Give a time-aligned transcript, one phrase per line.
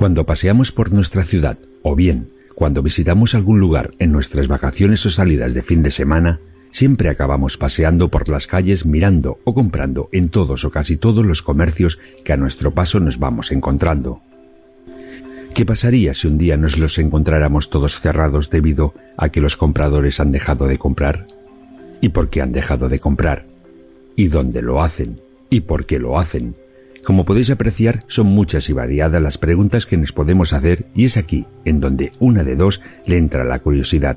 [0.00, 5.10] Cuando paseamos por nuestra ciudad, o bien cuando visitamos algún lugar en nuestras vacaciones o
[5.10, 10.30] salidas de fin de semana, siempre acabamos paseando por las calles mirando o comprando en
[10.30, 14.22] todos o casi todos los comercios que a nuestro paso nos vamos encontrando.
[15.52, 20.18] ¿Qué pasaría si un día nos los encontráramos todos cerrados debido a que los compradores
[20.18, 21.26] han dejado de comprar?
[22.00, 23.44] ¿Y por qué han dejado de comprar?
[24.16, 25.20] ¿Y dónde lo hacen?
[25.50, 26.54] ¿Y por qué lo hacen?
[27.10, 31.16] Como podéis apreciar, son muchas y variadas las preguntas que nos podemos hacer y es
[31.16, 34.16] aquí en donde una de dos le entra la curiosidad.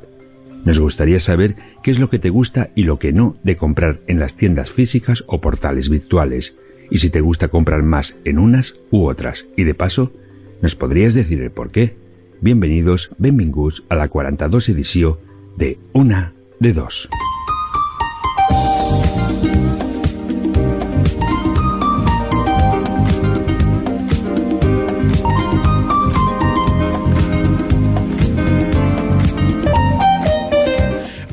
[0.63, 4.01] Nos gustaría saber qué es lo que te gusta y lo que no de comprar
[4.05, 6.55] en las tiendas físicas o portales virtuales,
[6.91, 10.13] y si te gusta comprar más en unas u otras, y de paso,
[10.61, 11.95] ¿nos podrías decir el por qué?
[12.41, 15.17] Bienvenidos, benvinguts a la 42 edición
[15.57, 17.09] de Una de Dos.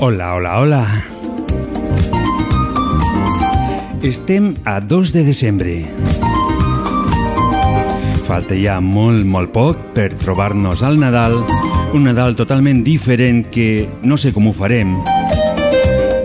[0.02, 1.04] Hola, hola, hola.
[4.00, 5.74] Estem a 2 de desembre.
[8.24, 11.36] Falta ja molt, molt poc per trobar-nos al Nadal,
[11.92, 14.96] un Nadal totalment diferent que no sé com ho farem,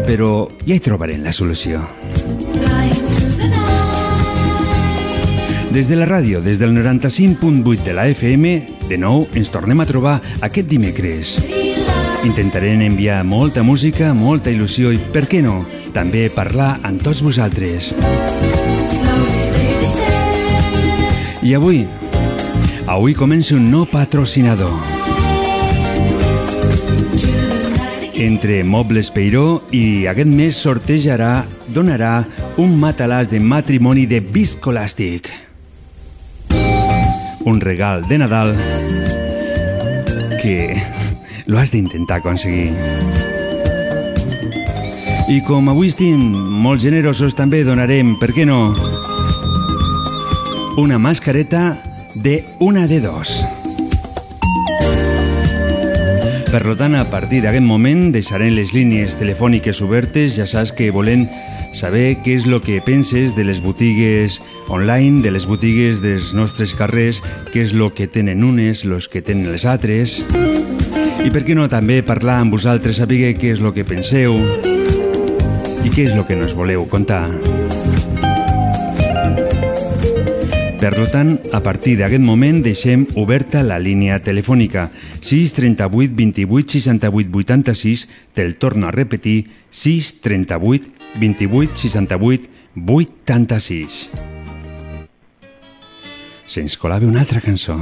[0.08, 1.84] però ja hi trobarem la solució.
[5.76, 8.56] Des de la ràdio, des del 95.8 de la FM,
[8.88, 11.36] de nou ens tornem a trobar aquest dimecres.
[12.26, 15.60] Intentarem enviar molta música, molta il·lusió i, per què no,
[15.94, 17.92] també parlar amb tots vosaltres.
[21.46, 21.84] I avui,
[22.90, 24.74] avui comença un nou patrocinador.
[28.18, 32.24] Entre Mobles Peiró i aquest mes sortejarà, donarà
[32.58, 35.30] un matalàs de matrimoni de viscolàstic.
[37.46, 38.56] Un regal de Nadal
[40.42, 40.95] que
[41.46, 42.72] lo has d'intentar aconseguir.
[45.30, 46.22] I com avui estem
[46.62, 48.76] molt generosos, també donarem, per què no,
[50.78, 51.82] una mascareta
[52.14, 53.40] de una de dos.
[56.52, 61.26] Per tant, a partir d'aquest moment deixarem les línies telefòniques obertes, ja saps que volem
[61.76, 64.40] saber què és el que penses de les botigues
[64.72, 67.20] online, de les botigues dels nostres carrers,
[67.52, 70.22] què és el que tenen unes, els que tenen les altres...
[71.26, 74.36] I per què no també parlar amb vosaltres, saber què és el que penseu
[75.82, 77.26] i què és el que nos voleu contar.
[80.78, 88.06] Per tant, a partir d'aquest moment deixem oberta la línia telefònica 638 28 68 86,
[88.38, 92.54] te'l torno a repetir, 638 28 68
[92.86, 93.98] 86.
[96.46, 97.80] Se'ns colava una altra cançó.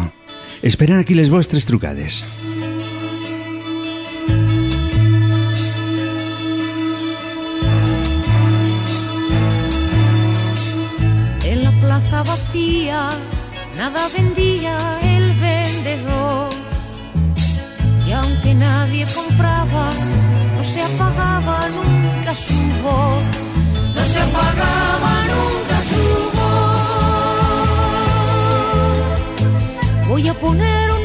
[0.63, 2.23] Esperant aquí les vostres trucades.
[13.83, 14.75] Nada vendía
[15.13, 16.49] el vendedor.
[18.07, 19.85] Y aunque nadie compraba,
[20.55, 23.23] no se apagaba nunca su voz.
[23.95, 26.03] No se apagaba nunca su
[26.38, 26.83] voz.
[30.09, 31.02] Voy a poner un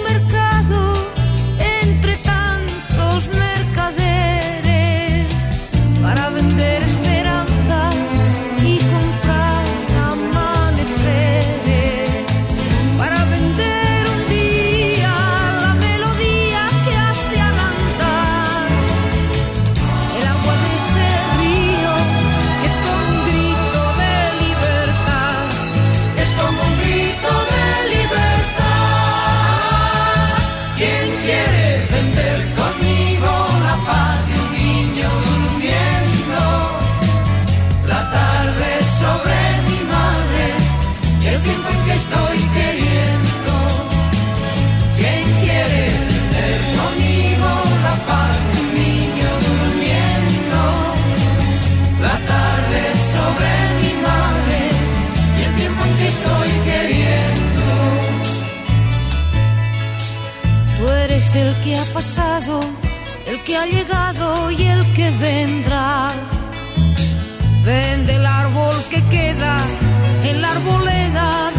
[61.98, 62.60] pasado,
[63.26, 66.12] el que ha llegado y el que vendrá.
[67.64, 69.56] Vende el árbol que queda
[70.22, 71.50] en la arboleda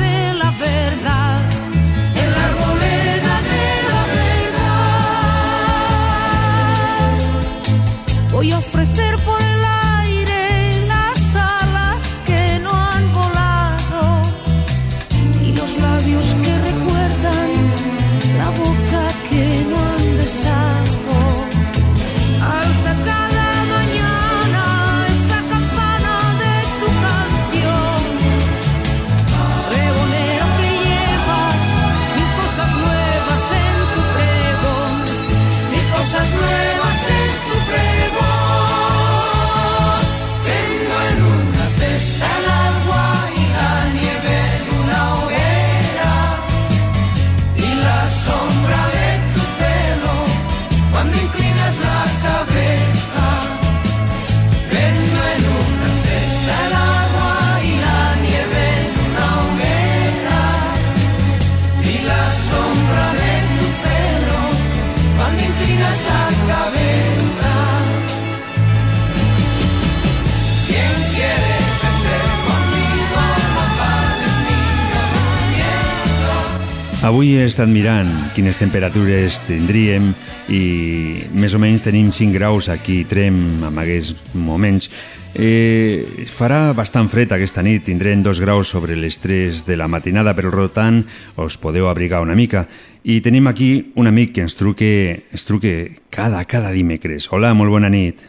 [77.10, 80.12] Avui he estat mirant quines temperatures tindríem
[80.54, 84.92] i més o menys tenim 5 graus aquí Trem en aquests moments.
[85.34, 90.36] Eh, farà bastant fred aquesta nit, tindrem 2 graus sobre les 3 de la matinada,
[90.38, 91.02] per tant
[91.42, 92.68] us podeu abrigar una mica.
[93.02, 95.74] I tenim aquí un amic que ens truque, ens truque
[96.14, 97.26] cada, cada dimecres.
[97.34, 98.22] Hola, molt bona nit.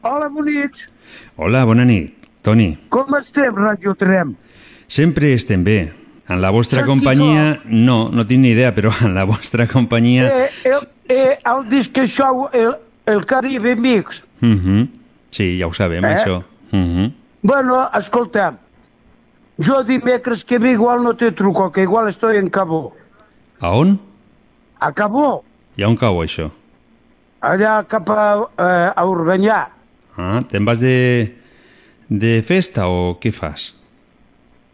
[0.00, 0.88] Hola, bonics.
[1.36, 2.14] Hola, bona nit.
[2.40, 4.36] Toni, Com estem, Radio Trem?
[4.88, 5.97] sempre estem bé.
[6.28, 10.26] En la vostra Saps companyia, no, no tinc ni idea, però en la vostra companyia...
[10.28, 12.74] Eh, el, eh, el disc show, el,
[13.06, 14.22] el Caribe Mix.
[14.40, 14.88] Mhm.
[15.30, 16.14] Sí, ja ho sabem, Eh?
[16.14, 16.42] això.
[16.72, 17.12] Mhm.
[17.42, 18.58] Bueno, escolta,
[19.58, 22.94] jo dimecres que ve igual no te truco, que igual estoy en Cabo.
[23.60, 23.98] A on?
[24.80, 25.44] A Cabo,
[25.76, 26.50] I on cau, això?
[27.40, 29.68] allà cap a, eh, a Urbanyà.
[30.18, 31.36] Ah, te'n vas de,
[32.10, 33.74] de festa o què fas?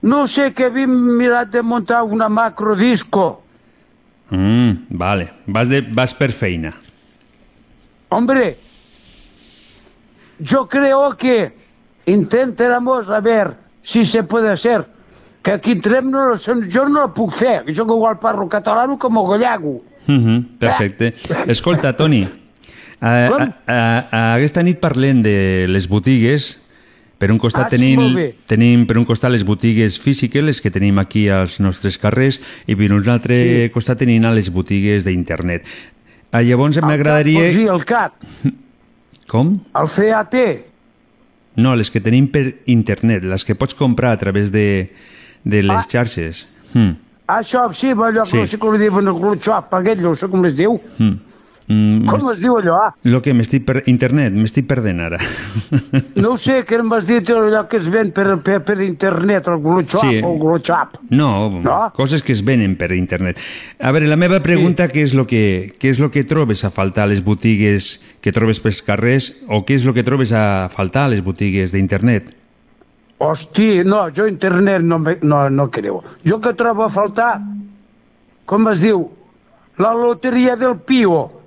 [0.05, 3.41] No sé que havim mirat de muntar una macrodisco.
[4.29, 5.31] Mm, vale.
[5.47, 6.75] Vas, de, vas per feina.
[8.11, 8.59] Hombre,
[10.39, 11.55] yo creo que
[12.05, 14.85] intentaremos a ver si se puede hacer.
[15.43, 19.19] Que aquí entrem no, jo no lo puc fer, jo que igual parlo català com
[19.19, 19.83] a gallago.
[20.06, 21.15] Mhm, perfecte.
[21.47, 22.25] Escolta, Toni,
[23.01, 23.29] a,
[23.67, 23.77] a,
[24.09, 26.62] a, aquesta nit parlem de les botigues.
[27.19, 28.34] Per un costat Ah, sí, tenim, bé.
[28.46, 32.75] tenim per un costat les botigues físiques, les que tenim aquí als nostres carrers, i
[32.76, 33.70] per un altre Sí.
[33.72, 35.64] costat tenim les botigues d'internet.
[36.32, 37.40] Ah, llavors m'agradaria...
[37.40, 38.12] Vols dir, el CAT,
[39.28, 39.55] Com?
[39.75, 40.34] el CAT.
[41.56, 44.91] No, les que tenim per internet, les que pots comprar a través de,
[45.44, 45.86] de les Ah.
[45.89, 46.48] xarxes.
[46.74, 46.96] Hmm.
[47.29, 48.32] Això, sí, allò Sí.
[48.32, 50.81] que no sé com li diuen, el glutxop, aquell, no sé com es diu.
[50.98, 51.15] Hmm.
[51.67, 52.77] Mm, Com es diu allò?
[53.09, 55.19] lo que m'estic per internet, m'estic perdent ara.
[56.21, 59.63] No ho sé, que m'has dit allò que es ven per, per, per internet, el
[59.65, 60.21] glutxop Sí.
[60.23, 60.99] o el.
[61.09, 61.91] No, No?
[61.97, 63.39] coses que es venen per internet.
[63.81, 66.71] A veure, la meva pregunta, què és lo que què és lo que trobes a
[66.71, 70.69] faltar a les botigues que trobes pels carrers o què és lo que trobes a
[70.69, 72.35] faltar a les botigues d'internet?
[73.19, 76.03] Hosti, no, jo internet no, me, no, no creu.
[76.27, 77.41] Jo que trobo a faltar,
[78.44, 79.06] com es diu,
[79.79, 81.44] la loteria del Pio,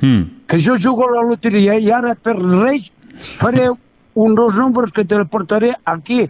[0.00, 0.22] Hmm.
[0.48, 2.90] que jo jugo a la loteria i ara per Reis
[3.38, 3.68] faré
[4.14, 6.28] un dels números que te portaré aquí,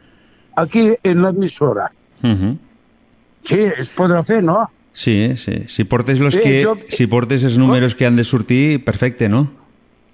[0.57, 1.90] aquí en l'emissora.
[2.23, 2.59] Mhm.
[3.42, 4.69] Sí, es podrà fer, no?
[4.92, 5.64] Sí, sí.
[5.69, 9.28] Si portes los Sí, que jo- si portes els números que han de sortir, perfecte,
[9.28, 9.50] no?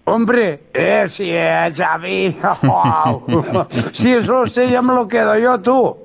[0.04, 2.36] Hombre, eh, sí, eh, Xavi.
[2.62, 5.96] Oh, si eso sé, ja me lo quedo yo, tu.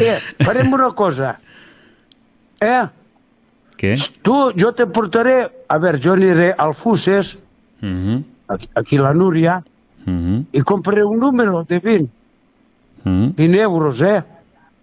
[0.00, 1.38] Eh, farem una cosa.
[2.60, 2.86] Eh?
[3.78, 3.94] Què?
[4.26, 5.46] Tu, jo te portaré...
[5.68, 7.36] A veure, jo aniré al Fuses,
[7.80, 8.24] Mhm.
[8.48, 9.62] aquí, aquí la Núria,
[10.06, 10.46] Mhm.
[10.52, 12.10] i compraré un número de 20,
[13.04, 13.34] Mhm.
[13.36, 14.22] 20 euros, eh?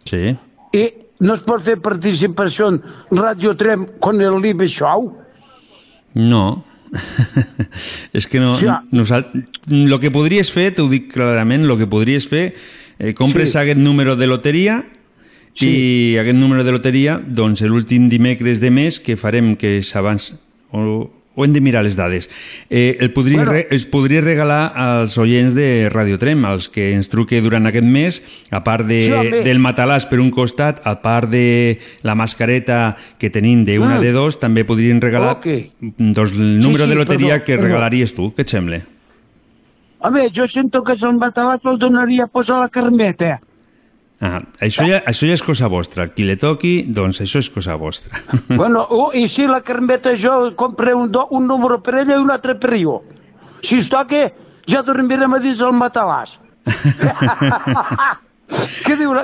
[0.05, 0.37] Sí.
[0.71, 5.17] I no es pot fer participació en Radio Trem con el Live Show?
[6.13, 6.63] No.
[8.13, 8.55] és que no...
[8.57, 8.83] Ja.
[8.91, 9.25] Nosal...
[9.67, 12.53] Lo que podries fer, t'ho dic clarament, lo que podries fer,
[12.99, 13.57] eh, compres Sí.
[13.57, 14.85] aquest número de loteria
[15.55, 15.67] Sí.
[16.13, 20.33] i aquest número de loteria, doncs l'últim dimecres de mes que farem, que és abans
[20.71, 22.29] o ho hem de mirar les dades.
[22.69, 23.51] Eh, el podria, Bueno.
[23.51, 23.67] bueno.
[23.71, 28.21] es podria regalar als oients de Radio Trem, als que ens truque durant aquest mes,
[28.51, 33.29] a part de, Sí, del matalàs per un costat, a part de la mascareta que
[33.29, 34.01] tenim de una Mm.
[34.01, 35.47] de dos, també podrien regalar Ok.
[35.97, 37.67] doncs, el número sí, de loteria perdó, que perdó.
[37.67, 38.31] regalaries tu.
[38.33, 38.81] Què et sembla?
[39.99, 43.41] Home, jo sento que se'l matalàs el donaria a posar la carmeta.
[44.23, 46.07] Ah, això, ja, això ja és cosa vostra.
[46.13, 48.21] Qui le toqui, doncs això és cosa vostra.
[48.61, 52.23] bueno, oh, i si la carmeta jo compré un, do, un número per ella i
[52.23, 53.01] un altre per jo.
[53.65, 54.29] Si es toca,
[54.69, 56.39] ja dormirem a dins el matalàs.
[58.85, 59.09] Què diu?
[59.15, 59.23] La...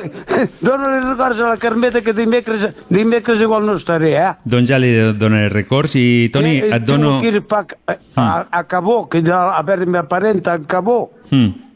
[0.66, 4.32] Dóna-li records a la carmeta que dimecres, dimecres igual no estaré, eh?
[4.50, 7.20] doncs ja li donaré records i, Toni, Eh, et dono...
[7.20, 10.66] Tinc que ir pa, a, a, a Cabó, que ja, a veure, me parenta en
[10.66, 11.12] Cabó.
[11.30, 11.71] Mm.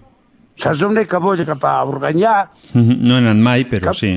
[0.55, 1.35] Saps on és Cabó?
[1.45, 2.47] Cap a Organyà.
[2.73, 4.13] Mhm, No he anat mai, però Cap- sí.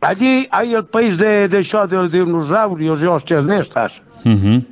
[0.00, 4.02] Allí hay el país de, de això, dels dinosaurios i hòsties d'estes.
[4.24, 4.64] Mhm.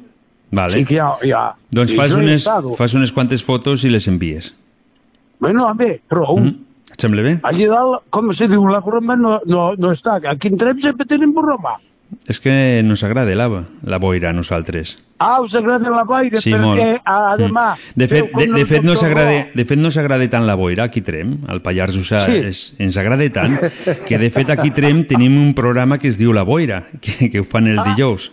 [0.55, 0.73] Vale.
[0.75, 1.17] Sí que ja...
[1.27, 1.55] ja.
[1.71, 2.75] Doncs I fas unes, estado.
[2.79, 4.53] fas unes quantes fotos i les envies.
[5.41, 6.53] Bueno, home, però Mm?
[6.95, 7.41] Et sembla bé?
[7.43, 10.21] allí dalt, com se diu, la broma no, no, no està.
[10.31, 11.79] Aquí entrem sempre tenim broma.
[12.29, 13.49] És que nos agrada la,
[13.83, 14.99] la boira a nosaltres.
[15.19, 17.75] Ah, us agrada la boira Sí, perquè a, demà...
[17.75, 17.99] Mm.
[18.01, 19.01] De fet, de, de fet no Ro.
[19.55, 22.39] de fet no s'agrada tant la boira aquí Trem, al Pallars Jussà Sí.
[22.51, 23.59] és, ens agrada tant
[24.07, 27.41] que de fet aquí Trem tenim un programa que es diu La Boira, que, que
[27.41, 27.85] ho fan el Ah.
[27.95, 28.31] dijous.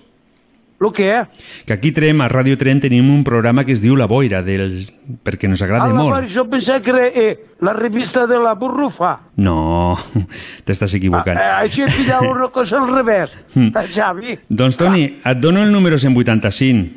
[0.81, 1.27] Lo que és?
[1.67, 4.87] Que aquí Trem, a Ràdio Trem, tenim un programa que es diu La Boira, del...
[5.23, 6.09] perquè nos A agrada la molt.
[6.15, 9.11] boira, jo pensava que era eh, la revista de la burrufa.
[9.37, 9.93] No,
[10.65, 11.37] t'estàs Ah, equivocant.
[11.37, 13.35] eh, així pillava una cosa al revés.
[13.53, 13.69] Mm.
[13.77, 16.89] Eh, Xavi, Doncs, Toni, et dono el número 185.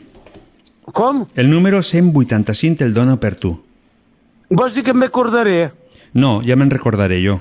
[0.92, 1.24] com?
[1.36, 3.52] El número 185 te'l dono per tu.
[4.48, 5.72] Vols dir que m'acordaré?
[6.14, 7.40] No, ja me'n recordaré jo.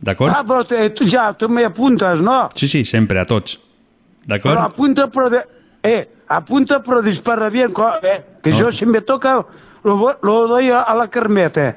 [0.00, 0.34] D'acord?
[0.36, 2.50] Ah, però te, tu ja, tu m'hi apuntes, no?
[2.54, 3.56] Sí, sí, sempre, a tots.
[3.56, 4.58] Però D'acord?
[4.68, 5.28] apunta, però...
[5.32, 5.46] De,
[5.82, 8.56] eh, apunta, però dispara bien, eh, que No.
[8.58, 9.44] jo si me toca
[9.84, 11.76] lo, lo doy a, la carmeta.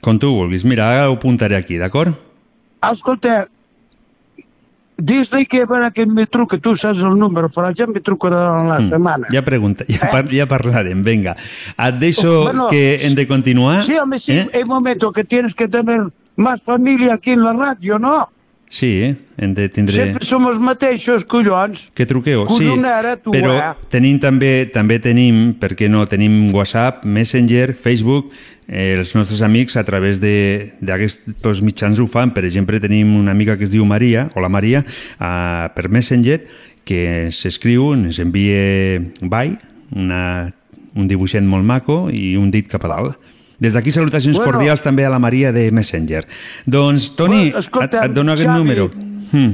[0.00, 0.64] Com tu vulguis.
[0.64, 2.14] Mira, ara ho apuntaré aquí, d'acord?
[2.80, 3.48] Escolta,
[4.96, 8.68] dis-li que veure que me truca, tu saps el número, però ja me trucarà en
[8.68, 9.26] la setmana.
[9.28, 9.34] Mm.
[9.34, 10.10] Ja pregunta, ja, Eh?
[10.12, 11.36] par ja parlarem, vinga.
[11.78, 13.82] Et deixo Bueno, que hem de continuar.
[13.82, 14.50] Sí, hombre, sí, Eh?
[14.54, 18.28] hay momento que tienes que tener más familia aquí en la radio, ¿no?
[18.70, 19.96] Sí, hem de tindre...
[19.96, 21.88] Sempre som els mateixos, collons.
[21.98, 23.72] Que truqueu, sí, Collonera, tu, però eh?
[23.90, 28.30] tenim també, també tenim, per què no, tenim WhatsApp, Messenger, Facebook,
[28.68, 33.34] eh, els nostres amics a través de- d'aquests mitjans ho fan, per exemple tenim una
[33.34, 36.38] amiga que es diu Maria, o la Maria, eh, per Messenger,
[36.86, 39.58] que s'escriu, ens envia bye,
[39.98, 40.54] una,
[40.94, 43.18] un dibuixet molt maco i un dit cap a dalt.
[43.60, 44.52] Des d'aquí salutacions Bueno.
[44.52, 46.26] cordials també a la Maria de Messenger.
[46.66, 48.58] Doncs, Toni, Bueno, escolta, et, et dono aquest Xavi.
[48.58, 48.90] número.
[49.32, 49.50] Hmm,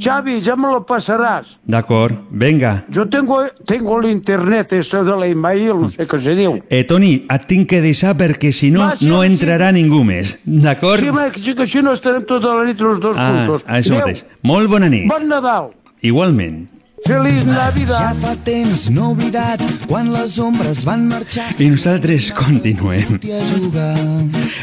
[0.00, 1.58] Xavi, ya me lo pasarás.
[1.66, 2.84] D'acord, vinga.
[2.88, 6.60] Yo tengo, tengo el internet, esto de la email, no sé què se diu.
[6.70, 9.28] Eh, Toni, et tinc que deixar perquè si no, Va, sí, no sí.
[9.32, 10.38] entrarà ningú més.
[10.46, 11.02] D'acord?
[11.02, 13.64] Sí, home, sí que així no estarem tota la nit els dos ah, juntos.
[13.66, 14.06] això Adéu.
[14.06, 14.24] mateix.
[14.42, 15.08] Molt bona nit.
[15.10, 15.72] Bon Nadal.
[16.02, 16.68] Igualment.
[17.06, 18.16] Feliç Ja Navidad.
[18.20, 23.18] fa temps no oblidat quan les ombres van marxar I nosaltres continuem.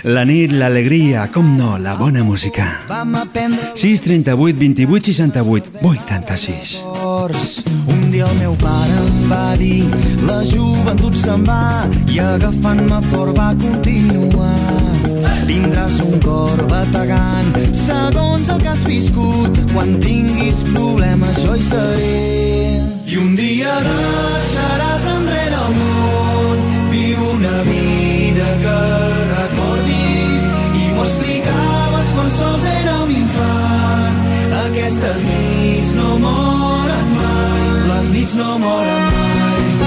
[0.04, 2.66] La nit, l'alegria, com no, la bona música.
[2.90, 6.78] Vam aprendre 6 38 28 68 86.
[6.94, 7.64] forts.
[7.88, 9.84] Un dia el meu pare em va dir
[10.28, 14.97] la joventut se'n va i agafant-me fort va continuar.
[15.48, 19.60] Tindràs un cor bategant segons el que has viscut.
[19.72, 22.18] Quan tinguis problemes jo hi seré.
[23.08, 26.64] I un dia deixaràs enrere el món.
[26.92, 28.78] Viu una vida que
[29.32, 30.48] recordis
[30.84, 34.24] i m'ho explicaves quan sols era un infant.
[34.66, 39.87] Aquestes nits no moren mai, les nits no moren mai.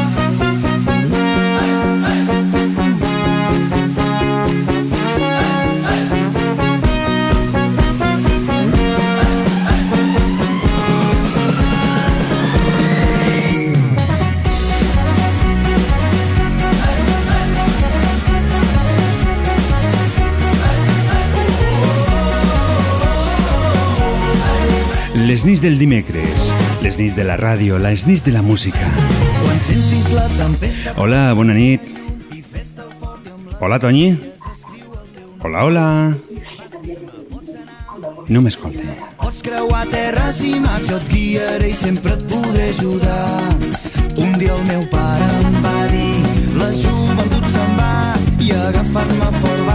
[25.31, 26.49] Les nits del dimecres,
[26.83, 28.89] les nits de la ràdio, les nits de la música.
[30.99, 31.85] Hola, bona nit.
[33.61, 34.09] Hola, Toni.
[35.45, 35.85] Hola, hola.
[38.27, 38.91] No m'escolta.
[39.23, 43.55] Pots creuar terres i mars, jo et guiaré i sempre et podré ajudar.
[44.19, 46.15] Un dia el meu pare em va dir
[46.59, 47.95] la joventut se'n va
[48.43, 49.70] i agafar-me fort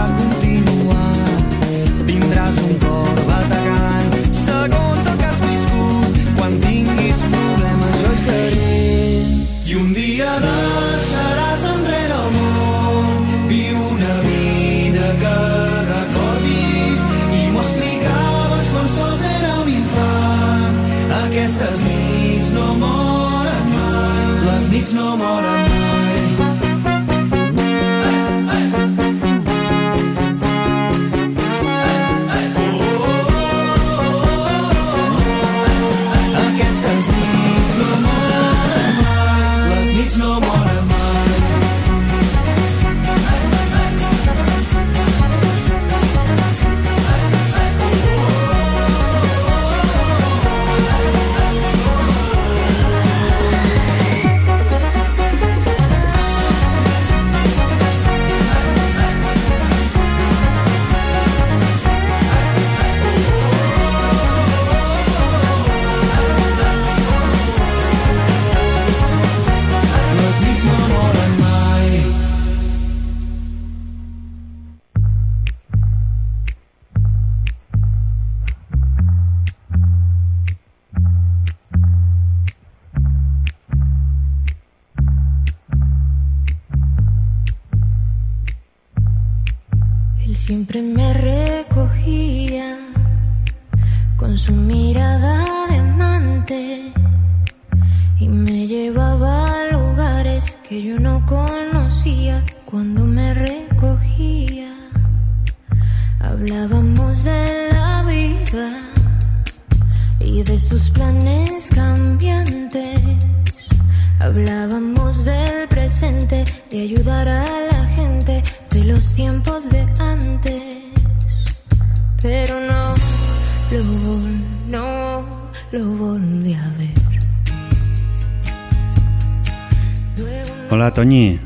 [131.06, 131.38] Toñi.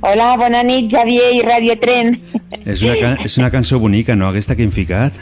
[0.00, 2.16] Hola, bona nit, Xavier i Radio Tren.
[2.66, 4.26] És una, és una cançó bonica, no?
[4.32, 5.14] Aquesta que hem ficat.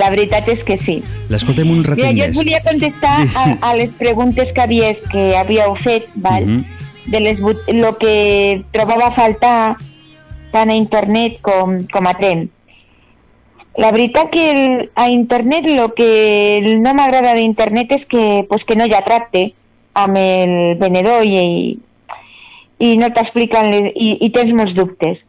[0.00, 0.94] La veritat és que sí.
[1.28, 2.30] L'escoltem un Mira, ratet jo més.
[2.30, 6.46] et volia contestar a, a les preguntes que, havies, que havíeu fet, val?
[6.46, 6.78] Mhm.
[7.10, 9.76] de les, lo que trobava a faltar
[10.52, 12.48] tant a internet com, com a tren.
[13.76, 18.76] La veritat que el, a internet lo que no m'agrada d'internet és que, pues, que
[18.76, 19.50] no hi ha tracte
[19.94, 21.80] amb el venedor i,
[22.80, 25.20] i no t'expliquen les, i, i tens molts dubtes.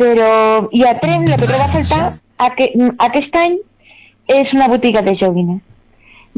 [0.00, 0.32] Però
[0.72, 2.02] i a tren el que trobo a faltar
[2.38, 2.68] aqu
[3.08, 3.56] aquest any
[4.28, 5.58] és una botiga de joguina.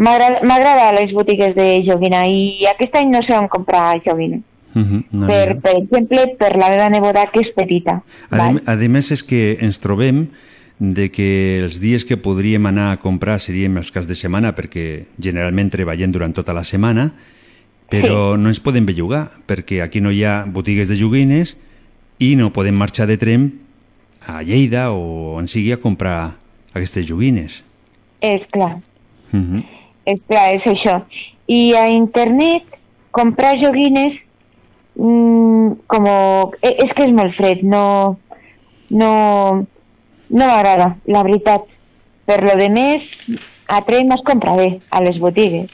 [0.01, 4.41] M'agrada les botigues de joguina i aquest any no sé on comprar joguina.
[4.73, 7.99] Mhm, no, per, per exemple, per la meva neboda que és petita.
[8.31, 8.61] A, val?
[8.65, 10.29] a més és que ens trobem
[10.81, 15.05] de que els dies que podríem anar a comprar serien els cas de setmana perquè
[15.21, 17.11] generalment treballem durant tota la setmana
[17.91, 21.57] però no ens podem bellugar perquè aquí no hi ha botigues de joguines
[22.21, 23.51] i no podem marxar de tren
[24.29, 26.37] a Lleida o on sigui a comprar
[26.75, 27.63] aquestes joguines.
[28.21, 28.77] És clar,
[29.33, 29.63] Mhm.
[30.07, 31.03] és clar, és això.
[31.49, 32.63] I a internet,
[33.11, 34.15] comprar joguines,
[34.95, 38.19] mm, como, eh, és que és molt fred, no,
[38.91, 39.67] no,
[40.29, 41.63] no m'agrada, la veritat.
[42.27, 43.03] Per lo de més,
[43.67, 45.71] a tren es compra bé, a les botigues.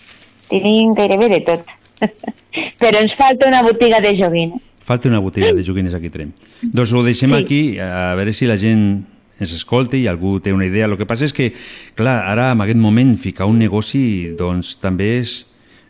[0.48, 1.66] Tenim gairebé de tot.
[2.80, 4.62] Però ens falta una botiga de joguines.
[4.86, 6.32] Falta una botiga de joguines aquí a Trem.
[6.62, 7.42] Doncs ho deixem Sí.
[7.42, 9.04] aquí, a veure si la gent
[9.40, 10.86] ens escolta i algú té una idea.
[10.86, 11.52] El que passa és que,
[11.98, 15.40] clar, ara en aquest moment ficar un negoci doncs també és,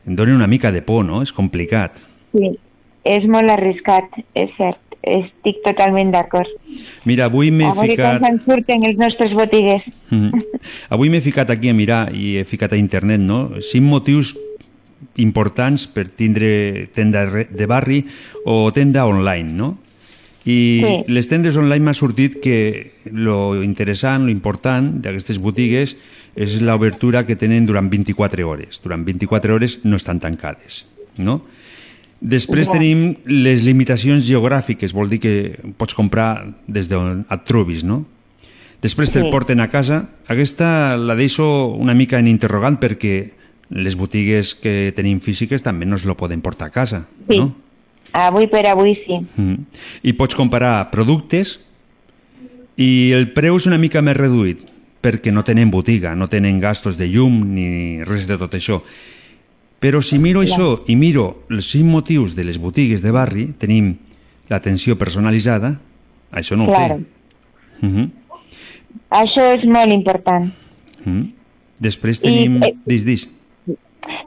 [0.06, 1.20] em dona una mica de por, no?
[1.22, 2.00] És complicat.
[2.32, 2.54] Sí,
[3.04, 4.80] és molt arriscat, és cert.
[5.06, 6.48] Estic totalment d'acord.
[7.06, 8.16] Mira, avui m'he A veure ficat...
[8.18, 9.84] com se'n surten els nostres botigues.
[10.10, 10.32] Mhm.
[10.90, 13.60] Avui m'he ficat aquí a mirar i he ficat a internet, no?
[13.60, 14.32] Cinc motius
[15.16, 18.04] importants per tindre tenda de barri
[18.44, 19.78] o tenda online, no?
[20.46, 21.12] I Sí.
[21.12, 25.96] les tendes online m'ha sortit que lo interessant, lo important d'aquestes botigues
[26.36, 28.80] és l'obertura que tenen durant 24 hores.
[28.82, 30.86] Durant 24 hores no estan tancades,
[31.18, 31.42] no?
[32.20, 32.74] Després Ja.
[32.74, 38.06] tenim les limitacions geogràfiques, vol dir que pots comprar des d'on et trobis, no?
[38.80, 39.30] Després te'l Sí.
[39.30, 40.10] porten a casa.
[40.28, 43.32] Aquesta la deixo una mica en interrogant perquè
[43.70, 47.38] les botigues que tenim físiques també no es lo poden portar a casa, Sí.
[47.38, 47.54] no?
[48.12, 49.18] Avui per avui sí.
[49.36, 49.64] Mm.
[50.02, 51.58] I pots comparar productes
[52.76, 54.60] i el preu és una mica més reduït
[55.02, 58.80] perquè no tenen botiga, no tenen gastos de llum ni res de tot això.
[59.80, 63.96] Però si miro això i miro els cinc motius de les botigues de barri, tenim
[64.48, 65.76] l'atenció personalitzada,
[66.32, 66.96] això no ho Claro.
[66.98, 67.86] té.
[67.86, 68.10] Mhm.
[69.10, 70.50] Això és molt important.
[71.04, 71.32] Mhm.
[71.78, 72.62] Després tenim...
[72.62, 73.28] eh, Dis, dis.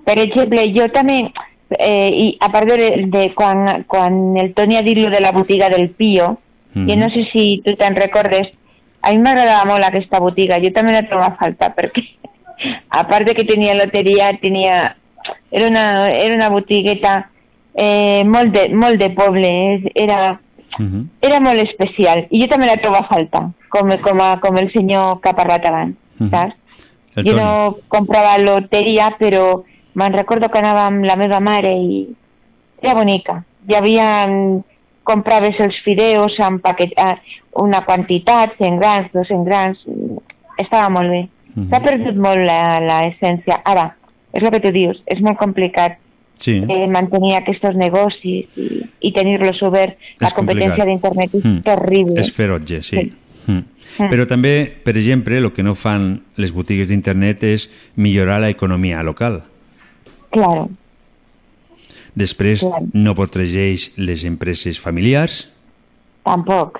[0.05, 1.31] Per exemple, jo també,
[1.77, 5.69] eh, i a part de, de quan, quan el Toni ha dit de la botiga
[5.69, 6.37] del Pío,
[6.75, 6.87] Mhm.
[6.87, 8.51] jo no sé si tu te'n recordes,
[9.01, 12.03] a mi m'agradava molt aquesta botiga, jo també la trobo a falta, perquè
[12.91, 14.95] a part de que tenia loteria, tenia...
[15.51, 17.29] Era una, era una botigueta
[17.75, 20.39] eh, molt, de, molt de poble, era,
[20.77, 21.09] Mhm.
[21.21, 24.71] era molt especial, i jo també la trobo a falta, com, com, a, com el
[24.71, 25.95] senyor que ha parlat abans,
[26.29, 26.53] saps?
[27.15, 27.41] El jo Toni.
[27.41, 29.63] no comprava loteria, però
[29.99, 32.07] me'n recordo que anava amb la meva mare i
[32.81, 33.41] era bonica.
[33.67, 34.09] Hi havia...
[34.27, 34.59] mm,
[35.09, 37.15] compraves els fideus amb paquet, ah,
[37.57, 40.19] una quantitat, 100 grans, 200 grans, mm,
[40.61, 41.21] estava molt bé.
[41.55, 41.63] Mhm.
[41.71, 43.57] S'ha perdut molt la- l'essència.
[43.65, 43.87] Ara,
[44.33, 45.97] és el que tu dius, és molt complicat
[46.37, 46.59] Sí.
[46.69, 48.67] eh, mantenir aquests negocis i,
[49.01, 49.97] i tenir-los oberts.
[50.21, 51.61] La competència d'internet és Mm.
[51.65, 52.19] terrible.
[52.19, 52.95] És ferotge, sí.
[52.97, 53.13] Sí.
[53.47, 53.63] Mm.
[54.11, 59.41] Però també, per exemple, el que no fan les botigues d'internet és millorar l'economia local.
[60.29, 60.69] Claro,
[62.19, 62.81] Després Clar.
[62.93, 65.47] no protegeix les empreses familiars,
[66.25, 66.79] tampoc.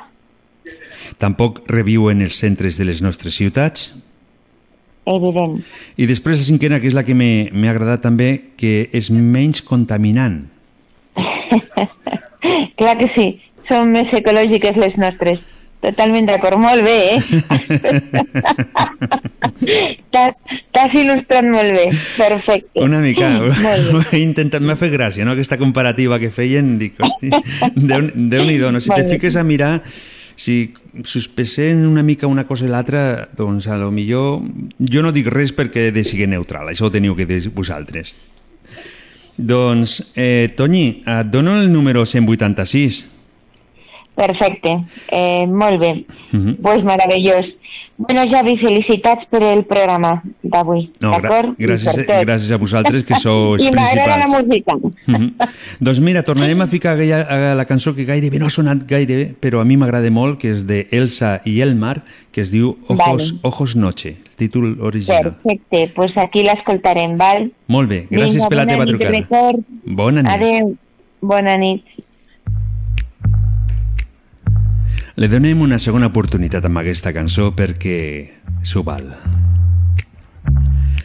[1.22, 3.94] tampoc reviuen els centres de les nostres ciutats,
[5.06, 5.62] Evident.
[5.98, 10.44] i després la cinquena, que és la que m'ha agradat també, que és menys contaminant.
[12.80, 13.30] Clar que sí,
[13.68, 15.40] són més ecològiques les nostres.
[15.82, 16.58] Totalment d'acord.
[16.60, 17.20] Molt bé, eh?
[20.10, 21.86] T'has il·lustrat molt bé.
[22.18, 22.80] Perfecte.
[22.84, 23.30] Una mica.
[24.14, 26.78] He intentat, m'ha fet gràcia, no?, aquesta comparativa que feien.
[26.82, 27.30] Dic, hosti,
[27.90, 28.72] Déu- Déu-n'hi-do.
[28.76, 28.80] No?
[28.84, 29.10] Si te bé.
[29.16, 29.82] fiques a mirar,
[30.40, 34.42] si sospesem una mica una cosa i l'altra, doncs a lo millor...
[34.80, 38.14] Jo no dic res perquè de sigui neutral, això ho teniu que dir vosaltres.
[39.40, 43.06] Doncs, eh, Toñi, et dono el número 186.
[44.20, 44.72] Perfecte.
[45.16, 45.94] Eh, molt bé.
[46.34, 46.58] Mhm.
[46.62, 47.46] Pues meravellós.
[48.00, 50.86] Bueno, Javi, felicitats per el programa d'avui.
[51.02, 51.50] No, D'acord?
[51.60, 54.82] I gràcies, gràcies a vosaltres, que sou els I m'agrada la principals.
[54.84, 55.12] música.
[55.12, 55.34] Mhm.
[55.84, 59.34] Doncs mira, tornarem a ficar aquella, a la cançó que gairebé no ha sonat gaire,
[59.42, 63.34] però a mi m'agrada molt, que és de Elsa i Elmar, que es diu Ojos,
[63.34, 63.40] Vale.
[63.44, 65.36] Ojos Noche, el títol original.
[65.44, 65.92] Perfecte.
[65.94, 67.52] Pues aquí l'escoltarem, val?
[67.68, 69.12] Molt bé, gràcies Vinga, per la teva trucada.
[69.12, 69.60] record.
[69.86, 70.32] Bona nit.
[70.32, 70.76] Adéu.
[71.22, 71.84] Bona nit.
[75.20, 77.96] Le donem una segona oportunitat amb aquesta cançó perquè
[78.64, 79.04] s'ho val.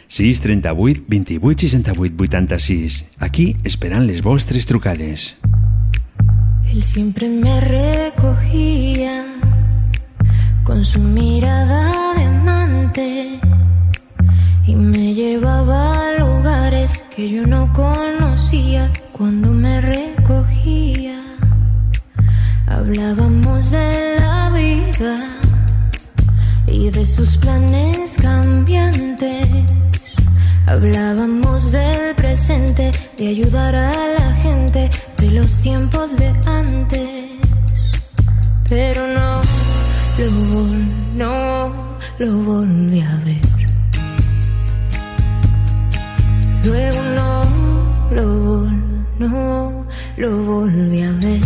[0.07, 5.35] 6 38 28 68 86 Aquí esperant les vostres trucades.
[6.71, 9.25] Él siempre me recogía
[10.63, 13.39] con su mirada de amante
[14.65, 21.19] y me llevaba a lugares que yo no conocía cuando me recogía.
[22.67, 23.94] Hablábamos de
[27.15, 29.47] sus planes cambiantes.
[30.67, 37.23] Hablábamos del presente, de ayudar a la gente, de los tiempos de antes.
[38.67, 39.41] Pero no
[40.17, 41.71] lo, vol- no
[42.19, 43.45] lo volví a ver.
[46.63, 47.43] Luego no
[48.11, 49.85] lo, vol- no
[50.17, 51.41] lo volví a ver.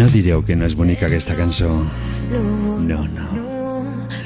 [0.00, 1.68] No direu que no és bonica aquesta cançó.
[2.32, 2.44] No,
[2.80, 3.02] no.
[3.04, 3.26] no,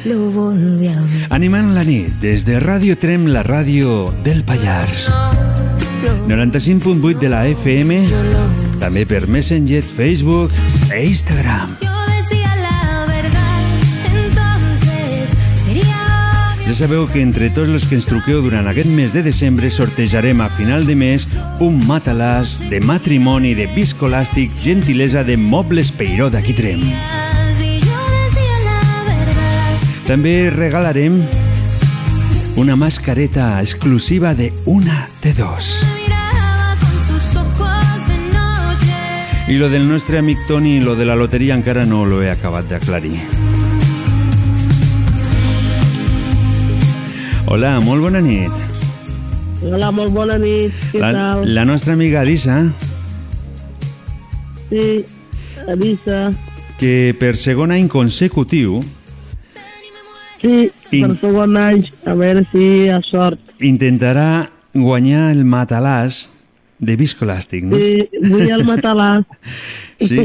[0.07, 1.23] lo volví a ver.
[1.35, 5.09] Animant la nit des de Ràdio Trem, la ràdio del Pallars.
[6.05, 7.99] Lo, 95.8 de la FM,
[8.79, 10.55] també per Messenger, Facebook
[10.95, 11.94] e Instagram.
[16.75, 20.41] Ja sabeu que entre tots els que ens truqueu durant aquest mes de desembre sortejarem
[20.43, 21.23] a final de mes
[21.63, 26.83] un matalàs de matrimoni de viscolàstic gentilesa de Mobles Peiró d'aquí Trem.
[30.09, 31.21] També regalarem
[32.59, 35.79] una mascareta exclusiva de una de dos.
[39.47, 42.67] I lo del nostre amic Toni, lo de la loteria encara no lo he acabat
[42.67, 43.44] d'aclarir.
[47.55, 48.51] Hola, molt bona nit.
[49.65, 50.75] Hola, molt bona nit.
[50.93, 51.45] Què La, tal?
[51.55, 52.57] la nostra amiga Adisa,
[54.71, 55.05] Sí,
[55.69, 56.33] Elisa.
[56.81, 58.81] que per segon any consecutiu
[60.41, 63.39] Sí, I- per segon any, a veure si hi ha sort.
[63.61, 66.29] intentarà guanyar el matalàs
[66.81, 67.77] de viscolàstic, no?
[67.79, 69.25] Sí, vull el matalàs.
[70.05, 70.19] Sí.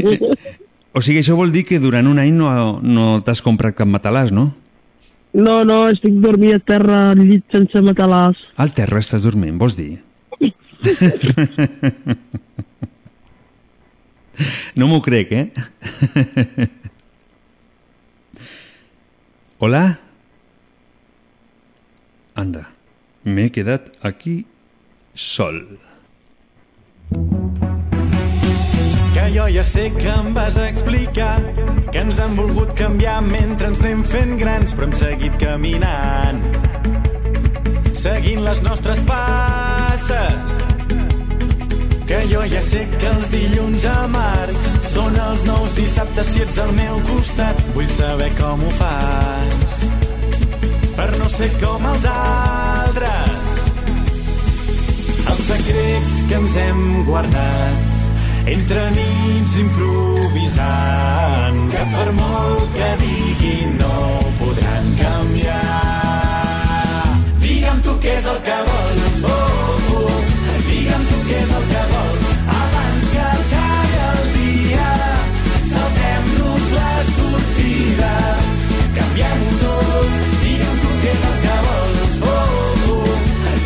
[0.92, 4.32] O sigui, això vol dir que durant un any no, no t'has comprat cap matalàs,
[4.32, 4.52] no?
[5.32, 8.38] No, no, estic dormint a terra al llit sense matalàs.
[8.58, 10.00] Al terra estàs dormint, vols dir?
[14.76, 15.50] No m'ho crec, eh?
[19.60, 19.82] Hola?
[22.40, 22.64] Anda,
[23.28, 24.38] m'he quedat aquí
[25.12, 25.60] sol.
[27.10, 27.69] Que
[29.34, 31.38] jo ja sé que em vas explicar
[31.92, 36.40] que ens han volgut canviar mentre ens anem fent grans, però hem seguit caminant,
[37.94, 40.58] seguint les nostres passes.
[42.10, 46.72] Que jo ja sé que els dilluns amargs són els nous dissabtes si ets al
[46.74, 47.62] meu costat.
[47.76, 49.86] Vull saber com ho fas
[50.96, 53.62] per no ser com els altres.
[55.30, 57.99] Els secrets que ens hem guardat
[58.46, 65.60] entre nits improvisant, que per molt que diguin no podran canviar.
[67.42, 70.18] Digue'm tu què és el que vols, oh, oh.
[70.68, 72.24] digue'm tu què és el que vols,
[72.56, 74.90] abans que acabi el dia,
[75.74, 78.12] saltem-nos la sortida,
[78.98, 80.10] canviem-ho tot,
[80.46, 82.34] digue'm tu què és el que vols, oh,
[82.96, 83.14] oh.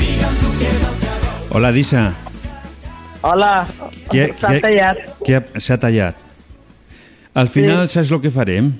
[0.02, 1.50] digue'm tu què és el que vols.
[1.54, 2.02] Hola, Disa.
[3.24, 3.54] Hola,
[4.10, 4.98] s'ha tallat.
[5.58, 6.16] S'ha tallat?
[7.34, 8.72] Al final, saps el que farem?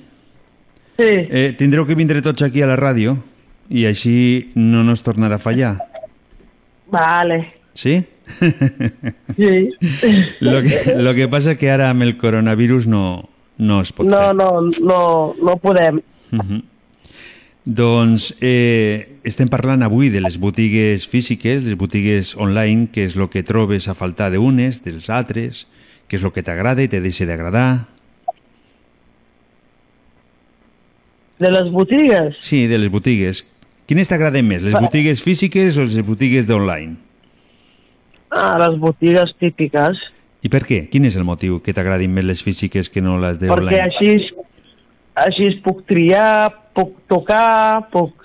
[0.95, 3.17] Sí, Eh, tindreu que vindre tots aquí a la ràdio
[3.69, 5.77] i així no nos tornarà a fallar.
[6.87, 7.47] vale.
[7.73, 8.05] Sí?
[9.35, 9.69] Sí.
[10.39, 14.21] lo, que, lo que passa que ara amb el coronavirus no, no es pot No,
[14.29, 14.35] fer.
[14.35, 15.99] no, no, no podem.
[16.31, 16.61] Mhm.
[17.65, 23.27] Doncs eh, estem parlant avui de les botigues físiques, les botigues online, que és el
[23.33, 25.65] que trobes a faltar d'unes, dels altres,
[26.07, 27.87] que és el que t'agrada i te deixa d'agradar.
[31.41, 32.37] De les botigues?
[32.39, 33.43] Sí, de les botigues.
[33.89, 36.95] Quines t'agraden més, les botigues físiques o les botigues d'online?
[38.31, 39.99] Ah, les botigues típiques.
[40.45, 40.85] I per què?
[40.91, 43.81] Quin és el motiu que t'agradin més les físiques que no les Perquè d'online?
[43.89, 44.31] així,
[45.17, 48.24] així puc triar, puc tocar, puc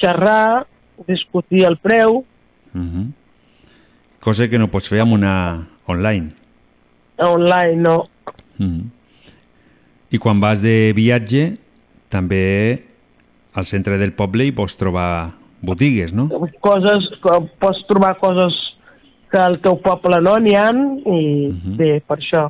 [0.00, 0.66] xerrar,
[1.06, 2.24] discutir el preu.
[2.72, 3.12] Mhm.
[4.20, 6.32] Cosa que no pots fer amb una online.
[7.18, 8.04] Online no.
[8.58, 8.90] Mhm.
[10.10, 11.58] I quan vas de viatge,
[12.08, 12.84] també
[13.52, 16.28] al centre del poble hi pots trobar botigues, no?
[16.60, 17.10] Coses,
[17.58, 18.54] pots trobar coses
[19.30, 22.48] que al teu poble no n'hi ha i bé, per això.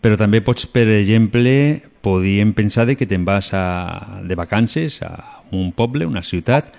[0.00, 5.39] Però també pots, per exemple, podíem pensar de que te'n vas a, de vacances a
[5.52, 6.72] un poble, una ciutat,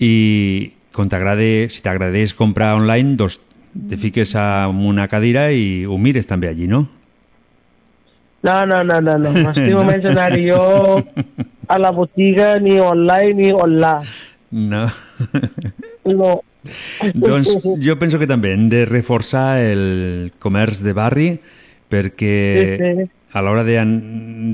[0.00, 3.40] i quan t'agrade, si t'agradés comprar online, doncs
[3.88, 6.86] te fiques en una cadira i ho mires també allí, no?
[8.42, 9.30] No, no, no, no, no.
[9.32, 11.02] M'estimo més anar jo
[11.68, 14.06] a la botiga ni online ni online.
[14.50, 14.84] No.
[16.06, 16.30] No.
[17.14, 21.28] doncs jo penso que també hem de reforçar el comerç de barri
[21.90, 22.34] perquè
[22.78, 23.10] Sí, sí.
[23.34, 23.78] a l'hora de-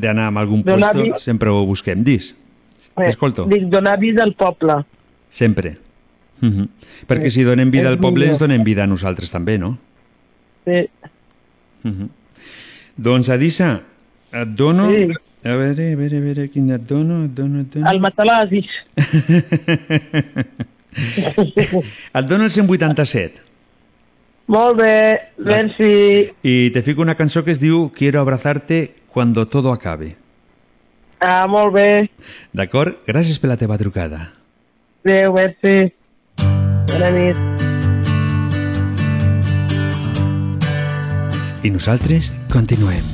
[0.03, 2.03] d'anar a algun vi- sempre ho busquem.
[2.05, 2.35] Dis,
[2.95, 3.47] t'escolto.
[3.51, 4.83] Dic, donar vida al poble.
[5.29, 5.77] Sempre.
[6.40, 6.68] Mhm.
[7.07, 9.79] Perquè si donem vida al poble, ens donem vida a nosaltres també, no?
[10.64, 10.88] Sí.
[11.83, 12.09] Mhm.
[12.97, 13.83] Doncs, Adissa,
[14.33, 14.90] et dono...
[14.90, 15.11] Sí.
[15.42, 17.90] A veure, a veure, a veure, quin et dono, et dono, et dono...
[17.90, 18.53] El matalàs.
[20.92, 23.40] Et dono el 187.
[24.53, 26.31] Molt bé, merci.
[26.42, 30.16] I te fico una cançó que es diu Quiero abrazarte cuando todo acabe.
[31.23, 32.11] Ah, molt bé.
[32.51, 32.97] D'acord?
[33.07, 34.25] Gràcies per la teva trucada.
[35.05, 35.93] Adéu, merci.
[36.91, 37.37] Bona nit.
[41.63, 43.05] I nosaltres continuem.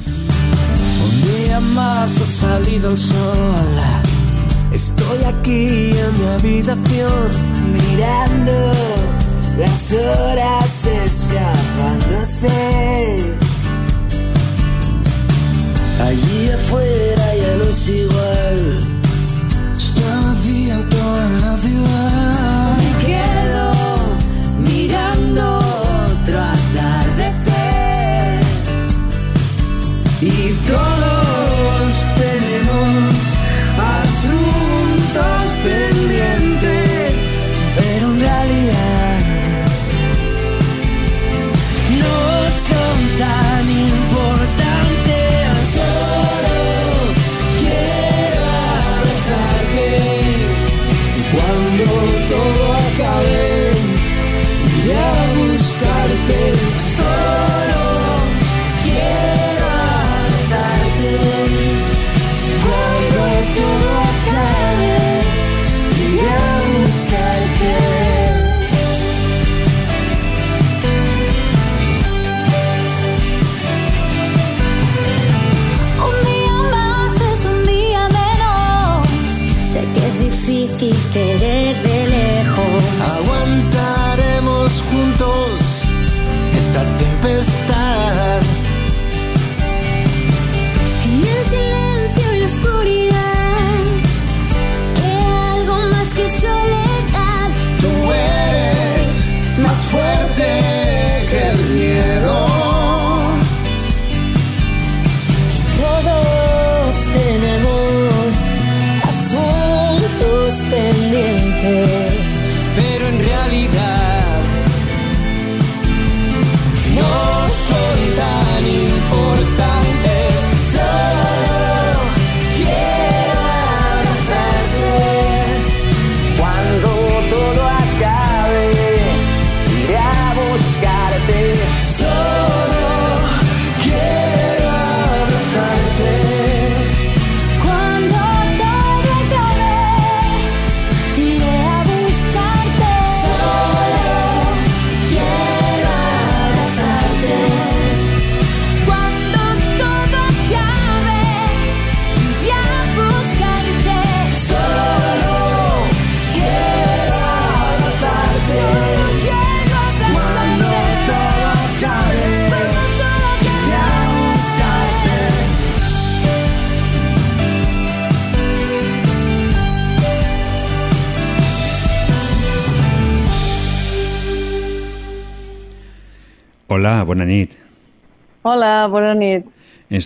[1.05, 3.75] Un día más ha salido el sol.
[4.73, 7.29] Estoy aquí en mi habitación
[7.77, 8.73] mirando
[9.59, 12.49] las horas escapándose.
[16.01, 17.18] Allí afuera
[17.49, 18.59] ya no es igual.
[19.77, 22.38] Está vacía toda la ciudad.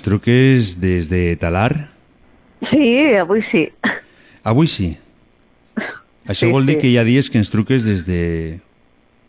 [0.02, 1.88] Ens truques des de Talar?
[2.60, 3.68] Sí, avui sí.
[4.42, 4.88] Avui sí.
[6.26, 6.80] Això Sí, vol dir sí.
[6.82, 8.58] que hi ha dies que ens truques des de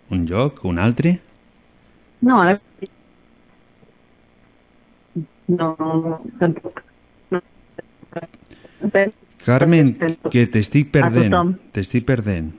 [0.09, 1.19] un lloc, un altre?
[2.25, 2.57] No, ara...
[5.45, 5.69] No,
[6.41, 6.81] tampoc.
[7.29, 7.43] No.
[9.45, 9.93] Carmen,
[10.33, 11.37] que t'estic perdent.
[11.77, 12.49] T'estic perdent.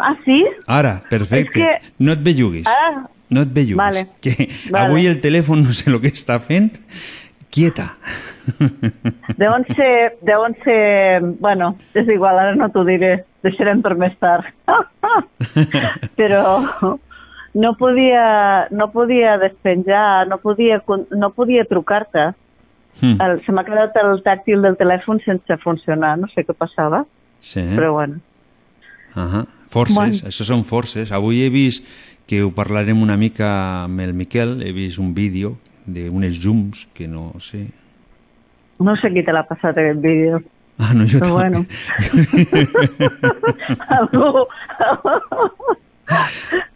[0.00, 0.40] Ah, sí?
[0.66, 1.60] Ara, perfecte.
[1.60, 2.64] És que- No et belluguis.
[2.72, 3.76] Ah, No et belluguis.
[3.78, 4.06] Vale.
[4.20, 4.34] Que
[4.70, 4.86] Vale.
[4.86, 6.72] avui el telèfon no sé el que està fent.
[7.50, 7.88] Quieta.
[9.36, 11.20] deuen ser, deuen ser...
[11.42, 13.24] Bueno, és igual, ara no t'ho diré.
[13.42, 14.46] Deixarem per més tard.
[16.18, 16.98] Però
[17.54, 22.30] no podia, no podia despenjar, no podia, no podia trucar-te.
[23.00, 23.16] Mm.
[23.22, 27.04] El, se m'ha quedat el tàctil del telèfon sense funcionar, no sé què passava,
[27.40, 27.62] Sí.
[27.74, 28.18] però bueno.
[29.14, 29.46] Ahà.
[29.70, 30.12] Forces, Bueno.
[30.26, 31.12] això són forces.
[31.14, 31.84] Avui he vist
[32.30, 35.56] que ho parlarem una mica amb el Miquel, he vist un vídeo
[35.90, 37.66] d'unes llums que no sé...
[38.78, 40.38] No sé qui te l'ha passat aquest vídeo.
[40.78, 41.66] Ah, no, jo Però també.
[43.98, 44.46] Algú...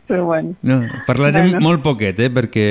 [0.06, 0.54] però bueno.
[0.62, 1.60] No, parlarem Bueno.
[1.64, 2.66] molt poquet, eh, perquè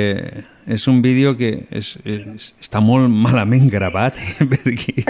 [0.66, 5.04] és un vídeo que és, és, està molt malament gravat, eh, perquè...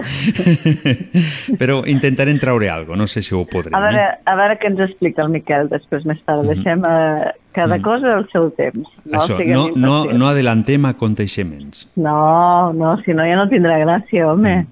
[1.58, 3.74] però intentarem traure alguna no sé si ho podrem.
[3.74, 4.18] A veure, Eh?
[4.26, 6.44] a veure què ens explica el Miquel després més tard.
[6.48, 8.86] Deixem eh, cada cosa al seu temps.
[9.04, 11.88] No, Això, no, no, no adellantem aconteixements.
[11.96, 14.66] no, no, si no ja no tindrà gràcia, home.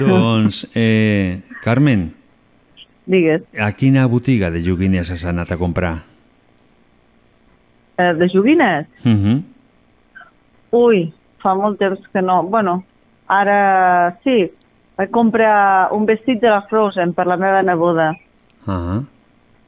[0.00, 2.12] Doncs, eh, Carmen,
[3.06, 6.04] Digues, a quina botiga de joguines has anat a comprar?
[7.98, 8.86] Eh, de joguines?
[9.04, 9.42] Uh -huh.
[10.70, 12.42] Ui, fa molt temps que no.
[12.42, 12.84] Bueno,
[13.26, 14.50] ara sí,
[14.96, 18.14] vaig comprar un vestit de la Frozen per la meva neboda.
[18.66, 19.04] Uh -huh.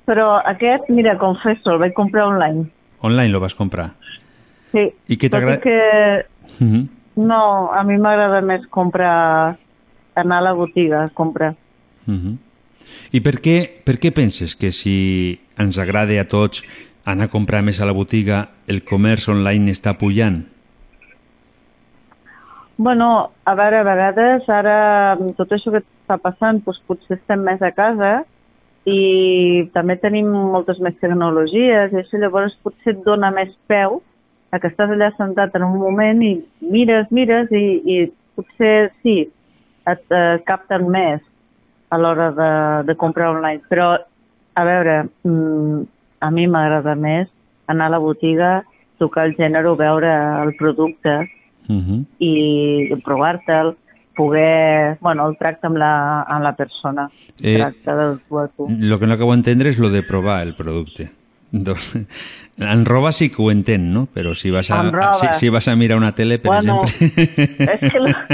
[0.07, 2.67] Però aquest, mira, confesso, el vaig comprar online.
[3.01, 3.91] Online lo vas comprar.
[4.73, 4.93] Sí.
[5.09, 5.61] I què t'agrada?
[5.61, 6.27] que
[6.61, 6.89] Uh -huh.
[7.17, 9.57] no, a mi m'agrada més comprar,
[10.15, 11.55] anar a la botiga a comprar.
[12.07, 12.37] Uh -huh.
[13.13, 16.65] I per què, per què penses que si ens agrada a tots
[17.07, 20.43] anar a comprar més a la botiga, el comerç online està pujant?
[22.77, 24.79] Bueno, a veure, a vegades ara
[25.39, 28.19] tot això que està passant, doncs potser estem més a casa
[28.87, 34.03] i també tenim moltes més tecnologies i això llavors potser et dona més peu
[34.53, 37.97] a que estàs allà sentat en un moment i mires, mires i, i
[38.37, 39.17] potser sí,
[39.89, 41.25] et eh, capten més
[41.91, 42.53] a l'hora de,
[42.91, 43.63] de comprar online.
[43.71, 43.93] Però,
[44.57, 45.83] a veure, mm,
[46.21, 47.29] a mi m'agrada més
[47.67, 48.65] anar a la botiga,
[48.99, 50.13] tocar el gènere, veure
[50.45, 51.31] el producte
[51.69, 52.05] Uh -huh.
[52.21, 53.75] i provar-te'l,
[54.15, 54.99] poder...
[55.01, 57.11] Bueno, el tracte amb la, amb la persona.
[57.43, 58.67] El Eh, tracte del tu a tu.
[58.71, 61.11] Lo que no acabo d'entendre és lo de provar el producte.
[61.51, 61.97] Doncs,
[62.59, 64.07] en roba sí que ho entenc, no?
[64.15, 65.13] Però si vas a, roba.
[65.15, 67.25] si, si vas a mirar una tele, per Bueno, exemple...
[67.83, 67.99] És que...
[68.01, 68.27] La...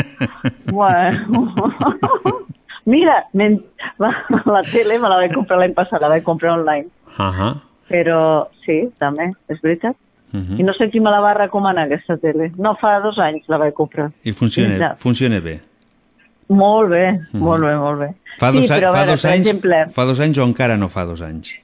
[0.66, 1.54] Bueno...
[2.84, 3.62] Mira, men...
[3.98, 6.86] la, tele me la vaig comprar l'any passat, la vaig comprar online.
[7.16, 7.62] Ahà.
[7.88, 9.96] Però sí, també, és veritat.
[10.32, 10.64] Uh I -huh.
[10.64, 12.52] no sé qui me la va recomanar, aquesta tele.
[12.56, 14.10] No, fa dos anys la vaig comprar.
[14.24, 14.94] I funciona, Mira.
[14.96, 15.60] funciona bé.
[16.48, 17.38] Molt bé, Mhm.
[17.42, 18.14] molt bé, molt bé.
[18.38, 20.88] Fa dos, sí, però fa, veure, dos anys, exemple, fa dos anys o encara no
[20.88, 21.54] fa dos anys?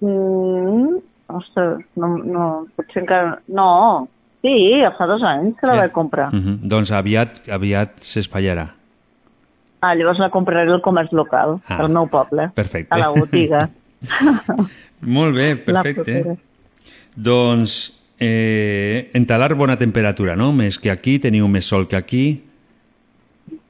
[0.00, 0.98] Mm,
[1.28, 2.44] ostres, no, no,
[2.76, 3.40] potser encara...
[3.48, 4.08] No,
[4.42, 4.54] sí,
[4.96, 5.80] fa dos anys que la Ja.
[5.82, 6.28] vaig comprar.
[6.32, 6.58] Uh -huh.
[6.62, 8.68] Doncs aviat, aviat s'espatllarà.
[9.80, 12.48] Ah, llavors la compraré al comerç local, Ah, al meu poble.
[12.54, 12.92] perfecte.
[12.94, 13.68] A la botiga.
[15.00, 16.36] Molt bé, perfecte.
[17.14, 20.52] Doncs eh, en Talar bona temperatura, no?
[20.52, 22.24] Més que aquí, teniu més sol que aquí.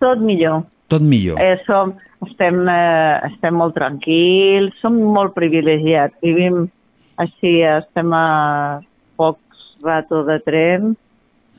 [0.01, 0.65] Tot millor.
[0.89, 1.41] Tot millor.
[1.41, 1.93] Eh, som,
[2.27, 6.17] estem, eh, estem molt tranquils, som molt privilegiats.
[6.25, 6.65] Vivim
[7.21, 8.81] així, estem a
[9.21, 10.97] pocs rato de tren.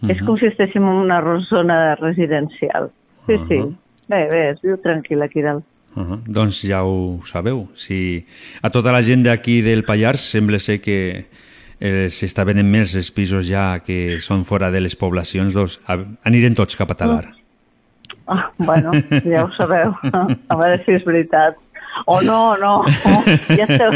[0.02, 0.10] Mhm.
[0.12, 1.20] És com si estéssim en una
[1.50, 2.90] zona residencial.
[3.28, 3.62] Sí, sí.
[4.10, 5.64] Bé, bé, es viu tranquil aquí dalt.
[5.96, 6.20] Uh -huh.
[6.26, 7.68] Doncs ja ho sabeu.
[7.76, 8.26] Si
[8.62, 11.26] a tota la gent d'aquí del Pallars sembla ser que
[11.80, 15.80] eh, s'està venent més els pisos ja que són fora de les poblacions, doncs
[16.24, 17.26] anirem tots cap a Talar.
[18.28, 18.92] Ah, bueno,
[19.26, 19.94] ja ho sabeu.
[20.48, 21.56] A veure si és veritat.
[22.06, 22.84] O no, no.
[23.58, 23.92] Ja esteu...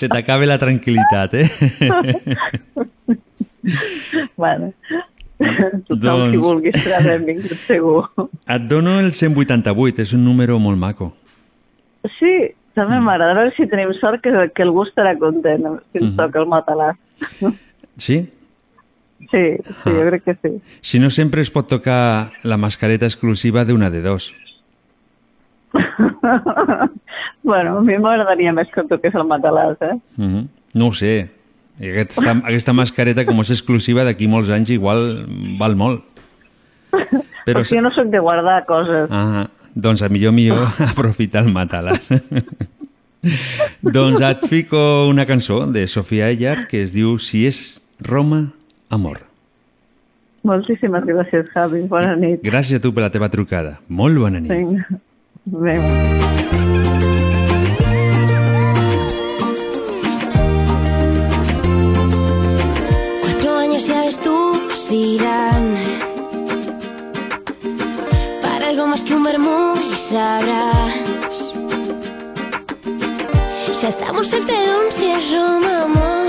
[0.00, 1.48] Se t'acaba la tranquil·litat, eh?
[4.36, 4.72] bueno,
[5.38, 8.08] tothom Doncs- qui vulgui serà benvingut, segur.
[8.48, 11.12] Et dono el 188, és un número molt maco.
[12.18, 12.32] Sí,
[12.74, 13.32] també m'agrada.
[13.32, 15.62] A veure si tenim sort que, que algú estarà content
[15.92, 16.16] si ens Mhm.
[16.16, 16.92] toca el matalà.
[17.96, 18.28] Sí?
[19.30, 20.60] Sí, sí, jo crec que sí.
[20.80, 24.32] Si no, sempre es pot tocar la mascareta exclusiva d'una de dos.
[27.42, 29.94] Bueno, a mi m'agradaria més que toqués el matalàs, eh?
[30.18, 30.48] Mhm.
[30.74, 31.30] No ho sé.
[31.78, 35.04] Aquesta, aquesta mascareta, com és exclusiva, d'aquí molts anys igual
[35.60, 36.02] val molt.
[37.46, 39.06] Però si jo no sóc de guardar coses.
[39.14, 42.10] Ah, doncs a millor millor aprofitar el matalàs.
[43.96, 48.48] doncs et fico una cançó de Sofia Ellar que es diu Si és Roma,
[48.90, 49.22] amor.
[50.46, 51.82] Moltíssimes gràcies, Javi.
[51.90, 52.42] Bona nit.
[52.46, 53.78] Gràcies a tu per la teva trucada.
[53.88, 54.54] Molt bona nit.
[54.54, 55.00] Vinga.
[55.48, 56.57] Adéu.
[68.40, 71.54] Para algo más que un vermú y sabrás.
[73.74, 76.26] Si estamos el telón si es Roma amor.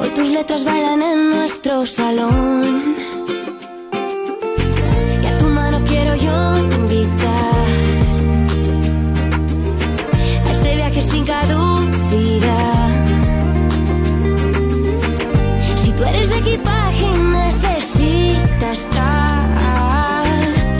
[0.00, 2.96] Hoy tus letras bailan en nuestro salón.
[5.22, 7.66] Y a tu mano quiero yo invitar.
[10.46, 12.51] A ese viaje sin caducidad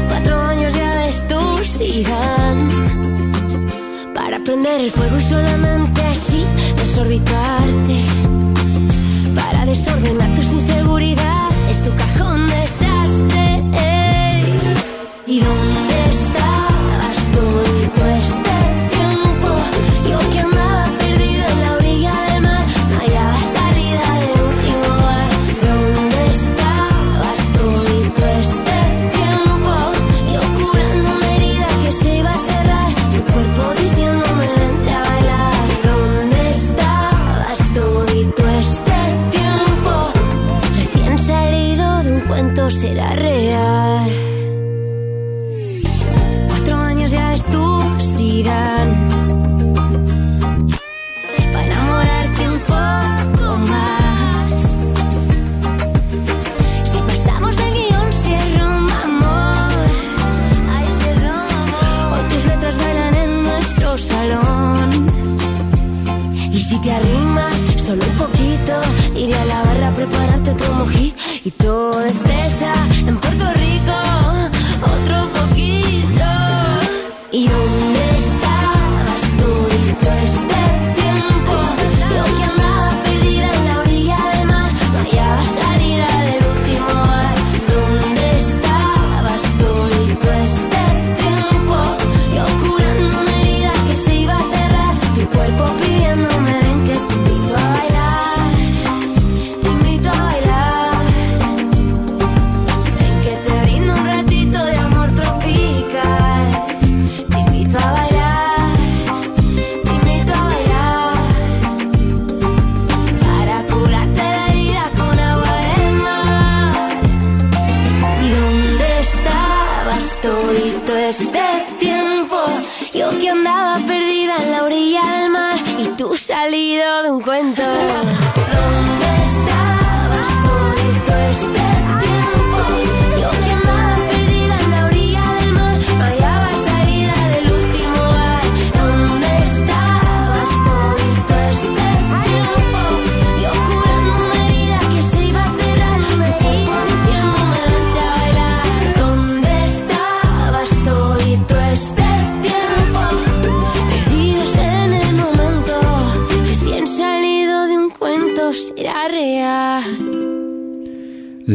[0.09, 1.09] Cuatro años ya
[1.62, 2.70] si dan
[4.14, 8.05] Para prender el fuego y solamente así desorbitarte.
[9.34, 13.62] Para desordenar tus inseguridades, tu cajón desastre.
[15.26, 15.82] ¿Y dónde
[70.53, 72.72] prepararte otro mojito de fresa
[73.07, 73.92] en Puerto Rico.
[74.82, 76.24] Otro poquito.
[77.30, 77.71] ¿Y dónde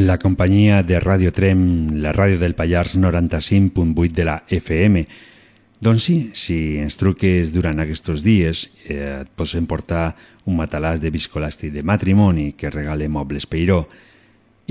[0.08, 5.01] La companyia de Ràdio Trem, la ràdio del Pallars 95.8 de la FM.
[5.84, 10.14] Doncs sí, si ens truques durant aquests dies, eh, et pots emportar
[10.47, 13.82] un matalàs de viscolàstic de matrimoni que regale Mobles Peiró.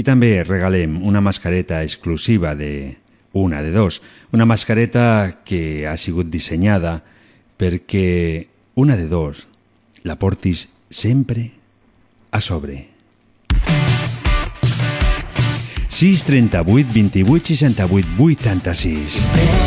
[0.01, 2.97] I també regalem una mascareta exclusiva de
[3.34, 4.01] una de dos,
[4.32, 7.03] una mascareta que ha sigut dissenyada
[7.61, 9.49] perquè una de dos
[10.03, 11.51] la portis sempre
[12.32, 12.95] a sobre.
[15.97, 19.66] 638 28 68 86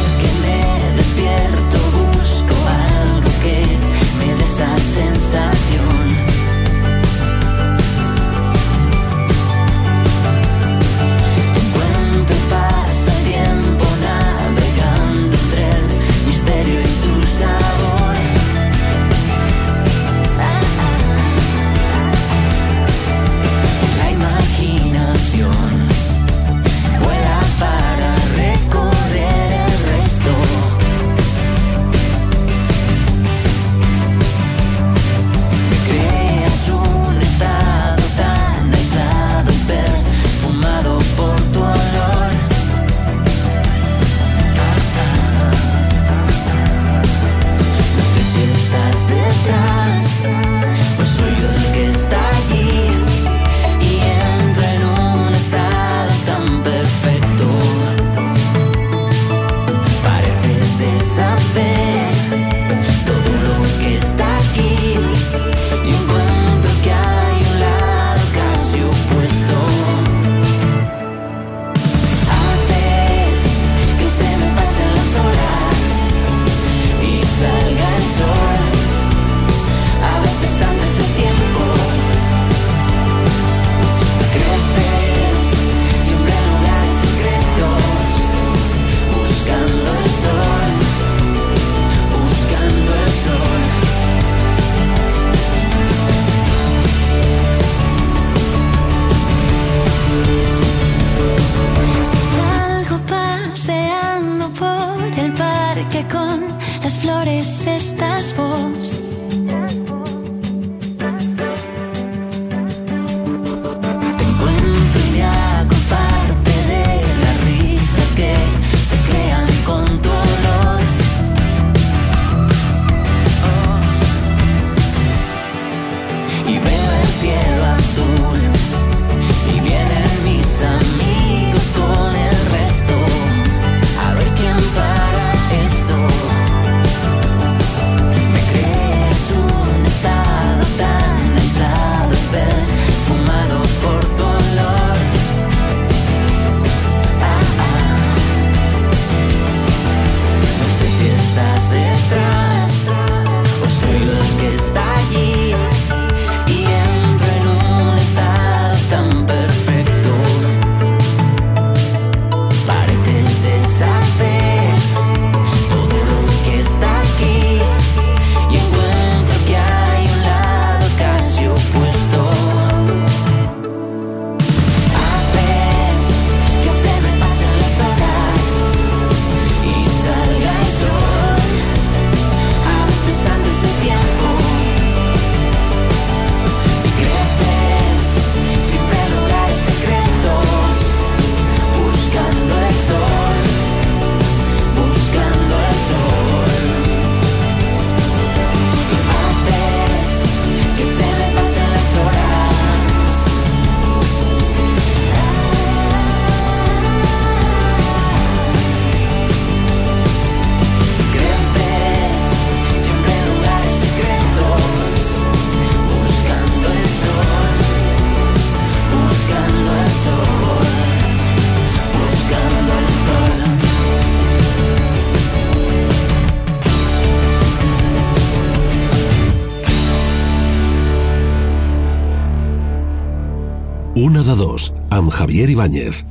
[235.40, 236.04] Javier Ibáñez.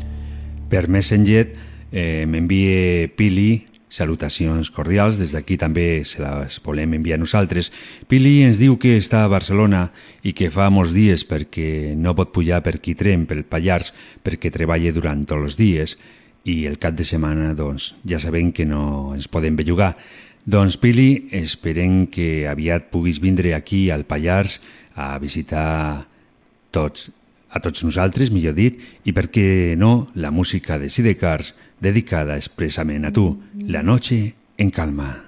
[0.70, 1.52] Per Messenger
[1.92, 7.68] eh, m'envia Pili Salutacions cordials, des d'aquí també se les volem enviar nosaltres.
[8.08, 9.90] Pili ens diu que està a Barcelona
[10.24, 13.92] i que fa molts dies perquè no pot pujar per qui tren, pel Pallars,
[14.24, 15.96] perquè treballa durant tots els dies
[16.48, 19.92] i el cap de setmana doncs, ja sabem que no ens podem bellugar.
[20.48, 24.60] Doncs Pili, esperem que aviat puguis vindre aquí al Pallars
[24.96, 26.08] a visitar
[26.72, 27.10] tots
[27.50, 33.08] a tots nosaltres, millor dit, i per què no la música de Sidecars dedicada expressament
[33.08, 35.27] a tu, La noche en calma.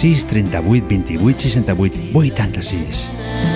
[0.00, 3.49] 36 38 28 68 86.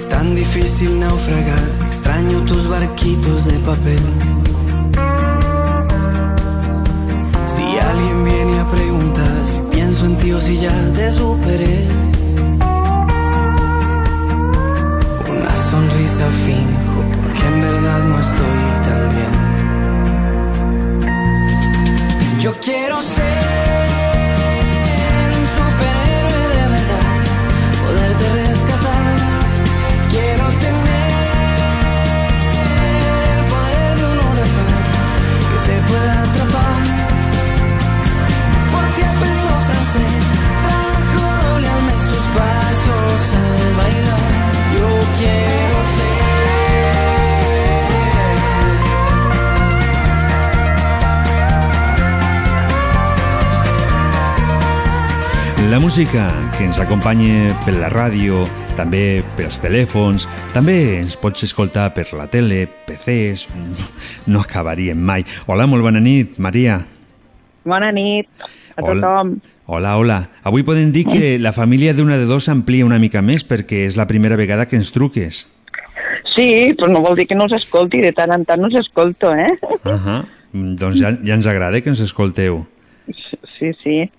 [0.00, 4.00] Es tan difícil naufragar, extraño tus barquitos de papel.
[7.44, 11.86] Si alguien viene a preguntar si pienso en ti o si ya te superé.
[15.28, 19.34] Una sonrisa finjo porque en verdad no estoy tan bien.
[22.40, 23.59] Yo quiero ser
[55.70, 56.24] La música
[56.56, 58.40] que ens acompanya per la ràdio,
[58.74, 63.46] també pels telèfons, també ens pots escoltar per la tele, PCs...
[64.30, 65.22] No acabaríem mai.
[65.46, 66.80] Hola, molt bona nit, Maria.
[67.64, 68.28] Bona nit
[68.80, 69.00] a Hola.
[69.00, 69.34] tothom.
[69.66, 70.18] Hola, hola.
[70.42, 73.96] Avui podem dir que la família d'una de dos amplia una mica més perquè és
[73.96, 75.44] la primera vegada que ens truques.
[76.34, 79.34] Sí, però no vol dir que no us escolti, de tant en tant us escolto,
[79.34, 79.52] eh?
[79.84, 80.24] Uh -huh.
[80.52, 82.66] Doncs ja, ja ens agrada que ens escolteu.
[83.58, 84.10] Sí, sí.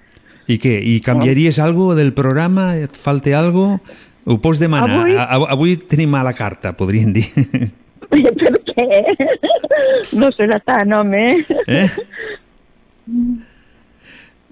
[0.47, 0.80] I què?
[0.84, 2.78] I canviaries algo del programa?
[2.78, 3.80] Et falta algo?
[4.26, 5.01] Ho pots demanar.
[5.01, 7.26] Avui- A, a, avui tenim a la carta, podríem dir.
[8.09, 8.88] per què?
[10.14, 11.45] No serà tant, home.
[11.68, 11.88] Eh?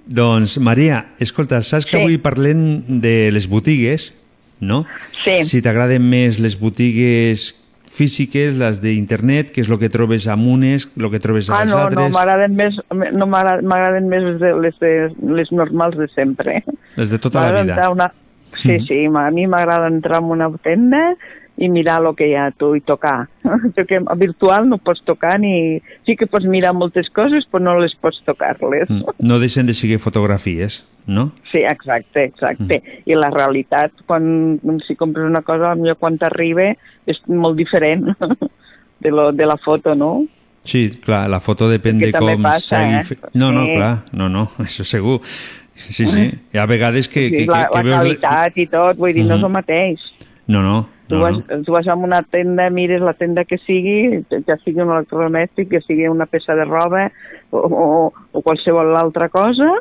[0.10, 2.01] Doncs, Maria, escolta, saps que Sí.
[2.01, 4.16] avui parlem de les botigues,
[4.60, 4.86] no?
[5.24, 5.43] Sí.
[5.45, 7.53] Si t'agraden més les botigues
[7.89, 11.66] físiques, les d'internet, que és el que trobes a unes, el que trobes a Ah,
[11.66, 12.76] les no, no, altres, m'agraden més,
[13.14, 14.91] no m'agraden més les, de, les, de,
[15.36, 16.64] les normals de sempre.
[16.95, 17.89] les de tota la vida.
[17.89, 18.12] Una...
[18.64, 18.88] Sí, Mhm.
[18.88, 21.16] sí, a mi m'agrada entrar en una tenda
[21.60, 23.28] i mirar el que hi ha tu i tocar.
[23.76, 25.82] Perquè a virtual no pots tocar ni...
[26.07, 28.88] Sí que pots mirar moltes coses, però no les pots tocar-les.
[28.89, 31.32] Mm, No deixen de seguir fotografies, no?
[31.51, 32.80] Sí, exacte, exacte.
[32.80, 33.03] Mm.
[33.12, 36.72] I la realitat, quan, si compres una cosa, potser quan t'arriba
[37.10, 38.07] és molt diferent
[39.03, 40.26] de, lo, de la foto, no?
[40.64, 43.32] Sí, clar, la foto depèn de com passa, s'hagi eh?
[43.34, 43.76] No, no, Sí.
[43.76, 45.20] clar, no, no, això segur.
[45.80, 46.26] Sí, sí.
[46.53, 47.97] Hi ha vegades que, Sí, que, que, la, que la veus...
[47.99, 49.45] qualitat i tot, vull dir, no és Mhm.
[49.47, 49.99] el mateix.
[50.47, 50.78] No, no,
[51.10, 51.62] Tu, no, vas, no.
[51.66, 55.82] tu vas a una tenda, mires la tenda que sigui, ja sigui un electrodomèstic, ja
[55.82, 57.07] sigui una peça de roba
[57.49, 57.88] o, o,
[58.32, 59.72] o qualsevol altra cosa,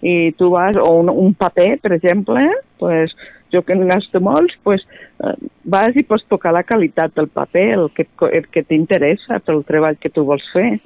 [0.00, 2.46] i tu vas, o un, un paper, per exemple,
[2.80, 3.12] pues,
[3.52, 4.84] jo que en gasto molts, pues,
[5.24, 5.34] eh,
[5.64, 9.98] vas i pots tocar la qualitat del paper, el que, el que t'interessa pel treball
[10.00, 10.78] que tu vols fer.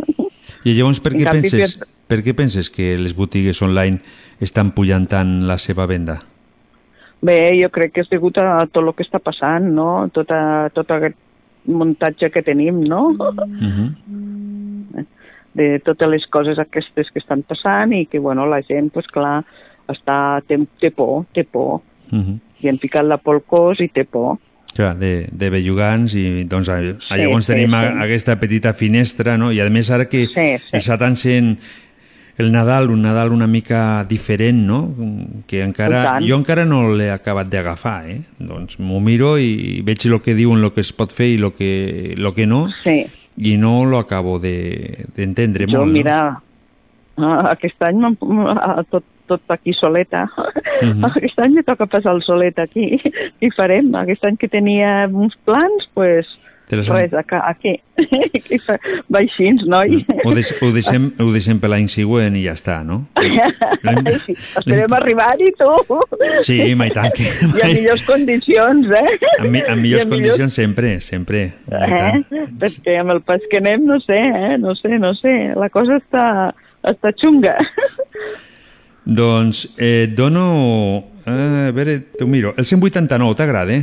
[0.66, 1.78] I llavors per què, canvi, penses,
[2.09, 4.00] per què penses que les botigues online
[4.42, 6.20] estan pujant tant la seva venda?
[7.22, 10.08] Bé, jo crec que és degut a tot el que està passant, no?
[10.12, 11.14] Tot, a, tot aquest
[11.70, 13.12] muntatge que tenim, no?
[13.14, 15.04] Mhm.
[15.54, 19.42] de totes les coses aquestes que estan passant i que, bueno, la gent, pues clar,
[19.92, 21.82] està, té, té por, té por.
[22.10, 22.38] Mhm.
[22.62, 24.38] I han picat la por al cos i té por.
[24.72, 26.70] Clar, de, de bellugants i doncs
[27.04, 27.98] Sí, llavors sí, tenim a- sí.
[28.06, 29.50] aquesta petita finestra, no?
[29.52, 30.70] I a més ara que Sí, sí.
[31.16, 31.58] sent
[32.39, 34.95] el Nadal, un Nadal una mica diferent, no?
[35.47, 38.20] Que encara, jo encara no l'he acabat d'agafar, eh?
[38.39, 41.53] Doncs m'ho miro i veig el que diuen, el que es pot fer i el
[41.53, 43.05] que, lo que no, Sí.
[43.37, 46.41] i no lo acabo de- d'entendre jo, molt, mira,
[47.16, 50.28] ah, aquest any ah, tot, tot aquí soleta.
[50.83, 51.05] Mhm.
[51.16, 53.01] Aquest any me toca passar el solet aquí.
[53.41, 53.95] I farem.
[53.95, 56.26] Aquest any que tenia uns plans, pues,
[56.72, 57.12] Te les han- res.
[58.48, 58.78] I fa-
[59.12, 59.98] Va així, noi.
[60.08, 60.14] no?
[60.24, 63.02] Ho, deix, ho, deixem, ho deixem per l'any següent i ja està, no?
[64.22, 65.98] Sí, esperem arribar-hi, tu.
[66.46, 67.26] Sí, mai tant que...
[67.58, 69.18] I en millors condicions, eh?
[69.40, 71.42] En, mi, en millors en condicions sempre, sempre.
[71.68, 72.44] i Eh?
[72.62, 74.56] Perquè amb el pas que anem, no sé, eh?
[74.62, 75.34] No sé, no sé.
[75.58, 76.24] La cosa està,
[76.94, 77.56] està xunga.
[79.04, 80.46] Doncs eh, dono...
[81.26, 82.54] Eh, a veure, t'ho miro.
[82.56, 83.80] El 189 t'agrada?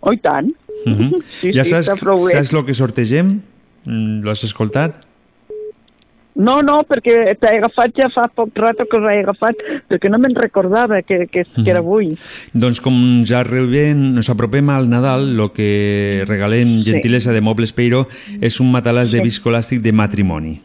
[0.00, 0.52] Oh, tant.
[0.92, 1.22] Uh -huh.
[1.40, 2.00] Sí, ja sí, saps,
[2.32, 3.40] saps el que sortegem?
[3.84, 5.04] Mm, L'has escoltat?
[6.38, 9.56] No, no, perquè t'he agafat ja fa poc rato que us he agafat,
[9.90, 12.12] perquè no me'n recordava que, que, que era avui.
[12.54, 12.94] Doncs com
[13.26, 18.06] ja arribem, nos apropem al Nadal, el que regalem gentilesa de Mobles Peiro
[18.40, 19.22] és un matalàs de Sí.
[19.24, 20.60] viscolàstic de matrimoni.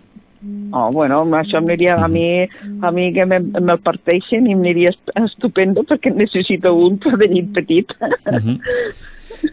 [0.76, 2.48] Oh, bueno, això em aniria a mi,
[2.82, 7.18] a mi que me- me'l parteixen i em aniria est- estupendo perquè necessito un per
[7.18, 7.88] de petit.
[8.32, 8.60] Mhm.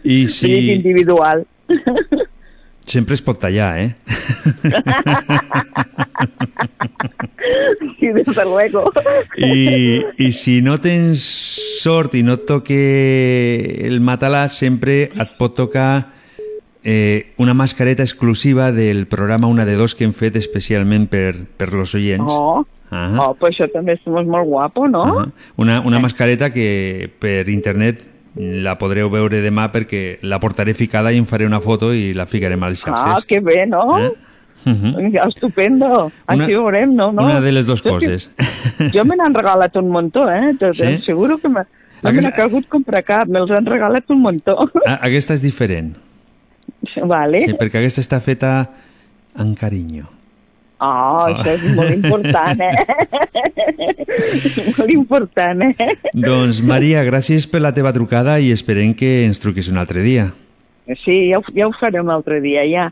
[0.03, 0.71] I De llit si...
[0.73, 1.45] individual.
[2.81, 3.95] Sempre es pot tallar, eh?
[7.99, 8.91] Sí, desde luego.
[9.37, 11.21] I, I si no tens
[11.81, 12.79] sort i no et toque
[13.87, 16.09] el matalàs, sempre et pot tocar
[16.83, 21.71] eh, una mascareta exclusiva del programa Una de Dos que hem fet especialment per, per
[21.73, 22.33] los oients.
[22.33, 23.15] Oh, Ahà.
[23.23, 25.05] oh, pues això també és molt guapo, no?
[25.05, 25.27] Ahà.
[25.61, 28.01] Una, una mascareta que per internet
[28.35, 32.25] la podreu veure demà perquè la portaré ficada i em faré una foto i la
[32.25, 33.25] ficarem als Ah, xarxes.
[33.25, 33.97] que bé, no?
[33.99, 34.11] Eh?
[34.65, 35.11] Mhm.
[35.11, 35.85] Ja, estupendo.
[36.29, 37.11] Una- Així ho veurem, no?
[37.11, 37.23] no?
[37.25, 38.29] Una de les dues Jo coses.
[38.93, 40.53] Jo me n'han regalat un muntó, eh?
[40.59, 40.85] Te, Sí?
[40.97, 41.01] sí?
[41.05, 41.65] Seguro que me, no
[42.03, 44.69] me Aquesta- n'ha calgut comprar cap, me'ls han regalat un muntó.
[44.85, 45.95] Ah, Aquesta és diferent,
[47.03, 47.41] vale.
[47.47, 48.69] sí, perquè aquesta està feta
[49.35, 50.05] amb carinyo.
[50.81, 52.85] Ah, això és molt important, eh?
[54.79, 55.91] molt important, eh?
[56.17, 60.31] Doncs, Maria, gràcies per la teva trucada i esperem que ens truquis un altre dia.
[61.03, 62.87] Sí, ja ho, ja ho farem un altre dia, ja.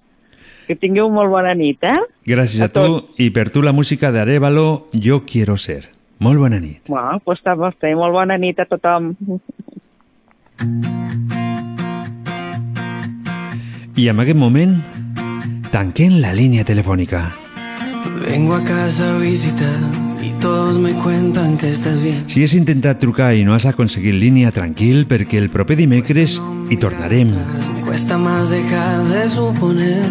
[0.70, 1.98] Que tingueu molt bona nit, eh?
[2.30, 5.90] Gràcies a, tu i per tu la música d'Arevalo, Jo quiero ser.
[6.22, 6.86] Molt bona nit.
[6.92, 7.96] Bueno, doncs està molt bé.
[7.98, 9.16] Molt bona nit a tothom.
[13.98, 14.78] I en aquest moment,
[15.74, 17.49] tanquem la línia telefònica.
[18.26, 19.80] Vengo a casa a visitar
[20.22, 22.24] y todos me cuentan que estás bien.
[22.28, 26.40] Si has intentat trucar i no has aconseguit línia, tranquil, perquè el proper dimecres
[26.70, 27.32] hi tornarem.
[27.76, 30.04] Me cuesta más dejar de suponer.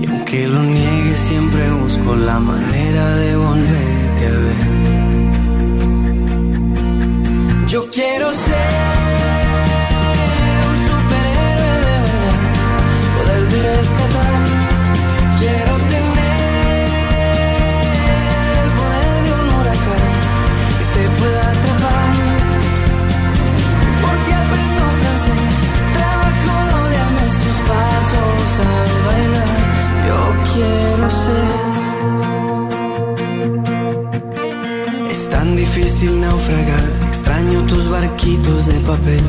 [0.00, 4.84] Y aunque lo niegues, siempre busco la manera de volverte a ver.
[7.68, 8.84] Yo quiero ser
[10.68, 12.36] un superhéroe de verdad,
[13.16, 14.23] poderte rescatar.
[30.06, 30.20] Yo
[30.52, 31.52] quiero ser.
[35.10, 39.24] Es tan difícil naufragar, extraño tus barquitos de papel.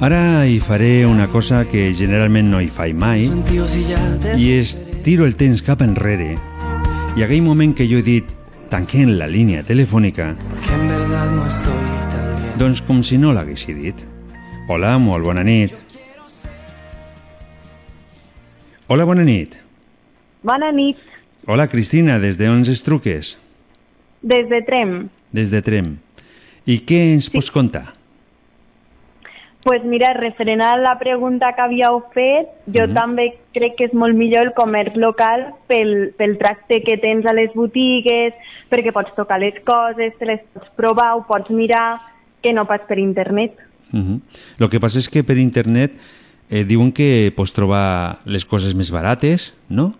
[0.00, 5.36] Ara hi faré una cosa que generalment no hi faig mai, i és tiro el
[5.36, 6.38] temps cap enrere.
[7.18, 8.30] I aquell moment que jo he dit
[8.72, 10.32] tanquem la línia telefònica,
[12.56, 14.06] doncs com si no l'haguessi dit.
[14.72, 15.76] Hola, molt bona nit.
[18.92, 19.52] Hola, bona nit.
[20.42, 20.98] Bona nit,
[21.46, 23.38] Hola, Cristina, des de on ens truques?
[24.20, 25.08] des de Trem.
[25.30, 25.92] Des de Trem.
[26.66, 27.94] I què ens pots contar?
[29.62, 34.16] pues mira, referent a la pregunta que havíeu fet, jo també crec que és molt
[34.16, 38.34] millor el comerç local pel, pel tracte que tens a les botigues,
[38.70, 42.00] perquè pots tocar les coses, te les pots provar, ho pots mirar,
[42.42, 43.54] que no pas per internet.
[43.92, 44.20] Uh -huh.
[44.58, 45.92] Lo que passa és que per internet
[46.50, 49.94] eh, diuen que pots trobar les coses més barates, no?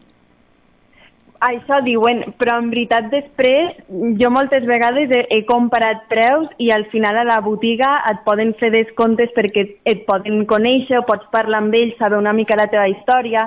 [1.40, 3.78] Això diuen, però en veritat després
[4.20, 8.52] jo moltes vegades he, he comparat preus i al final a la botiga et poden
[8.60, 12.68] fer descomptes perquè et poden conèixer o pots parlar amb ells, saber una mica la
[12.68, 13.46] teva història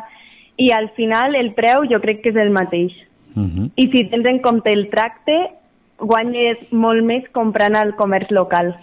[0.58, 2.98] i al final el preu jo crec que és el mateix.
[3.36, 3.70] Uh -huh.
[3.76, 5.54] I si tens en compte el tracte,
[6.00, 8.74] guanyes molt més comprant al comerç local.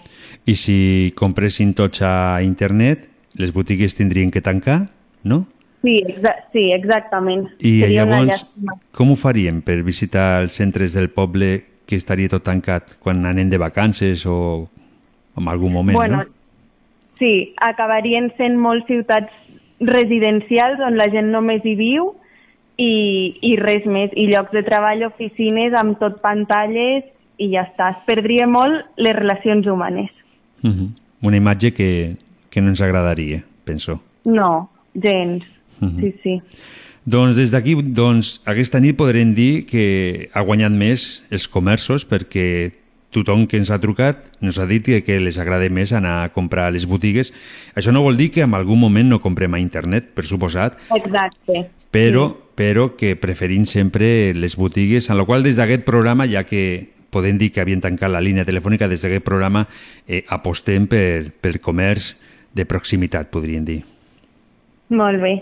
[0.45, 4.89] I si compressin tots a internet, les botigues tindrien que tancar,
[5.23, 5.45] no?
[5.81, 7.47] Sí, exa sí exactament.
[7.59, 8.45] I Seria llavors,
[8.93, 13.49] com ho faríem per visitar els centres del poble que estaria tot tancat quan anem
[13.49, 14.69] de vacances o
[15.37, 16.29] en algun moment, bueno, no?
[17.17, 19.33] Sí, acabarien sent molts ciutats
[19.81, 22.11] residencials on la gent només hi viu
[22.77, 24.13] i, i res més.
[24.17, 27.05] I llocs de treball, oficines, amb tot pantalles
[27.41, 27.91] i ja està.
[27.95, 30.09] Es perdria molt les relacions humanes.
[30.63, 30.89] Uh -huh.
[31.21, 32.17] Una imatge que,
[32.51, 34.01] que no ens agradaria, penso.
[34.27, 35.43] No, gens.
[35.79, 35.99] Mhm.
[35.99, 36.35] Sí, sí.
[37.05, 42.75] Doncs des d'aquí, doncs, aquesta nit podrem dir que ha guanyat més els comerços perquè
[43.11, 46.29] tothom que ens ha trucat ens ha dit que, que les agrada més anar a
[46.31, 47.33] comprar a les botigues.
[47.75, 51.67] Això no vol dir que en algun moment no comprem a internet, per suposat, Exacte.
[51.91, 56.91] però, però que preferint sempre les botigues, en la qual des d'aquest programa, ja que
[57.11, 59.65] podem dir que havien tancat la línia telefònica, des d'aquest programa
[60.07, 62.15] eh, apostem per, per comerç
[62.53, 63.81] de proximitat, podríem dir.
[64.91, 65.35] Molt bé.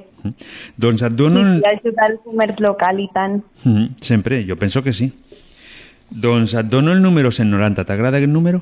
[0.77, 1.41] Doncs et dono...
[1.45, 3.39] Sí, ajudar el comerç local i tant.
[3.63, 5.09] Mm, sempre, jo penso que sí.
[6.09, 7.85] Doncs et dono el número 190.
[7.85, 8.61] T'agrada aquest número?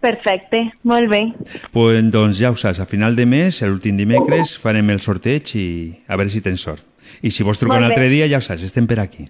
[0.00, 1.22] Perfecte, molt bé.
[1.72, 5.66] Pues, doncs ja ho saps, a final de mes, l'últim dimecres, farem el sorteig i
[6.06, 6.84] a veure si tens sort.
[7.24, 9.26] I si vols trucar un altre dia, ja ho saps, estem per aquí.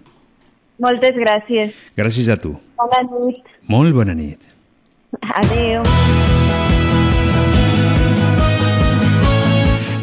[0.83, 1.73] Moltes gràcies.
[1.97, 2.53] Gràcies a tu.
[2.77, 3.41] Bona nit.
[3.71, 4.43] Molt bona nit.
[5.41, 6.46] Adéu.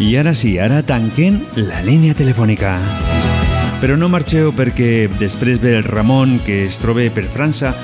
[0.00, 2.74] I ara sí, ara tanquem la línia telefònica.
[3.78, 7.74] Però no marxeu perquè després ve el Ramon, que es troba per França,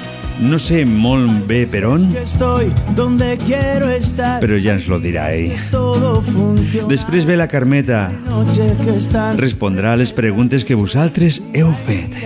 [0.40, 2.06] no sé molt bé per on,
[4.40, 5.52] però ja ens lo dirà ell.
[6.88, 8.00] Després ve la Carmeta,
[9.38, 12.16] respondrà a les preguntes que vosaltres heu fet.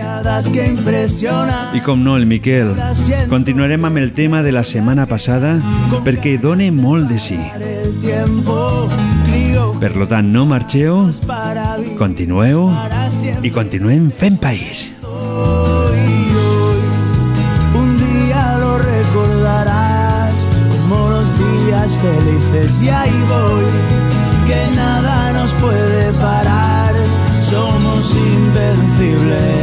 [1.75, 2.73] I com no, el Miquel.
[3.29, 5.59] Continuarem amb el tema de la setmana passada
[6.07, 7.41] perquè dona molt de sí.
[7.59, 8.89] El tiempo
[9.79, 12.69] Per tant, no vivir continueu
[13.43, 14.85] i continuem fent país.
[17.81, 20.33] Un día lo recordarás
[20.71, 23.65] como los días felices y ahí voy,
[24.47, 26.93] que nada nos puede parar,
[27.51, 29.54] somos invencibles.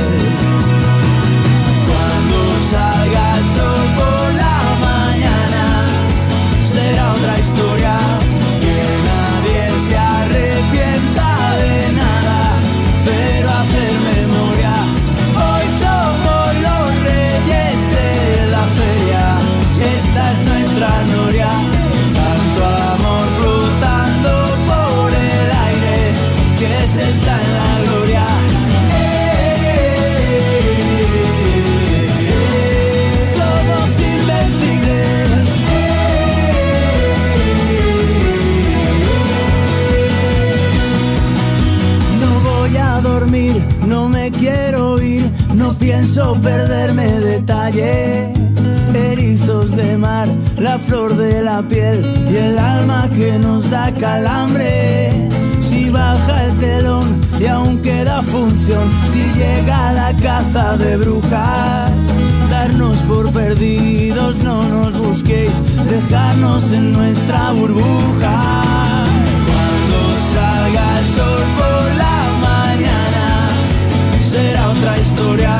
[45.79, 48.33] Pienso perderme detalle.
[48.95, 55.13] Erizos de mar, la flor de la piel y el alma que nos da calambre.
[55.61, 61.91] Si baja el telón y aún queda función, si llega la caza de brujas,
[62.51, 69.05] darnos por perdidos, no nos busquéis, dejarnos en nuestra burbuja.
[69.47, 70.01] Cuando
[70.35, 72.12] salga el sol por la
[74.33, 75.59] será otra historia.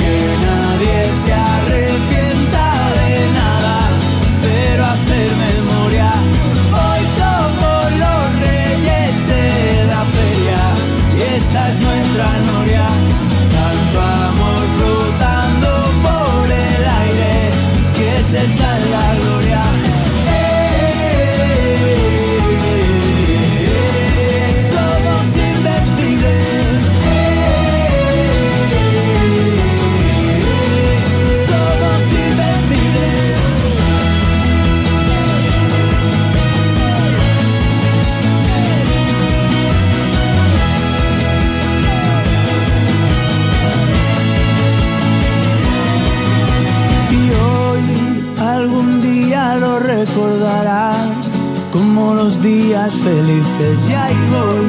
[0.00, 2.66] Que nadie se arrepienta
[2.98, 3.76] de nada,
[4.46, 6.10] pero hacer memoria.
[6.84, 9.46] Hoy somos los reyes de
[9.92, 10.62] la feria
[11.18, 12.86] y esta es nuestra noria.
[13.56, 13.98] Tanto
[14.30, 15.70] amor flotando
[16.06, 17.34] por el aire
[17.98, 18.77] que se está
[52.78, 54.66] días felices y ahí voy,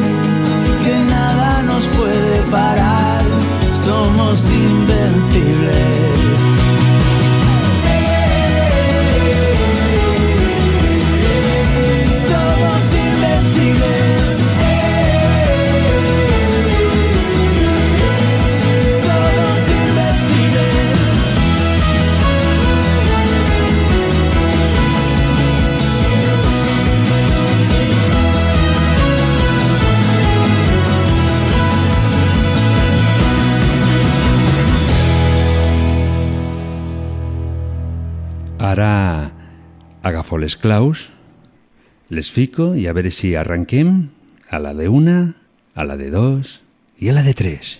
[0.83, 3.23] que nada nos puede parar,
[3.71, 5.79] somos invencibles.
[40.39, 41.09] Les claus,
[42.09, 44.09] les fico i a veure si arrenquem
[44.49, 45.35] a la de una,
[45.75, 46.59] a la de dos
[46.97, 47.77] i a la de tres.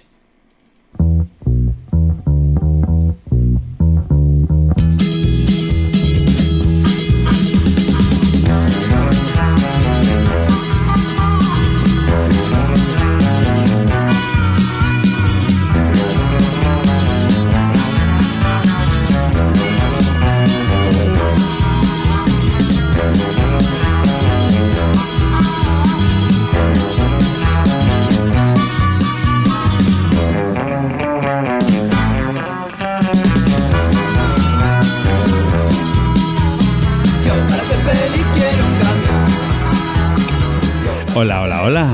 [41.70, 41.86] Hola,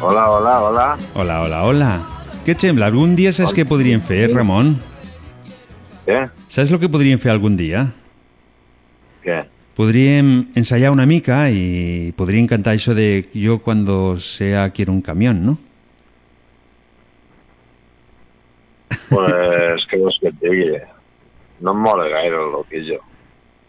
[0.00, 0.54] hola, hola.
[0.62, 1.58] Hola, hola, hola.
[1.68, 1.88] Hola.
[2.46, 2.86] Què et sembla?
[2.88, 4.70] Algun dia saps què podríem fer, Ramon?
[6.06, 6.22] Què?
[6.48, 7.82] Saps el que podríem fer algun dia?
[9.20, 9.42] Què?
[9.76, 15.44] Podríem ensayar una mica y podríem cantar això de yo cuando sea quiero un camión,
[15.44, 15.58] ¿no?
[19.12, 20.72] Pues, què vols que et digui?
[21.60, 23.04] No em mola gaire el loquillo.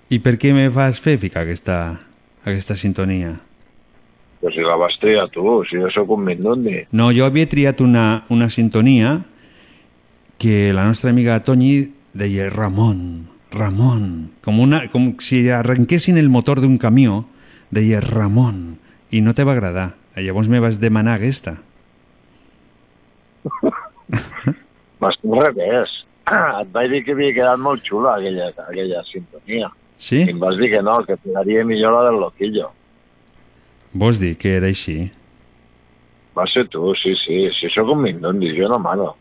[0.08, 1.82] I per què me fas fer ficar aquesta,
[2.48, 3.42] aquesta sintonia?
[4.42, 6.80] Però si la vas triar tu, si jo sóc un mindundi.
[6.98, 9.20] No, jo havia triat una, una sintonia
[10.42, 16.64] que la nostra amiga Toñi deia Ramon, Ramon, com, una, com si arrenquessin el motor
[16.64, 17.26] d'un camió,
[17.70, 18.80] deia Ramon,
[19.14, 19.92] i no te va agradar.
[20.18, 21.62] Llavors me vas demanar aquesta.
[25.02, 26.02] M'has revés.
[26.62, 29.70] Et vaig dir que havia quedat molt xula aquella, aquella sintonia.
[30.02, 30.24] Sí?
[30.26, 32.72] I em vas dir que no, que quedaria millor la del loquillo.
[33.94, 35.10] Vols dir que era així?
[36.38, 37.44] Va ser tu, sí, sí.
[37.58, 39.16] Si sóc un mindundi, jo no mano.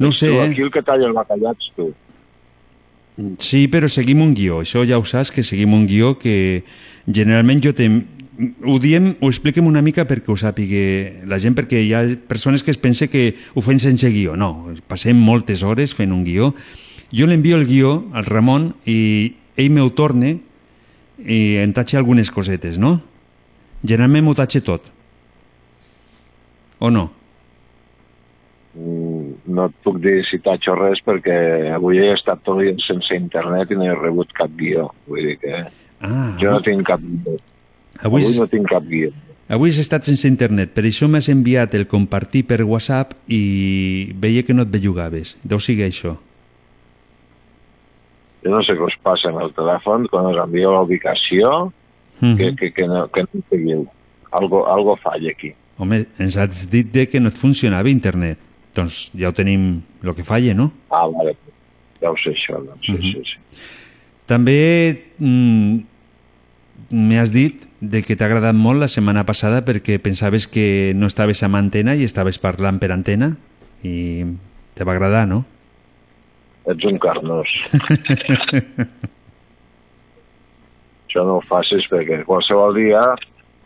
[0.00, 0.46] No sé, Tu, eh?
[0.48, 1.90] aquí el que talla el bacallà ets tu.
[3.38, 4.62] Sí, però seguim un guió.
[4.64, 6.64] Això ja ho saps, que seguim un guió que
[7.06, 7.90] generalment jo te...
[8.64, 12.62] Ho diem, ho expliquem una mica perquè ho sàpiga la gent, perquè hi ha persones
[12.64, 14.32] que es pensa que ho fem sense guió.
[14.40, 16.54] No, passem moltes hores fent un guió.
[17.12, 20.38] Jo l'envio el guió al Ramon i ell m'ho torna
[21.26, 23.00] i em tatxa algunes cosetes, no?
[23.84, 24.90] Generalment m'ho tatxa tot.
[26.80, 27.10] O no?
[28.74, 29.08] Mm,
[29.50, 33.16] No et puc dir si t'haig res perquè avui he estat tot el dia sense
[33.16, 34.90] internet i no he rebut cap guió.
[35.08, 35.64] Vull dir que
[36.00, 37.34] Ah, jo no tinc cap guió.
[38.00, 39.10] Avui Avui no tinc cap guió.
[39.50, 44.44] Avui has estat sense internet, per això m'has enviat el compartir per WhatsApp i veia
[44.46, 45.34] que no et bellugaves.
[45.42, 46.14] Deu sigui això.
[48.44, 51.72] Jo no sé què us passa amb el telèfon quan us envio la ubicació
[52.20, 52.36] Mhm.
[52.36, 53.86] que, que, que, no, que no seguiu.
[54.32, 55.54] Algo, algo falla aquí.
[55.78, 58.38] Home, ens has dit de que no et funcionava internet.
[58.74, 60.70] Doncs ja ho tenim el que falla, no?
[60.90, 61.34] Ah, vale.
[62.00, 62.84] Ja ho sé això, doncs.
[62.84, 63.00] Sí, Mhm.
[63.12, 63.38] sí, sí.
[64.26, 65.78] També mm,
[66.90, 71.42] m'has dit de que t'ha agradat molt la setmana passada perquè pensaves que no estaves
[71.42, 73.36] amb antena i estaves parlant per antena
[73.82, 74.24] i
[74.74, 75.44] te va agradar, no?
[76.68, 77.48] Ets un carnós.
[81.10, 83.00] Això no ho facis perquè qualsevol dia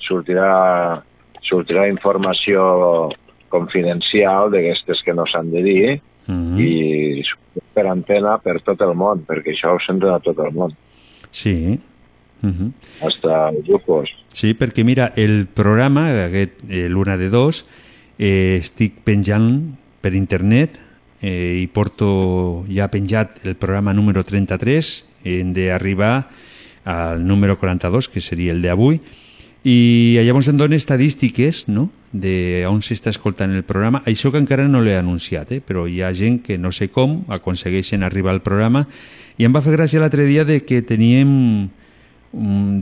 [0.04, 1.02] sortirà,
[1.44, 3.10] sortirà informació
[3.52, 6.58] confidencial d'aquestes que no s'han de dir Mhm.
[6.58, 7.22] i
[7.74, 10.72] per antena per tot el món, perquè això ho senten a tot el món,
[11.30, 11.78] Sí.
[12.40, 12.72] Mhm.
[13.02, 14.08] hasta els ufos.
[14.32, 17.66] Sí, perquè mira, el programa, aquest, eh, l'una de dos,
[18.18, 20.78] eh, estic penjant per internet
[21.24, 26.28] eh, i porto ja penjat el programa número 33, hem d'arribar
[26.84, 29.00] al número 42, que seria el d'avui,
[29.64, 31.88] i llavors em dona estadístiques no?
[32.12, 34.02] de on s'està escoltant el programa.
[34.04, 35.62] Això que encara no l'he anunciat, eh?
[35.64, 38.84] però hi ha gent que no sé com aconsegueixen arribar al programa
[39.40, 41.72] i em va fer gràcia l'altre dia de que teníem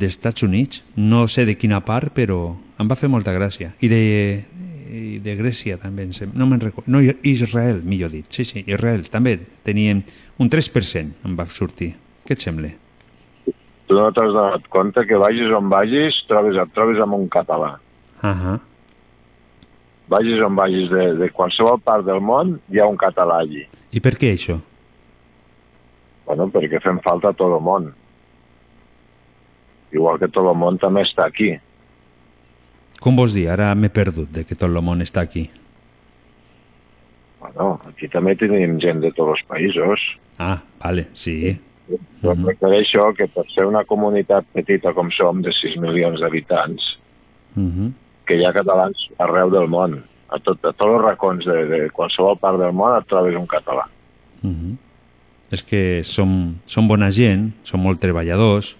[0.02, 3.70] d'Estats Units, no sé de quina part, però em va fer molta gràcia.
[3.78, 4.02] I de,
[4.92, 6.04] i de Grècia també,
[6.36, 6.90] no me'n recordo.
[6.92, 8.28] No, Israel, millor dit.
[8.28, 10.02] Sí, sí, Israel també teníem
[10.38, 11.94] un 3% em va sortir.
[12.26, 12.70] Què et sembla?
[13.88, 17.78] Tu no t'has donat compte que vagis on vagis, trobes, et trobes amb un català.
[18.22, 18.58] Uh -huh.
[20.08, 23.66] Vagis on vagis de, de qualsevol part del món, hi ha un català allí.
[23.92, 24.60] I per què això?
[26.26, 27.92] Bueno, perquè fem falta a tot el món.
[29.92, 31.58] Igual que tot el món també està aquí.
[33.02, 33.48] Com vols dir?
[33.50, 35.48] Ara m'he perdut de que tot el món està aquí.
[37.42, 40.04] Bueno, aquí també tenim gent de tots els països.
[40.38, 41.56] Ah, vale, sí.
[42.22, 46.98] Però em refereixo que per ser una comunitat petita com som, de 6 milions d'habitants,
[47.54, 47.92] Uh -huh.
[48.24, 50.02] que hi ha catalans arreu del món.
[50.28, 53.46] A, tot, a tots els racons de, de qualsevol part del món et trobes un
[53.46, 53.84] català.
[54.42, 54.76] Uh -huh.
[55.50, 58.76] És que som, som bona gent, som molt treballadors,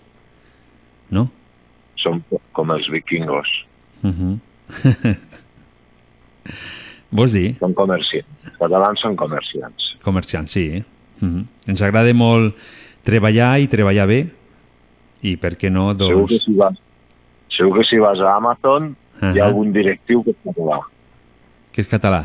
[1.10, 1.28] no?
[1.96, 2.22] Som
[2.52, 3.46] com els vikingos.
[4.02, 5.16] Uh -huh.
[7.10, 7.56] Vols dir?
[7.60, 8.28] Són comerciants.
[8.44, 9.96] Els catalans són comerciants.
[10.02, 10.84] Comerciants, sí.
[11.20, 11.44] Uh -huh.
[11.66, 12.56] Ens agrada molt
[13.04, 14.26] treballar i treballar bé
[15.22, 16.44] i per què no, Segur que doncs...
[16.44, 16.78] si vas,
[17.48, 20.80] segur que si vas a Amazon hi ha algun directiu que és català.
[21.72, 22.22] Que és català?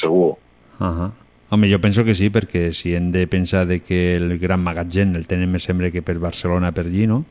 [0.00, 0.36] Segur.
[0.80, 1.10] Uh -huh.
[1.50, 5.14] Home, jo penso que sí, perquè si hem de pensar de que el gran magatzem
[5.14, 7.26] el tenen més sembla que per Barcelona, per allí, no?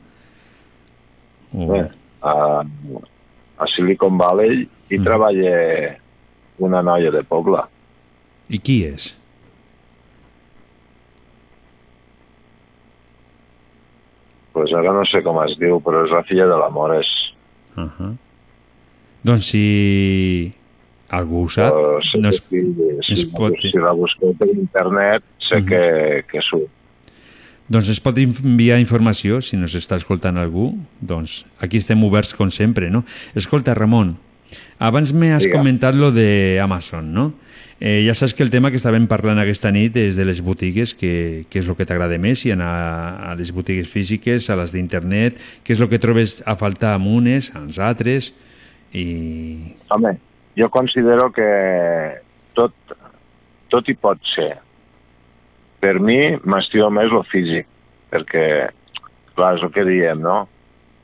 [1.52, 1.66] O...
[1.66, 1.90] Bé,
[2.22, 2.62] a,
[3.58, 5.04] a Silicon Valley hi Mm.
[5.04, 5.56] treballa
[6.58, 7.62] una noia de poble.
[8.52, 9.14] I qui és?
[14.52, 17.08] pues ara no sé com es diu, però és la filla de l'Amores.
[17.76, 18.10] Uh -huh.
[19.24, 20.52] Doncs si
[21.08, 21.72] algú ho sap,
[22.10, 22.42] sé no es,
[23.06, 23.54] si, es pot...
[23.58, 25.66] si la busqueu per internet, sé Mhm.
[25.68, 26.68] que, que surt.
[27.72, 32.50] Doncs es pot enviar informació, si nos està escoltant algú, doncs aquí estem oberts com
[32.52, 33.00] sempre, no?
[33.38, 34.16] Escolta, Ramon,
[34.82, 35.56] abans m'has Diga.
[35.56, 37.30] comentat lo de Amazon, no?
[37.80, 40.92] Eh, ja saps que el tema que estàvem parlant aquesta nit és de les botigues,
[40.94, 42.68] que, que és el que t'agrada més, si anar
[43.30, 47.08] a les botigues físiques, a les d'internet, què és el que trobes a faltar amb
[47.10, 48.34] unes, amb altres,
[48.92, 49.06] i...
[49.90, 50.12] Home,
[50.60, 51.48] jo considero que
[52.54, 52.76] tot,
[53.72, 54.52] tot hi pot ser.
[55.82, 57.66] Per mi m'estimo més el físic,
[58.12, 58.44] perquè,
[59.34, 60.44] clar, és el que diem, no?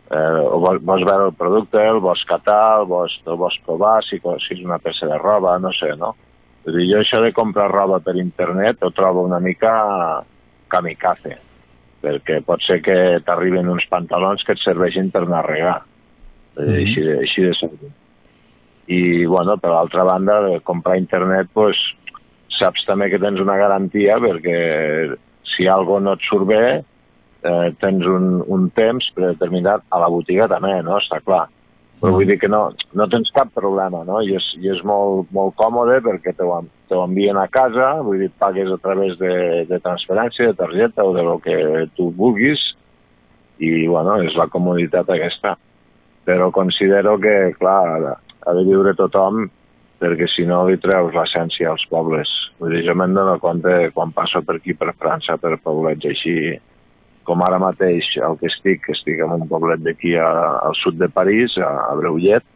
[0.09, 3.99] Eh, o vols, vols veure el producte, el vols catar, el vols, el vols provar,
[4.07, 6.15] si, si és una peça de roba, no sé, no?
[6.65, 9.73] Vull dir, jo això de comprar roba per internet ho trobo una mica
[10.73, 11.37] kamikaze,
[12.05, 12.97] perquè pot ser que
[13.27, 15.79] t'arriben uns pantalons que et serveixin per anar a regar,
[16.57, 16.75] eh, Mhm.
[16.85, 17.97] així, de, així de senzill
[18.89, 21.77] i bueno, per l'altra banda de comprar internet pues,
[22.59, 24.59] saps també que tens una garantia perquè
[25.49, 30.49] si algo no et surt bé eh, tens un, un temps predeterminat a la botiga
[30.51, 30.99] també, no?
[30.99, 31.47] Està clar.
[31.99, 34.21] Però vull dir que no, no tens cap problema, no?
[34.23, 37.97] I és, i és molt, molt còmode perquè te ho, te ho envien a casa,
[38.07, 41.57] vull dir, pagues a través de, de transferència, de targeta o de lo que
[41.99, 42.63] tu vulguis
[43.59, 45.57] i, bueno, és la comoditat aquesta.
[46.29, 48.15] Però considero que, clar,
[48.47, 49.49] ha de viure tothom
[49.99, 52.31] perquè si no li treus l'essència als pobles.
[52.59, 56.35] Vull dir, jo me'n dono compte quan passo per aquí, per França, per poblets així,
[57.29, 61.11] com ara mateix el que estic, que estic en un poblet d'aquí al sud de
[61.13, 62.47] París, a, a Breullet,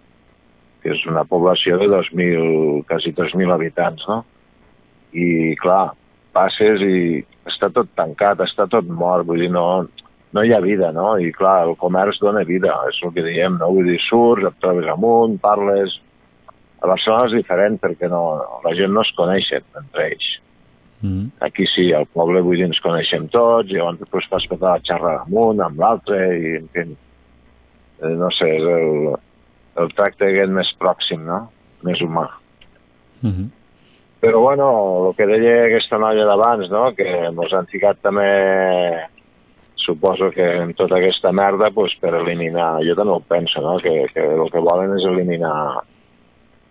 [0.82, 4.23] que és una població de 2.000, quasi 3.000 habitants, no?
[5.12, 5.93] I, clar,
[6.35, 9.85] passes i està tot tancat, està tot mort, vull dir, no,
[10.32, 11.12] no hi ha vida, no?
[11.20, 13.70] I, clar, el comerç dona vida, és el que diem, no?
[13.77, 15.98] Vull dir, surts, et trobes amunt, parles...
[16.82, 18.22] A Barcelona és diferent perquè no,
[18.64, 20.28] la gent no es coneix entre ells.
[21.02, 21.30] Mm.
[21.46, 24.84] Aquí sí, al poble vull dir, ens coneixem tots, i llavors després fas petar la
[24.86, 26.84] xarra amunt amb l'altre, i en fi,
[28.02, 29.16] eh, no sé, és el,
[29.82, 31.44] el tracte aquest més pròxim, no?
[31.86, 32.28] Més humà.
[33.22, 33.50] Mhm.
[34.22, 34.66] Però bueno,
[35.09, 36.84] el que deia aquesta noia d'abans, no?
[36.94, 38.28] que ens han ficat també,
[39.82, 43.80] suposo que en tota aquesta merda, pues, per eliminar, jo també ho penso, no?
[43.82, 45.56] que, que el que volen és eliminar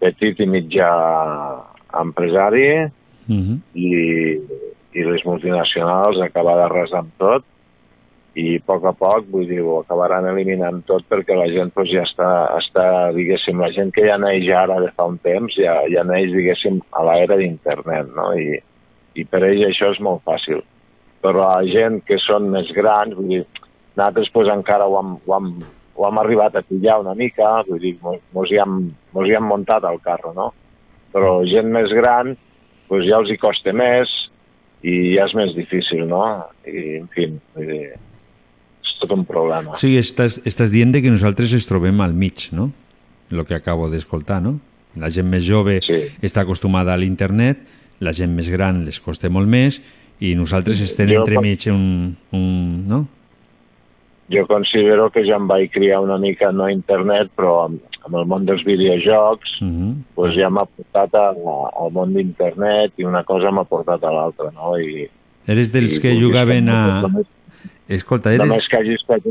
[0.01, 0.89] petit i mitjà
[2.01, 2.67] empresari
[3.31, 3.61] Mhm.
[3.77, 3.91] i,
[4.97, 7.45] i les multinacionals acabar d'arrasar amb tot
[8.35, 11.89] i a poc a poc, vull dir, ho acabaran eliminant tot perquè la gent pues,
[11.91, 15.81] ja està, està, diguéssim, la gent que ja neix ara de fa un temps, ja,
[15.91, 18.31] ja neix, diguéssim, a l'era d'internet, no?
[18.39, 18.61] I,
[19.19, 20.63] I per ells això és molt fàcil.
[21.21, 23.43] Però la gent que són més grans, vull dir,
[23.99, 25.51] nosaltres pues, encara ho hem, ho, hem,
[25.95, 28.77] ho hem arribat a pillar una mica, vull dir, mos, hi hem,
[29.15, 30.51] mos hi hem muntat al carro, no?
[31.11, 32.35] Però gent més gran,
[32.87, 34.11] pues, ja els hi costa més
[34.87, 36.23] i ja és més difícil, no?
[36.65, 37.83] I, en fi, vull dir,
[38.81, 39.77] és tot un problema.
[39.79, 42.71] Sigui, estàs, estàs dient que nosaltres es trobem al mig, no?
[43.31, 44.57] El que acabo d'escoltar, no?
[44.99, 46.01] La gent més jove sí.
[46.23, 47.61] està acostumada a l'internet,
[48.01, 49.79] la gent més gran les costa molt més
[50.21, 51.83] i nosaltres estem entremig un,
[52.35, 52.47] un,
[52.89, 53.05] no?
[54.31, 58.15] Jo considero que ja em vaig criar una mica, no a internet, però amb, amb
[58.15, 59.93] el món dels videojocs, Mm -hmm.
[60.15, 61.29] pues ja m'ha portat a,
[61.83, 64.77] al món d'internet i una cosa m'ha portat a l'altra, no?
[64.79, 65.09] I,
[65.47, 67.01] Eres dels I que jugaven a...
[67.01, 67.27] no, només-
[67.87, 68.47] Escolta, eres...
[68.47, 69.23] Només que hagis fet,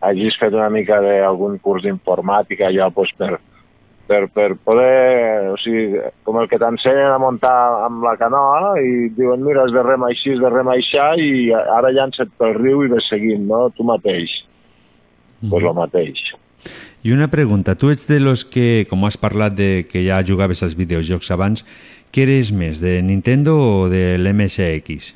[0.00, 3.38] hagis fet una mica d'algun curs d'informàtica allò pues, per,
[4.08, 7.54] per, per poder, o sigui, com el que t'ensenyen a muntar
[7.84, 11.52] amb la canoa i diuen, mira, has de remar així, has de remar aixà i
[11.52, 13.68] ara llança't pel riu i ves seguint, no?
[13.76, 14.32] Tu mateix.
[15.38, 16.24] Doncs pues el mateix.
[17.06, 20.64] I una pregunta, tu ets de los que, com has parlat de que ja jugaves
[20.66, 21.62] als videojocs abans,
[22.10, 25.12] què eres més, de Nintendo o de l'MSX?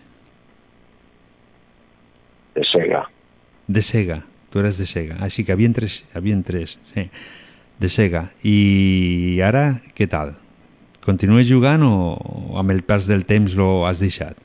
[2.54, 3.06] De Sega.
[3.66, 5.16] De Sega, tu eres de Sega.
[5.18, 7.08] Ah, sí, que havien tres, havien tres, sí.
[7.82, 8.28] De Sega.
[8.46, 9.64] I ara,
[9.96, 10.36] què tal?
[11.02, 11.92] Continues jugant o,
[12.60, 14.38] amb el pas del temps lo has deixat?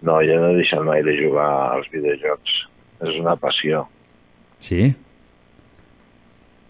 [0.00, 2.56] No, jo no he deixat mai de jugar als videojocs.
[3.04, 3.84] És una passió.
[4.64, 4.90] Sí?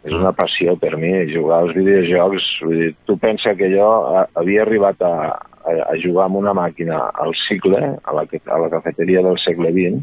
[0.01, 2.47] És una passió per mi, jugar als videojocs.
[2.67, 5.15] Vull dir, tu pensa que jo a, havia arribat a,
[5.63, 9.71] a, a jugar amb una màquina al cicle, a la, a la cafeteria del segle
[9.77, 10.01] XX,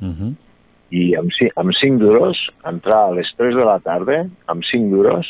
[0.00, 0.34] Uh -huh.
[0.90, 5.28] I amb, amb 5 duros, entrar a les 3 de la tarda, amb 5 duros,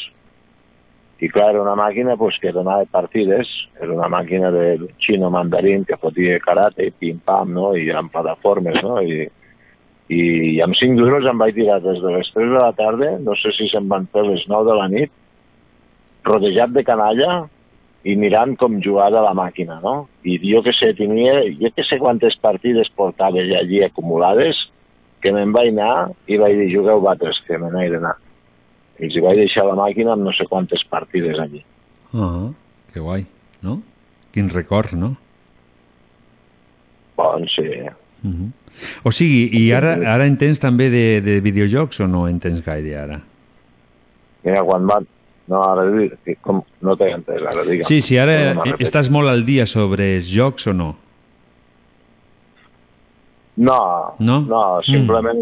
[1.19, 3.49] i clar, era una màquina pues, que donava partides,
[3.83, 7.73] era una màquina de xino mandarín que fotia karate, pim-pam, no?
[7.75, 9.01] i eren plataformes, no?
[9.03, 9.27] I,
[10.15, 13.35] i amb 5 duros em vaig tirar des de les 3 de la tarda, no
[13.41, 15.15] sé si se'n van fer les 9 de la nit,
[16.29, 17.49] rodejat de canalla
[18.07, 20.07] i mirant com jugava la màquina, no?
[20.23, 24.69] I jo que sé, tenia, jo que sé quantes partides portava allí acumulades,
[25.23, 28.15] que me'n vaig anar i vaig dir, jugueu vosaltres, que me n'he d'anar.
[28.99, 31.63] I els vaig deixar la màquina amb no sé quantes partides allí.
[32.15, 32.51] Ah,
[32.93, 33.27] que guai,
[33.63, 33.81] no?
[34.35, 35.17] Quins records, no?
[37.19, 37.67] Bon, sí.
[38.23, 38.51] Uh -huh.
[39.03, 42.65] O sigui, i ara, ara en tens també de, de videojocs o no en tens
[42.65, 43.21] gaire ara?
[44.45, 45.07] Mira, quan van...
[45.49, 45.83] No, ara
[46.45, 47.87] com, no t'he entès, ara digue'm.
[47.89, 50.97] Sí, sí, ara No, no, estàs molt al dia sobre els jocs o no?
[53.59, 54.41] No, No?
[54.47, 55.41] no, simplement...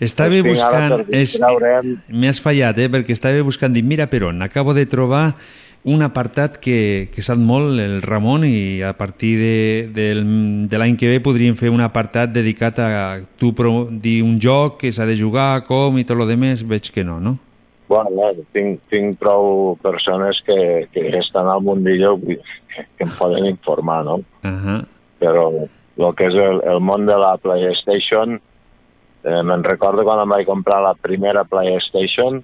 [0.00, 1.10] Estava els tinc ara buscant...
[1.12, 1.34] És.
[2.08, 2.88] M'has fallat, eh?
[2.88, 3.74] Perquè estava buscant...
[3.76, 5.34] Dic, mira per on, acabo de trobar
[5.84, 9.56] un apartat que, que sap molt el Ramon i a partir de,
[9.92, 10.22] del,
[10.70, 12.90] de l'any que ve podríem fer un apartat dedicat a
[13.36, 16.92] tu pro, dir un joc que s'ha de jugar, com i tot lo demés, veig
[16.94, 17.34] que no, no?
[17.90, 22.38] Bueno, tinc, tinc prou persones que, que estan al mundillo dir,
[22.96, 24.22] que em poden informar, no?
[24.40, 24.80] Uh -huh.
[25.20, 25.50] Però
[25.98, 28.38] el que és el, el món de la PlayStation,
[29.24, 32.40] eh, me'n recordo quan em vaig comprar la primera PlayStation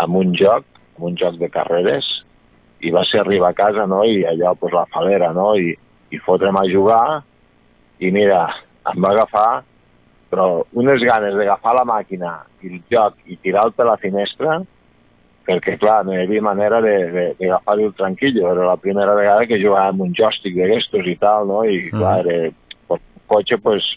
[0.00, 0.66] amb un joc,
[0.96, 2.08] amb un joc de carreres,
[2.80, 5.74] i va ser arribar a casa, no?, i allò, pues, la falera, no?, i,
[6.10, 7.20] i fotre'm a jugar,
[8.00, 8.46] i mira,
[8.90, 9.62] em va agafar,
[10.30, 14.60] però unes ganes d'agafar la màquina i el joc i tirar-lo la finestra,
[15.50, 18.46] perquè, clar, no hi havia manera d'agafar-hi el tranquillo.
[18.52, 21.64] Era la primera vegada que jugava amb un joystick d'aquestos i tal, no?
[21.66, 22.52] I, clar, era,
[22.94, 23.88] el cotxe, pues,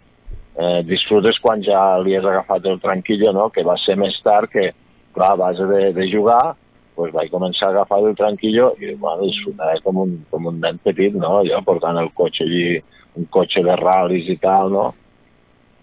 [0.58, 3.50] eh, disfrutes quan ja li has agafat el tranquillo, no?
[3.54, 4.72] Que va ser més tard que,
[5.14, 6.56] clar, a base de, de jugar,
[6.94, 10.78] pues vaig començar a agafar el tranquillo i, bueno, disfrutava com un, com un nen
[10.86, 11.40] petit, no?
[11.48, 12.82] Jo portant el cotxe allí,
[13.18, 14.88] un cotxe de ral·lis i tal, no?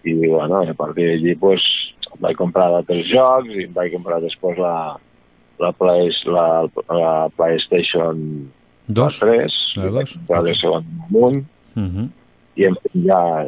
[0.03, 1.63] I, bueno, a partir d'allí, pues,
[2.23, 4.75] vaig comprar altres jocs i vaig comprar després la,
[5.61, 6.47] la, Play, la,
[6.89, 8.49] la PlayStation
[8.87, 9.19] Dos.
[9.19, 10.17] 3, La dos.
[10.29, 12.09] la de segon munt, Uh -huh.
[12.55, 12.75] i em-
[13.05, 13.45] ja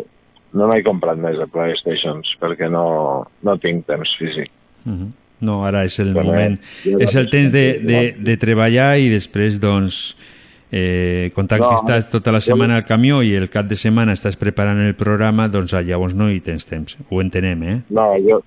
[0.53, 4.47] no m'he comprat més de PlayStations perquè no, no tinc temps físic.
[4.85, 5.11] Uh -huh.
[5.41, 9.09] No, ara és el Bueno, moment, jo és el temps de, de, de treballar i
[9.09, 10.15] després, doncs,
[10.71, 14.13] eh, comptant No, que estàs tota la setmana al camió i el cap de setmana
[14.13, 16.97] estàs preparant el programa, doncs ah, llavors no hi tens temps.
[17.09, 17.81] Ho entenem, eh?
[17.89, 18.41] No, jo,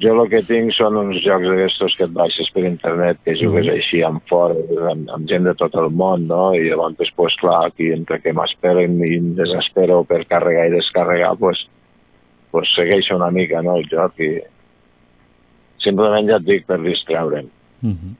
[0.00, 3.66] jo el que tinc són uns jocs d'aquestos que et baixes per internet, que jugues
[3.66, 3.74] Mhm.
[3.74, 4.54] així amb fora,
[4.90, 6.54] amb, amb gent de tot el món, no?
[6.54, 11.36] I llavors, pues, clar, aquí entre que m'esperen i em desespero per carregar i descarregar,
[11.36, 11.66] pues,
[12.50, 14.40] pues segueixo una mica, no?, el joc i
[15.78, 17.46] simplement ja et dic per distraure'm.
[17.82, 18.14] Uh -huh.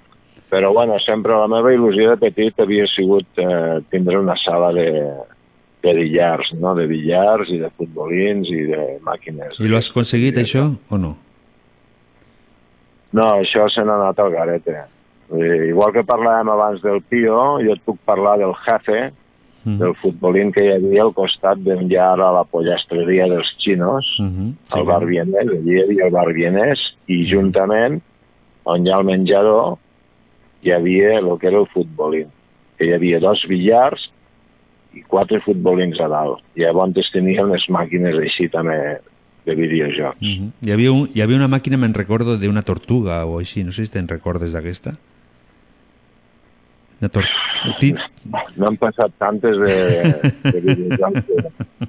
[0.50, 5.12] Però, bueno, sempre la meva il·lusió de petit havia sigut eh, tindre una sala de,
[5.82, 9.58] de billars, no?, de billars i de futbolins i de màquines.
[9.58, 11.16] I lo has aconseguit, això, o no?
[13.12, 14.76] No, això se n'ha anat al garete.
[15.70, 19.10] Igual que parlàvem abans del Pio, jo et puc parlar del Jefe,
[19.62, 19.76] Mm.
[19.76, 24.06] del futbolín que hi havia al costat d'on hi ha ara la pollastreria dels xinos,
[24.18, 24.78] Uh -huh.
[24.78, 26.78] el bar Vienès, allí hi havia el bar Vienès,
[27.08, 28.00] i juntament,
[28.64, 29.76] on hi ha el menjador,
[30.62, 32.28] hi havia el que era el futbolín,
[32.78, 34.10] que hi havia dos billars
[34.94, 36.40] i quatre futbolins a dalt.
[36.56, 38.98] Llavors tenien les màquines així també
[39.44, 40.20] de videojocs.
[40.20, 40.50] Uh -huh.
[40.60, 43.86] hi, havia un, hi havia una màquina, me'n recordo, d'una tortuga o així, no sé
[43.86, 44.96] si te'n recordes d'aquesta.
[47.00, 47.24] Una tor...
[47.78, 47.94] Ti...
[48.56, 49.74] No han passat tantes de,
[50.52, 51.36] de videojocs que,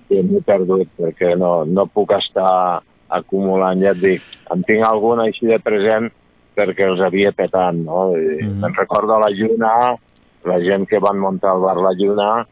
[0.10, 4.22] que m'he perdut, perquè no, no puc estar acumulant, ja et dic.
[4.52, 6.10] En tinc alguna així de present
[6.56, 8.12] perquè els havia petat, no?
[8.16, 8.60] I Mhm.
[8.62, 9.98] Me'n recordo la Lluna,
[10.46, 12.48] la gent que van muntar el bar La Lluna,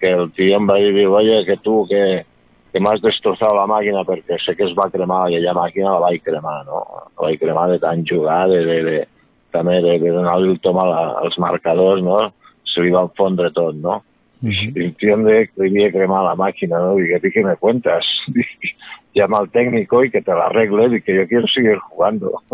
[0.00, 2.24] que el tio em va dir, oye, que tu, que,
[2.72, 6.22] que m'has destrossat la màquina perquè sé que es va cremar aquella màquina, la vaig
[6.26, 6.84] cremar, no?
[7.16, 9.00] La vaig cremar de tant jugar, de, de, de,
[9.54, 12.22] també de, de donar-li el tom a la, als marcadors, no?
[12.70, 14.00] Se li va fondre tot, no?
[14.40, 16.94] I el tío em deia que li havia cremat la màquina, no?
[16.96, 18.06] Dic, ¿a ti qué me cuentas?
[18.34, 18.74] Dic,
[19.14, 22.40] llama al técnico y que te la arregle, dic que yo quiero seguir jugando.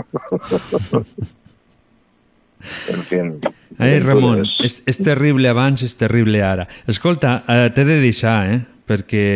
[2.88, 3.40] en fin.
[3.78, 6.64] Ai, Ramon, és, és terrible abans, és terrible ara.
[6.88, 8.60] Escolta, eh, t'he de deixar, eh?
[8.86, 9.26] Perquè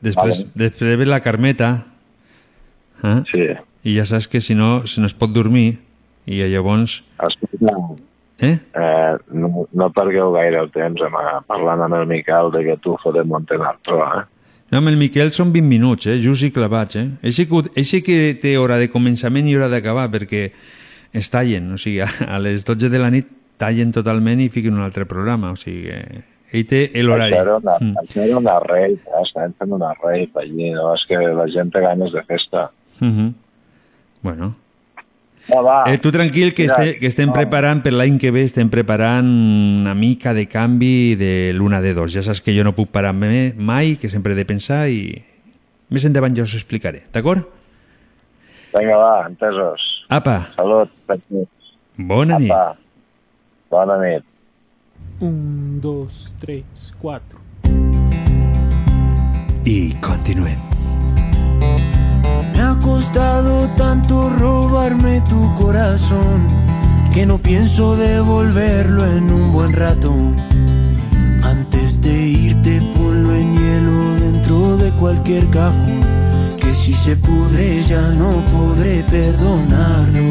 [0.00, 0.52] després, Vale.
[0.68, 1.72] després ve la Carmeta
[3.02, 3.18] eh?
[3.30, 3.48] sí.
[3.90, 5.80] i ja saps que si no, si no es pot dormir
[6.30, 7.02] i llavors...
[7.18, 7.74] Escolta,
[8.42, 8.58] Eh?
[8.74, 12.96] eh, no, no pergueu gaire el temps amb, parlant amb el Miquel de que tu
[13.14, 14.24] de Montenartro, eh?
[14.72, 16.16] No, amb el Miquel són 20 minuts, eh?
[16.18, 17.06] Just i clavats, eh?
[17.22, 20.48] Eixe que, eixe que té hora de començament i hora d'acabar, perquè
[21.12, 23.28] es tallen, o sigui, a, les 12 de la nit
[23.62, 25.92] tallen totalment i fiquen un altre programa, o sigui,
[26.52, 27.32] Ell té l'horari.
[27.32, 27.96] Això era una, Mm.
[28.02, 29.22] això era una rave, eh?
[29.24, 30.94] estàvem fent una rave allí, no?
[30.94, 32.70] És que la gent té ganes de festa.
[33.00, 33.34] Mhm.
[34.22, 34.54] Bueno.
[35.50, 35.76] Va, va.
[35.92, 37.32] Eh, tu tranquil, que, Mira, este, que estem no.
[37.32, 42.12] preparant per l'any que ve, estem preparant una mica de canvi de l'una de dos.
[42.14, 45.24] Ja saps que jo no puc parar mai, que sempre he de pensar i
[45.90, 47.48] més endavant jo us ho explicaré, d'acord?
[48.72, 49.80] Vinga, va, entesos.
[50.08, 50.88] Apa, Salut,
[51.96, 52.50] bona nit.
[52.52, 52.76] Apa,
[53.70, 54.22] bona nit.
[55.22, 56.64] Un, dos, tres,
[56.98, 57.38] cuatro.
[59.64, 60.58] Y continuem.
[62.52, 66.48] Me ha costado tanto robarme tu corazón
[67.14, 70.12] que no pienso devolverlo en un buen rato.
[71.44, 76.00] Antes de irte ponlo en hielo dentro de cualquier cajón,
[76.58, 80.21] que si se pudre ya no podré perdonarlo.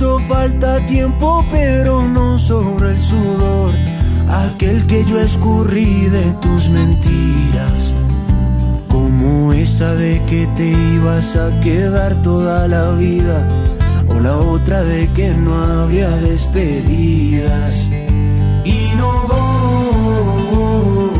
[0.00, 3.70] Falta tiempo pero no sobra el sudor,
[4.46, 7.92] aquel que yo escurrí de tus mentiras.
[8.88, 13.46] Como esa de que te ibas a quedar toda la vida.
[14.08, 17.90] O la otra de que no habría despedidas.
[18.64, 21.10] Y no voy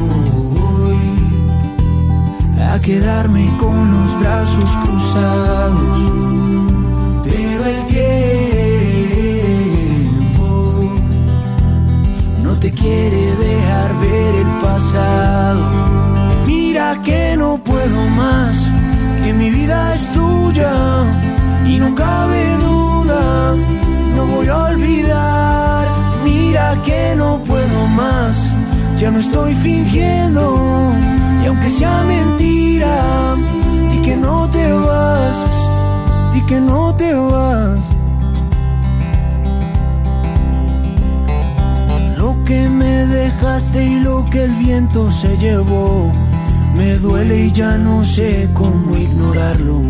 [2.62, 6.49] a quedarme con los brazos cruzados.
[12.72, 15.62] Quiere dejar ver el pasado.
[16.46, 18.68] Mira que no puedo más,
[19.24, 20.72] que mi vida es tuya
[21.66, 23.54] y no cabe duda,
[24.16, 25.88] no voy a olvidar.
[26.24, 28.50] Mira que no puedo más,
[28.98, 30.92] ya no estoy fingiendo
[31.42, 33.34] y aunque sea mentira,
[33.90, 35.38] di que no te vas,
[36.34, 37.99] di que no te vas.
[42.50, 46.10] Que me dejaste y lo que el viento se llevó
[46.76, 49.80] me duele y ya no sé cómo ignorarlo.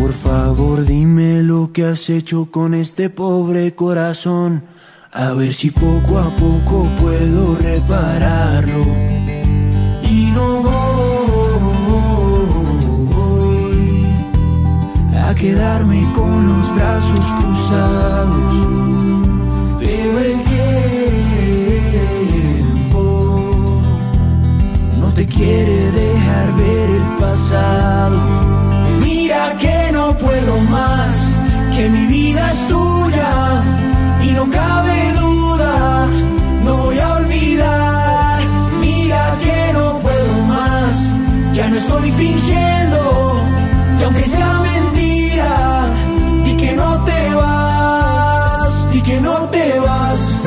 [0.00, 4.64] Por favor, dime lo que has hecho con este pobre corazón.
[5.12, 8.82] A ver si poco a poco puedo repararlo.
[10.02, 10.82] Y no voy
[15.22, 18.97] a quedarme con los brazos cruzados.
[25.38, 28.18] Quiere dejar ver el pasado.
[29.04, 31.14] Mira que no puedo más,
[31.74, 33.34] que mi vida es tuya
[34.26, 36.06] y no cabe duda,
[36.64, 38.38] no voy a olvidar.
[38.80, 40.94] Mira que no puedo más,
[41.52, 43.00] ya no estoy fingiendo
[44.00, 45.54] y aunque sea mentira,
[46.44, 50.37] di que no te vas, di que no te vas.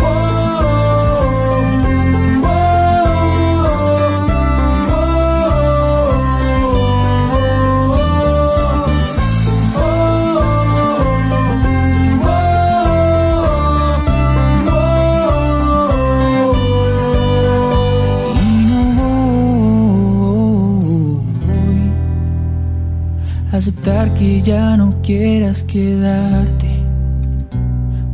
[24.09, 26.67] Que ya no quieras quedarte,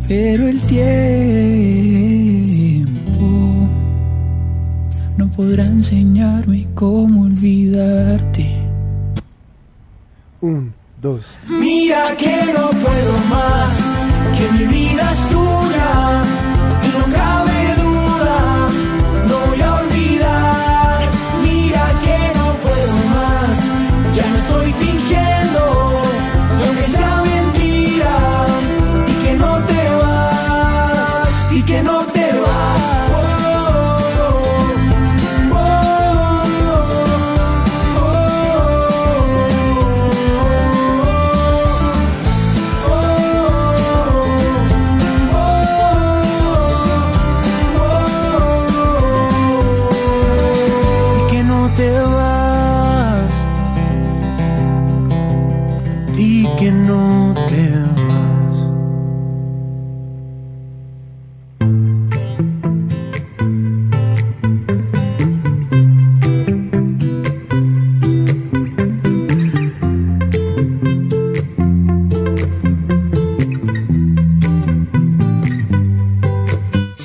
[0.05, 0.89] pero el tiempo
[5.17, 8.53] no podrá enseñarme cómo olvidarte.
[10.41, 11.21] Un, dos.
[11.47, 13.95] Mira que no puedo más,
[14.37, 15.36] que mi vida es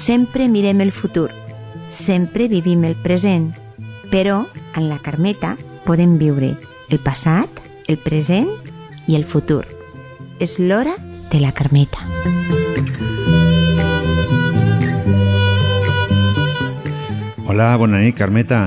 [0.03, 1.31] Sempre mirem el futur,
[1.87, 3.53] sempre vivim el present,
[4.11, 5.53] però en la Carmeta
[5.85, 6.57] podem viure
[6.91, 8.49] el passat, el present
[9.07, 9.61] i el futur.
[10.43, 10.97] És l'hora
[11.31, 12.03] de la Carmeta.
[17.47, 18.61] Hola, bona nit, Carmeta.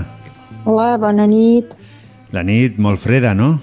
[0.63, 1.75] Hola, bona nit.
[2.31, 3.57] La nit molt freda, no?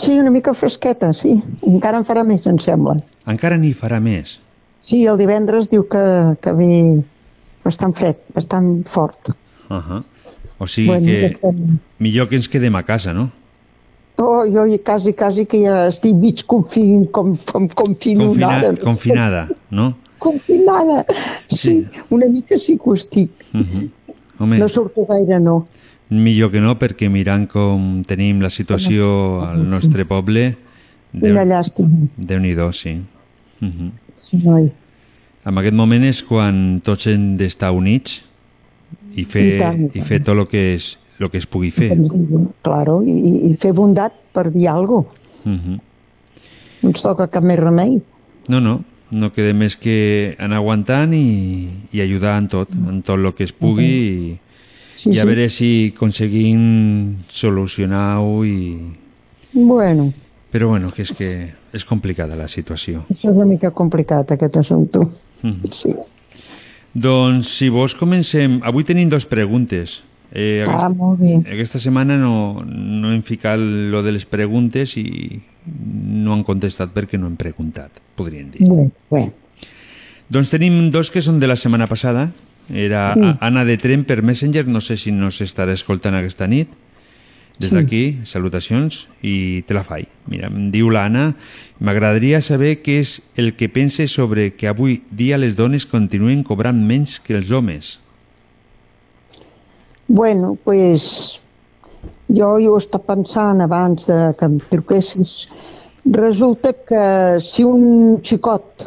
[0.00, 1.42] Sí, una mica fresqueta, sí.
[1.60, 2.96] Encara en farà més, em sembla.
[3.28, 4.38] Encara n'hi farà més.
[4.80, 7.02] Sí, el divendres diu que, que ve
[7.64, 9.32] bastant fred, bastant fort.
[9.70, 10.04] Uh -huh.
[10.58, 13.30] O sigui Bueno, que estem- millor que ens quedem a casa, no?
[14.18, 18.68] Oh, jo quasi, quasi que ja estic mig confin, com, com, confinada.
[18.72, 19.96] Confina, confinada, no?
[20.18, 21.04] Confinada.
[21.46, 23.30] Sí, una mica sí que ho estic.
[23.52, 23.90] Uh -huh.
[24.38, 25.66] Home, No surto gaire, no.
[26.08, 30.56] millor que no, perquè mirant com tenim la situació al nostre poble,
[31.12, 32.08] Quina llàstima.
[32.16, 33.00] Déu-n'hi-do, sí.
[33.60, 33.90] Uh -huh.
[34.26, 34.70] Sí, noi.
[35.46, 38.16] En aquest moment és quan tots hem d'estar units
[39.14, 40.06] i fer, I tant, i i tant.
[40.08, 40.88] fer tot el que es,
[41.22, 41.92] lo que es pugui fer.
[42.66, 45.22] Claro, i, i- i fer bondat per dir alguna cosa.
[45.46, 45.78] Uh -huh.
[46.82, 48.00] No ens toca cap més remei.
[48.48, 53.18] No, no, no queda més que anar aguantant i, i ajudar en tot, en tot
[53.18, 54.38] el que es pugui i,
[54.96, 55.26] Sí, i a sí.
[55.28, 58.92] veure si aconseguim solucionar-ho i...
[59.52, 60.12] Bueno,
[60.56, 61.30] Però bueno, que és que
[61.76, 63.02] és complicada la situació.
[63.12, 65.02] això és una mica complicat, aquest assumpte.
[65.42, 65.68] Mhm.
[65.70, 65.92] Sí.
[66.96, 68.60] Doncs si vols comencem...
[68.64, 69.98] Avui tenim dos preguntes.
[70.32, 71.34] Eh, Ah, molt bé.
[71.44, 77.18] Aquesta setmana no, no hem ficat lo de les preguntes i no han contestat perquè
[77.20, 78.64] no hem preguntat, podríem dir.
[78.70, 79.22] Bé, bé.
[80.32, 82.30] Doncs tenim dos que són de la setmana passada.
[82.72, 83.28] Era Sí.
[83.40, 86.68] Anna de Tren per Messenger, no sé si nos estarà escoltant aquesta nit.
[87.56, 90.10] Des d'aquí, salutacions, i te la faig.
[90.28, 91.30] Mira, em diu l'Anna,
[91.80, 96.76] m'agradaria saber què és el que penses sobre que avui dia les dones continuen cobrant
[96.76, 97.94] menys que els homes.
[100.06, 101.40] Bueno, pues,
[102.28, 105.48] jo, jo ho estava pensant abans de que em truquessis.
[106.04, 108.86] Resulta que si un xicot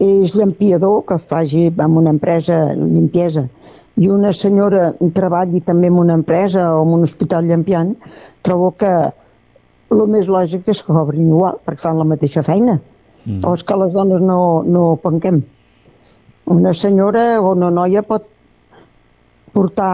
[0.00, 3.48] és llampiador, que faci en una empresa limpiesa,
[4.00, 7.94] i una senyora treballi també en una empresa o en un hospital llampiant,
[8.46, 8.90] trobo que
[9.90, 12.78] el més lògic és que cobrin igual, perquè fan la mateixa feina.
[13.26, 13.42] Mm.
[13.44, 15.42] O és que les dones no, no penquem.
[16.50, 18.24] Una senyora o una noia pot
[19.52, 19.90] portar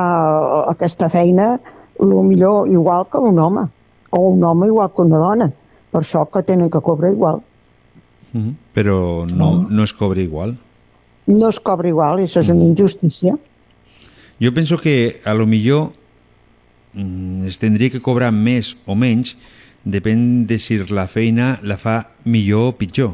[0.70, 1.56] aquesta feina
[2.00, 3.66] el millor igual que un home
[4.12, 5.50] o un home igual que una dona
[5.90, 7.40] per això que tenen que cobrar igual
[8.36, 8.54] Mm.
[8.74, 10.56] Però no, no es cobra igual.
[11.26, 13.32] no es cobra igual, això és una injustícia
[14.40, 15.92] Jo penso que a lo millor
[16.94, 19.36] mm, es tindria que cobrar més o menys
[19.86, 23.12] depèn de si la feina la fa millor o pitjor.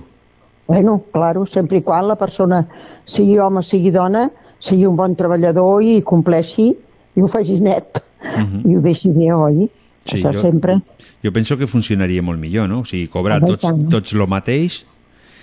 [0.67, 2.63] bueno, claro, sempre i quan la persona
[3.05, 4.31] sigui home, sigui dona
[4.63, 6.71] sigui un bon treballador i compleixi
[7.17, 8.61] i ho faci net Mhm.
[8.71, 9.69] i ho deixi bé, oi?
[10.07, 10.81] Sí, això jo- sempre,
[11.23, 12.81] Jo penso que funcionaria molt millor, no?
[12.81, 14.85] O sigui, cobrar tots, tots lo mateix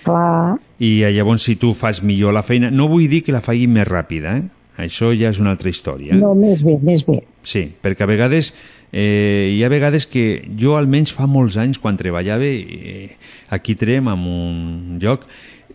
[0.04, 2.70] clar i llavors si tu fas millor la feina...
[2.70, 4.42] No vull dir que la faci més ràpida, eh?
[4.80, 6.14] Això ja és una altra història.
[6.14, 7.20] no, més bé, més bé.
[7.42, 8.52] Sí, perquè a vegades
[8.92, 13.16] eh, hi ha vegades que jo almenys fa molts anys quan treballava eh,
[13.50, 15.26] aquí Trem en un lloc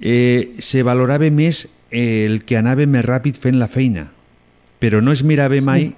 [0.02, 4.10] eh, se valorava més eh, el que anava més ràpid fent la feina.
[4.80, 5.94] Però no es mirava mai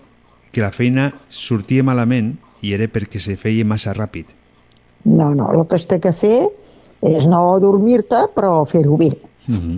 [0.52, 2.36] que la feina sortia malament
[2.66, 4.30] i era perquè se feia massa ràpid.
[5.06, 6.48] No, no, el que es té que fer
[7.06, 9.12] és no dormir-te però fer-ho bé.
[9.48, 9.78] Uh -huh.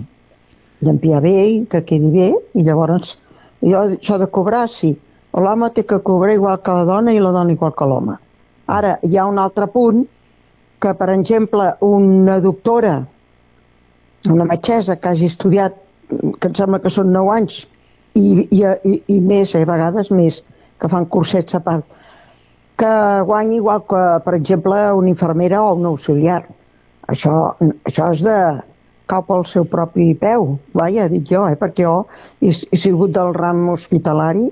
[0.80, 3.16] Llampiar bé i que quedi bé i llavors
[3.60, 4.94] jo això de cobrar sí.
[5.32, 8.16] L'home té que cobrar igual que la dona i la dona igual que l'home.
[8.66, 10.04] Ara hi ha un altre punt
[10.80, 12.96] que per exemple una doctora
[14.28, 15.76] una metgessa que hagi estudiat
[16.10, 17.62] que em sembla que són 9 anys
[18.18, 20.42] i, i, i, i més, eh, a vegades més
[20.80, 22.00] que fan cursets a part
[22.80, 22.92] que
[23.28, 26.40] guanyi igual que per exemple una infermera o una auxiliar.
[27.12, 27.32] Això,
[27.84, 28.36] això és de
[29.10, 31.96] cau pel seu propi peu, vaja, dic jo, eh, perquè jo
[32.40, 34.46] he, he sigut del ram hospitalari,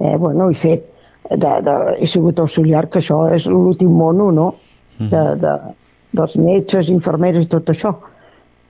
[0.00, 0.90] eh, bueno, he fet,
[1.30, 4.50] de, de, he sigut auxiliar, que això és l'últim mono, no?,
[4.96, 5.54] de, de,
[6.16, 7.92] dels metges, infermeres i tot això.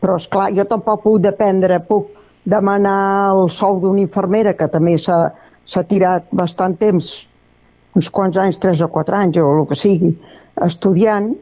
[0.03, 2.09] Però, és clar, jo tampoc puc dependre, puc
[2.47, 5.21] demanar el sou d'una infermera, que també s'ha
[5.67, 7.11] s'ha tirat bastant temps,
[7.99, 10.13] uns quants anys, tres o quatre anys, o el que sigui,
[10.67, 11.33] estudiant,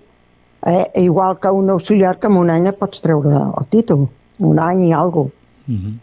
[0.67, 4.09] eh, igual que un auxiliar que en un any et pots treure el títol,
[4.39, 5.31] un any i alguna
[5.67, 5.95] Uh -huh.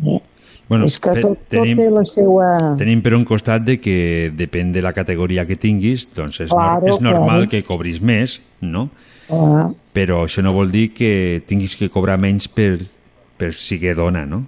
[0.00, 0.10] cosa.
[0.16, 0.20] Eh?
[0.68, 2.76] Bueno, és que tot, tot tenim- té la seva...
[2.78, 6.86] Tenim per un costat de que depèn de la categoria que tinguis, doncs és, Claro,
[6.86, 7.48] és normal claro.
[7.50, 8.88] que cobris més, no?
[9.28, 12.78] Ah, Però això no vol dir que tinguis que cobrar menys per,
[13.36, 14.44] per ser dona, no?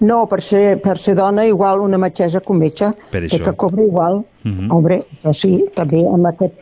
[0.00, 3.42] no, per ser, per ser dona, igual una metgessa que un metge, això.
[3.44, 4.24] que cobra igual.
[4.44, 4.70] Mhm.
[4.70, 6.52] Hombre, això sí, també amb aquest,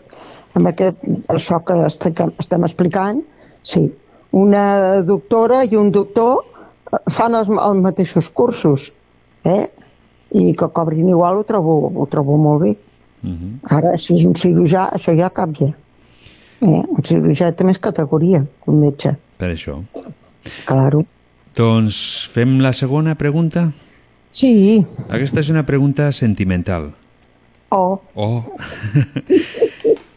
[0.55, 0.97] amb aquest,
[1.29, 3.23] això que estem, explicant,
[3.63, 3.89] sí.
[4.35, 8.89] Una doctora i un doctor eh, fan els, els mateixos cursos,
[9.45, 9.69] eh?
[10.35, 12.73] i que cobrin igual ho trobo, ho trobo molt bé.
[13.23, 13.61] Mhm.
[13.71, 15.71] Ara, si és un cirurgià, això ja canvia.
[16.61, 16.83] Eh?
[16.83, 19.79] Un cirurgià té més categoria que un metge, Per això.
[20.67, 21.05] claro.
[21.55, 23.69] Doncs fem la segona pregunta?
[24.35, 24.85] Sí.
[25.09, 26.91] Aquesta és una pregunta sentimental.
[27.71, 28.43] Oh, Oh.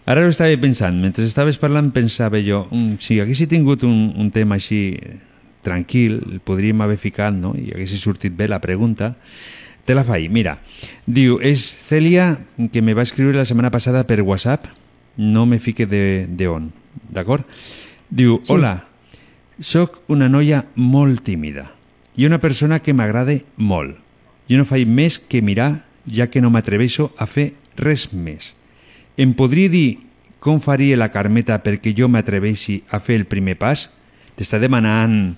[0.07, 4.29] Ara ho estava pensant, mentre estaves parlant pensava jo, mm, si haguessi tingut un, un
[4.31, 4.95] tema així
[5.67, 7.51] tranquil, el podríem haver ficat, no?
[7.59, 9.17] I haguessi sortit bé la pregunta.
[9.83, 10.57] Te la faig, mira.
[11.05, 12.37] Diu, és Celia
[12.71, 14.67] que me va escriure la setmana passada per WhatsApp,
[15.17, 16.71] no me fique de, de on,
[17.11, 17.43] d'acord?
[18.09, 18.53] Diu, Sí.
[18.53, 18.87] hola,
[19.59, 21.65] sóc una noia molt tímida
[22.15, 23.97] i una persona que m'agrada molt.
[24.47, 28.53] Jo no faig més que mirar, ja que no m'atreveixo a fer res més.
[29.17, 29.97] Em podria dir
[30.39, 33.87] com faria la Carmeta perquè jo m'atreveixi a fer el primer pas?
[34.37, 35.33] T'està demanant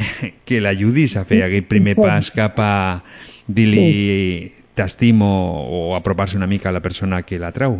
[0.48, 2.02] que l'ajudis a fer aquell primer Sí.
[2.02, 2.72] pas cap a
[3.46, 5.28] dir-li t'estimo
[5.68, 7.76] o apropar-se una mica a la persona que l'atrau?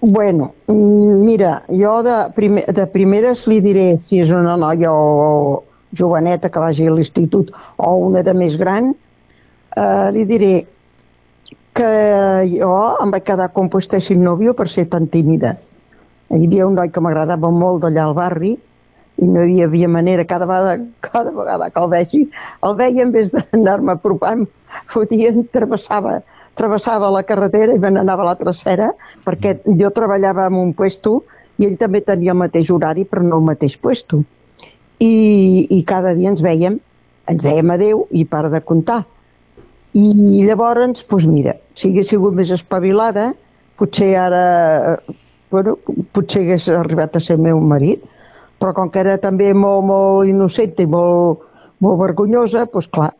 [0.00, 5.04] Bueno, mm, mira, jo de, primer, de primeres li diré si és una noia o,
[5.20, 8.94] o joveneta que vagi a l'institut o una de més gran,
[9.76, 10.54] eh, li diré
[11.74, 11.90] que
[12.50, 12.72] jo
[13.02, 15.56] em vaig quedar com vostè sin nòvio per ser tan tímida.
[16.30, 18.56] Hi havia un noi que m'agradava molt d'allà al barri
[19.20, 22.20] i no hi havia manera, cada vegada, cada vegada que el vegi,
[22.66, 24.46] el veia en vez d'anar-me apropant,
[24.92, 26.20] fotia, travessava,
[26.56, 28.90] travessava la carretera i me n'anava a l'altra esfera,
[29.26, 31.20] perquè jo treballava en un puesto
[31.60, 34.22] i ell també tenia el mateix horari però no el mateix puesto.
[35.00, 35.12] I,
[35.68, 36.78] i cada dia ens veiem,
[37.28, 39.02] ens dèiem adeu i para de comptar.
[39.98, 43.32] I llavors, doncs mira, si hagués sigut més espavilada,
[43.80, 44.98] potser ara,
[45.50, 45.76] bueno,
[46.14, 48.04] potser hagués arribat a ser meu marit,
[48.60, 51.42] però com que era també molt, molt innocent i molt,
[51.82, 53.10] molt vergonyosa, doncs clar,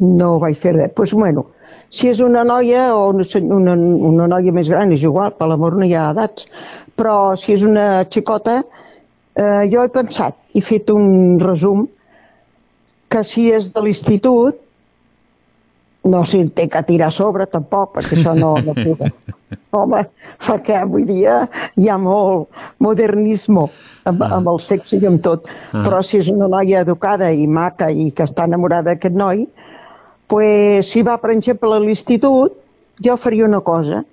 [0.00, 0.94] no vaig fer res.
[0.94, 1.46] Doncs bueno,
[1.90, 3.26] si és una noia o una,
[3.58, 3.74] una,
[4.12, 6.46] una noia més gran, és igual, per l'amor no hi ha edats,
[6.94, 8.60] però si és una xicota,
[9.34, 11.88] eh, jo he pensat, he fet un resum,
[13.10, 14.60] que si és de l'institut,
[16.08, 19.10] no s'hi té que tirar a sobre tampoc, perquè això no, no queda.
[19.76, 20.04] Home,
[20.46, 21.42] perquè avui dia
[21.78, 22.48] hi ha molt
[22.82, 23.66] modernisme
[24.08, 25.50] amb, amb el sexe i amb tot.
[25.70, 25.82] Ah.
[25.84, 29.44] Però si és una noia educada i maca i que està enamorada d'aquest noi,
[30.30, 32.56] pues, si va, per exemple, a l'institut,
[33.02, 34.04] jo faria una cosa.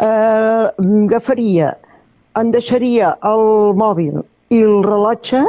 [0.00, 1.74] Eh, agafaria,
[2.38, 4.20] em deixaria el mòbil
[4.54, 5.42] i el rellotge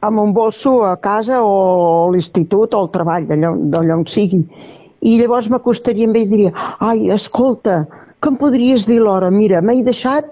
[0.00, 1.52] amb un bolso a casa o
[2.06, 4.42] a l'institut o al treball, allà, on- d'allà on sigui.
[5.02, 7.86] I llavors m'acostaria amb ell i diria ai, escolta,
[8.20, 9.30] que em podries dir l'hora?
[9.30, 10.26] Mira, m'he deixat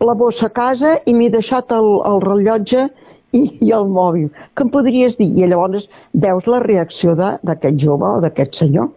[0.00, 2.88] la bossa a casa i m'he deixat el, el rellotge
[3.32, 4.28] i, i el mòbil.
[4.54, 5.28] Que em podries dir?
[5.36, 8.90] I llavors veus la reacció d'aquest jove o d'aquest senyor.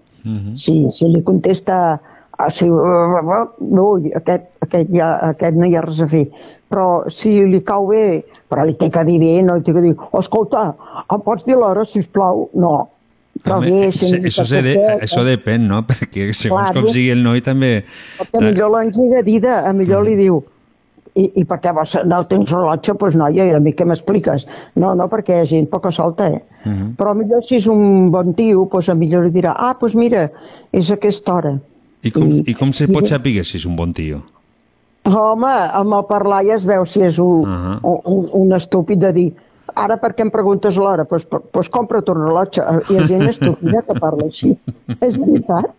[0.53, 1.99] Si, si li contesta
[2.45, 3.85] ah, si, no,
[4.19, 6.25] aquest, aquest, ja, aquest no hi ha res a fer.
[6.71, 9.83] Però si li cau bé, però li té que dir bé, no li té que
[9.83, 10.69] dir, escolta,
[11.03, 12.47] em pots dir l'hora, sisplau?
[12.53, 12.75] No.
[13.41, 15.81] Però Home, bé, si eso, se de, això depèn, no?
[15.89, 16.81] Perquè segons Claro.
[16.81, 17.81] com sigui el noi també...
[18.19, 20.41] Perquè millor l'engega dida, a millor li diu
[21.15, 22.91] i, i per què vols, no tens rellotge?
[22.91, 24.45] Doncs pues noia, i a mi què m'expliques?
[24.79, 26.41] No, no, perquè hi ha gent poca solta, eh?
[26.65, 26.93] Mhm.
[26.99, 30.29] Però millor si és un bon tio, doncs a millor li dirà, ah, doncs mira,
[30.71, 31.55] és aquesta hora.
[32.03, 34.21] I com, i com se i- pot saber si és un bon tio?
[35.05, 38.01] Home, amb el parlar ja es veu si és un, uh -huh.
[38.05, 39.33] un, un estúpid de dir
[39.75, 41.05] ara per què em preguntes l'hora?
[41.05, 42.63] Doncs pues, pues compra tu un rellotge.
[42.89, 44.57] Hi ha gent estúpida que parla així.
[45.07, 45.71] És veritat.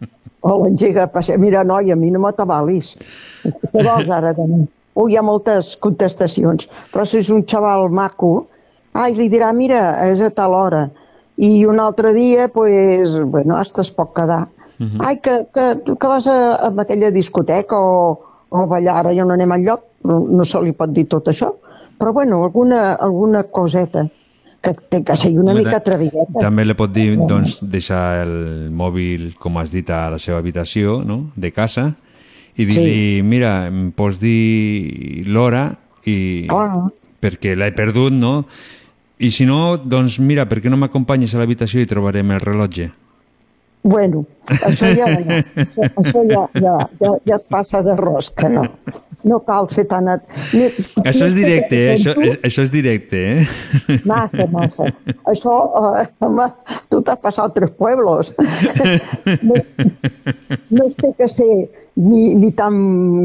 [0.43, 1.41] O l'engega a passejar.
[1.41, 2.97] Mira, noi, a mi no m'atabalis.
[3.45, 4.65] Què vols ara de mi?
[4.95, 6.69] Ui, hi ha moltes contestacions.
[6.93, 8.49] Però si és un xaval maco,
[8.93, 10.89] ai, li dirà, mira, és a tal hora.
[11.37, 14.49] I un altre dia, pues, bueno, hasta es pot quedar.
[15.01, 18.19] Ai, que, que, que vas a, a aquella discoteca o,
[18.49, 21.29] o a ballar, ara ja no anem enlloc, no, no se li pot dir tot
[21.33, 21.53] això.
[21.99, 24.09] Però bueno, alguna, alguna coseta
[24.63, 26.39] que té que ser una mica atrevideta.
[26.41, 31.01] També li pot dir, doncs, deixar el mòbil, com has dit, a la seva habitació,
[31.07, 31.91] no?, de casa,
[32.55, 35.71] i dir-li, mira, em pots dir l'hora
[36.07, 36.47] i...
[36.51, 36.91] Clar.
[37.23, 38.43] perquè l'he perdut, no?
[39.23, 42.89] I si no, doncs mira, per què no m'acompanyes a l'habitació i trobarem el rellotge?
[43.83, 45.39] Bueno, això ja no.
[45.59, 48.67] Això, això ja, ja, ja, ja et passa de rosca, no.
[49.23, 50.09] No cal ser tan...
[50.11, 50.25] At...
[50.51, 50.67] Ni,
[51.07, 51.93] Això és directe, eh?
[51.95, 53.99] Això, això és directe, eh?
[54.09, 54.89] Massa, massa.
[55.31, 55.53] Això,
[56.01, 56.49] eh, home,
[56.91, 58.33] tu t'has passat tres pueblos.
[59.47, 59.59] No,
[60.75, 61.51] no es té que ser
[62.03, 62.75] ni, ni tan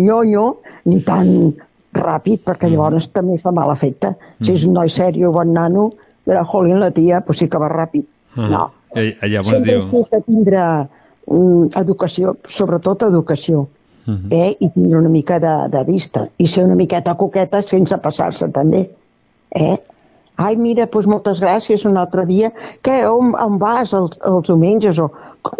[0.03, 0.45] nyonyo
[0.85, 1.33] ni tan
[1.97, 4.13] ràpid, perquè llavors també fa mal efecte.
[4.41, 5.89] Si és un noi sèrio, bon nano,
[6.27, 8.05] dirà, jolín, la tia, pues sí que va ràpid.
[8.37, 8.49] Ah.
[8.53, 8.65] No,
[8.95, 9.81] Eh, llavors Sempre diu...
[9.91, 10.61] dit que tindre
[11.27, 13.67] mm, educació, sobretot educació,
[14.07, 14.29] Mhm.
[14.31, 14.55] eh?
[14.63, 18.89] i tindre una mica de, de vista, i ser una miqueta coqueta sense passar-se també.
[19.51, 19.75] Eh?
[20.37, 22.51] Ai, mira, doncs moltes gràcies un altre dia.
[22.81, 24.99] Què, on, on vas els, els diumenges?
[24.99, 25.09] O,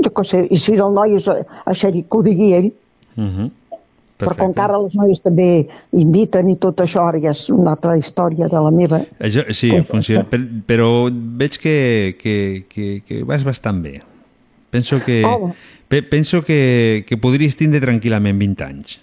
[0.06, 2.72] jo què sé, i si el noi és això, que ho digui ell,
[4.18, 4.26] Mhm.
[4.26, 7.76] però com que ara les noies també inviten i tot això, ara ja és una
[7.76, 9.02] altra història de la meva.
[9.20, 14.02] Això, sí, funciona, per, però veig que, que, que, que vas bastant bé.
[14.72, 15.54] Penso que, Home.
[15.88, 18.98] pe, penso que, que podries tindre tranquil·lament 20 anys.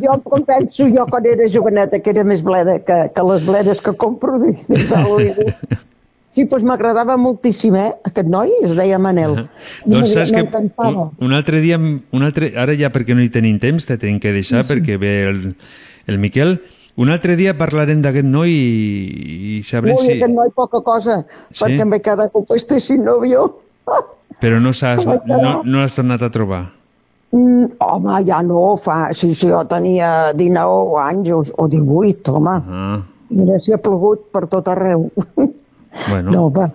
[0.00, 3.82] Jo em penso jo quan era joveneta, que era més bleda que, que les bledes
[3.84, 5.78] que compro de, de.
[6.30, 7.88] Sí, doncs m'agradava moltíssim, eh?
[8.06, 9.32] Aquest noi es deia Manel.
[9.82, 13.32] I Doncs saps que un, un altre dia, un altre, ara ja perquè no hi
[13.34, 15.40] tenim temps, te tenim que deixar perquè ve el,
[16.06, 16.60] el Miquel.
[17.00, 20.16] Un altre dia parlarem d'aquest noi i, i sabrem Ui, si...
[20.18, 21.64] aquest noi poca cosa, Sí?
[21.64, 23.48] perquè em vaig quedar com este sin novio.
[24.40, 25.80] Però no que no, no.
[25.80, 26.62] l'has tornat a trobar.
[27.34, 29.10] Mm, home, ja no, fa...
[29.14, 32.54] Sí, sí, jo tenia 19 anys o, o 18, home.
[32.70, 33.00] Ah,
[33.30, 35.10] Mira, si ha plogut per tot arreu.
[36.08, 36.30] bueno.
[36.30, 36.70] No, va.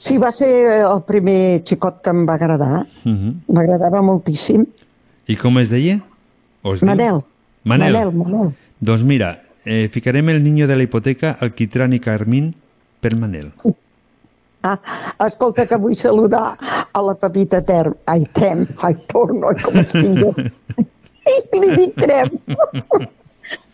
[0.00, 0.48] Sí, va ser
[0.80, 2.86] el primer xicot que em va agradar.
[3.04, 3.34] Mhm.
[3.52, 4.64] M'agradava moltíssim.
[5.28, 6.00] I com es deia?
[6.62, 6.82] O es?
[6.82, 7.20] Manel.
[7.64, 7.92] Manel.
[7.92, 8.54] Manel, Manel.
[8.80, 12.54] Doncs mira, eh, ficarem el niño de la hipoteca, Alquitrán i Carmín
[13.00, 13.52] per Manel.
[14.62, 14.78] Ah,
[15.26, 16.56] escolta, que vull saludar
[16.92, 17.94] a la Pepita Term.
[18.06, 20.32] Ai, Trem, ai, Torno, ai, com es tinc jo.
[21.60, 22.32] Li dic Trem.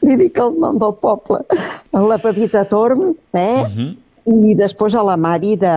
[0.02, 1.40] Li dic el nom del poble.
[1.92, 3.64] A la Pepita Torm, eh?
[3.66, 3.88] Mhm.
[4.26, 5.74] I després a la Mari de...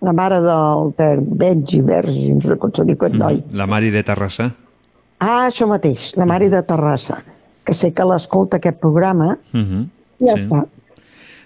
[0.00, 3.40] La mare del Ter, Benji, Vergi, no sé com se diu aquest noi.
[3.58, 4.44] La Mari de Terrassa.
[5.18, 7.16] Ah, això mateix, la Mari de Terrassa,
[7.66, 9.80] que sé que l'escolta aquest programa, Mhm.
[10.20, 10.42] i ja Sí.
[10.46, 10.60] està.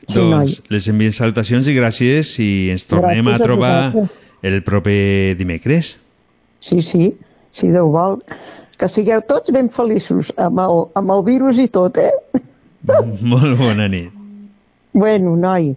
[0.07, 0.29] Sí, noi.
[0.45, 4.19] doncs les enviem salutacions i gràcies i ens tornem Gràcies a a trobar vosaltres.
[4.43, 5.97] el proper dimecres.
[6.61, 7.17] Sí, sí,
[7.51, 8.19] si Déu vol.
[8.77, 12.11] Que sigueu tots ben feliços amb el, amb el virus i tot, eh?
[13.23, 14.11] Molt bona nit.
[14.93, 15.75] Bueno, noi,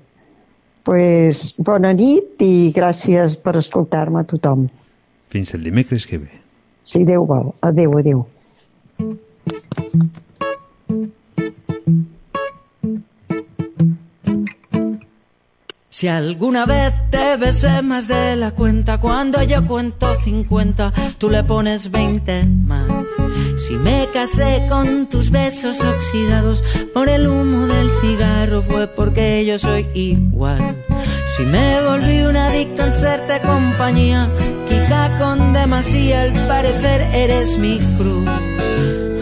[0.86, 4.68] pues, bona nit i gràcies per escoltar-me a tothom.
[5.34, 6.41] Fins el dimecres que ve.
[6.86, 7.52] Si Déu vol.
[7.66, 8.26] Adéu, adéu.
[15.90, 21.44] Si alguna vez te besé más de la cuenta, cuando yo cuento 50, tú le
[21.44, 22.86] pones 20 más.
[23.57, 26.64] Si me casé con tus besos oxidados
[26.94, 30.76] por el humo del cigarro, fue porque yo soy igual.
[31.36, 34.30] Si me volví un adicto al serte compañía,
[34.69, 38.27] quizá con demasía al parecer eres mi cruz.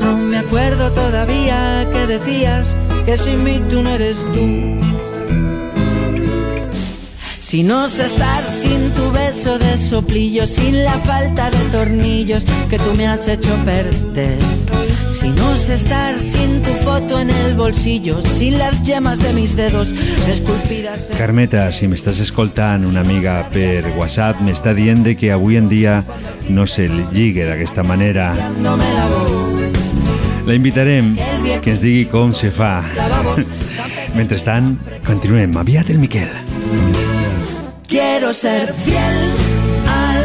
[0.04, 4.84] Aún me acuerdo todavía que decías que sin mí tú no eres tú.
[7.54, 12.80] Si no sé estar sin tu beso de soplillo, sin la falta de tornillos que
[12.80, 14.40] tú me has hecho perder.
[15.12, 19.56] Si no sé estar sin tu foto en el bolsillo, sin las yemas de mis
[19.56, 19.94] dedos
[20.28, 21.18] esculpidas en...
[21.20, 26.00] Carmeta, si m'estàs escoltant una amiga per WhatsApp, m'està dient que avui en dia
[26.50, 28.34] no se lligue d'aquesta manera.
[30.50, 31.14] La invitarem
[31.62, 32.80] que ens digui com se fa.
[34.18, 34.74] Mentrestant,
[35.12, 35.54] continuem.
[35.62, 37.03] Aviat el Miquel.
[37.94, 39.18] Quiero ser fiel
[39.86, 40.24] al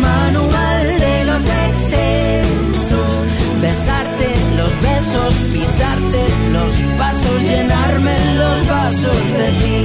[0.00, 3.14] manual de los excesos,
[3.62, 9.80] besarte los besos, pisarte los pasos, llenarme los vasos de ti.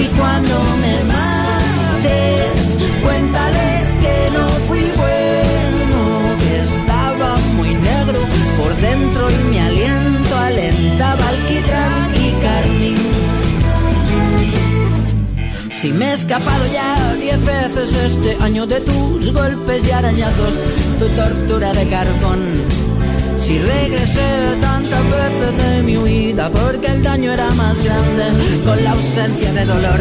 [0.00, 6.00] Y cuando me mates, cuéntales que no fui bueno,
[6.40, 8.20] que estaba muy negro
[8.56, 9.58] por dentro y mi
[15.80, 20.60] Si me he escapado ya diez veces este año de tus golpes y arañazos,
[20.98, 22.40] tu tortura de carbón.
[23.38, 28.24] Si regresé tantas veces de mi huida porque el daño era más grande
[28.66, 30.00] con la ausencia de dolor.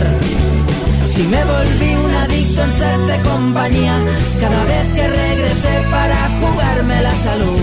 [1.14, 3.98] Si me volví un adicto en serte compañía
[4.42, 7.60] cada vez que regresé para jugarme la salud.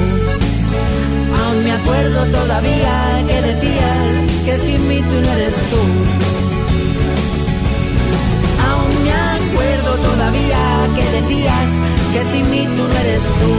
[1.38, 3.98] Aún me acuerdo todavía que decías
[4.47, 6.45] que sin mí tú no eres tú.
[10.27, 11.69] Todavía que decías
[12.12, 13.53] que sin mí tú no eres tú.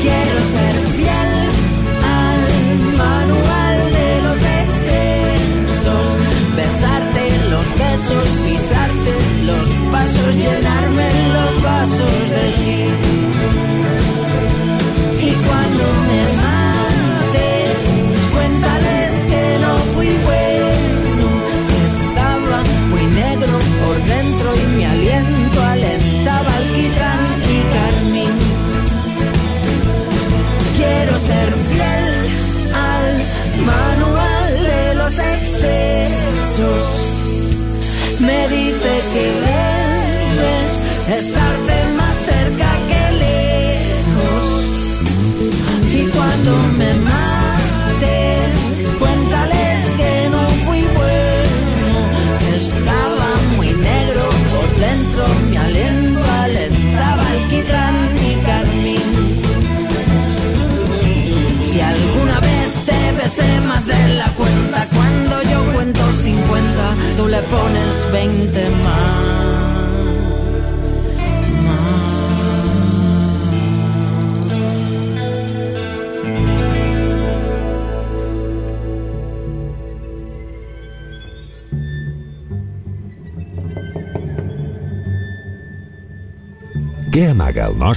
[0.00, 1.15] Quiero ser fiel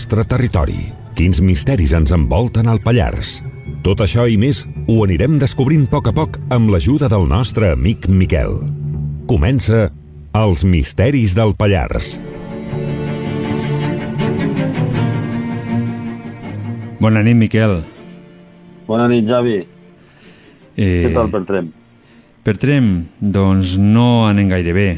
[0.09, 0.79] nostre territori?
[1.13, 3.43] Quins misteris ens envolten al Pallars?
[3.85, 7.69] Tot això i més ho anirem descobrint a poc a poc amb l'ajuda del nostre
[7.75, 8.55] amic Miquel.
[9.29, 9.91] Comença
[10.33, 12.15] Els misteris del Pallars.
[16.97, 17.83] Bona nit, Miquel.
[18.89, 19.59] Bona nit, Javi.
[20.73, 21.69] Eh, Què tal per Trem?
[22.41, 22.89] Per Trem,
[23.21, 24.89] doncs no anem gaire bé.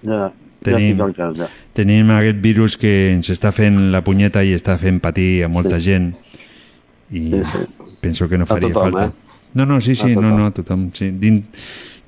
[0.00, 0.32] Ja, ja
[0.64, 1.50] Tenim- estic al cas, ja.
[1.72, 5.78] Tenim aquest virus que ens està fent la punyeta i està fent patir a molta
[5.80, 6.10] gent
[7.12, 7.62] i Sí, sí.
[8.02, 9.06] penso que no A faria tothom, falta.
[9.06, 9.38] eh?
[9.54, 10.90] No, no, sí, sí, A no, no, tothom.
[10.92, 11.10] Sí.
[11.12, 11.46] Din...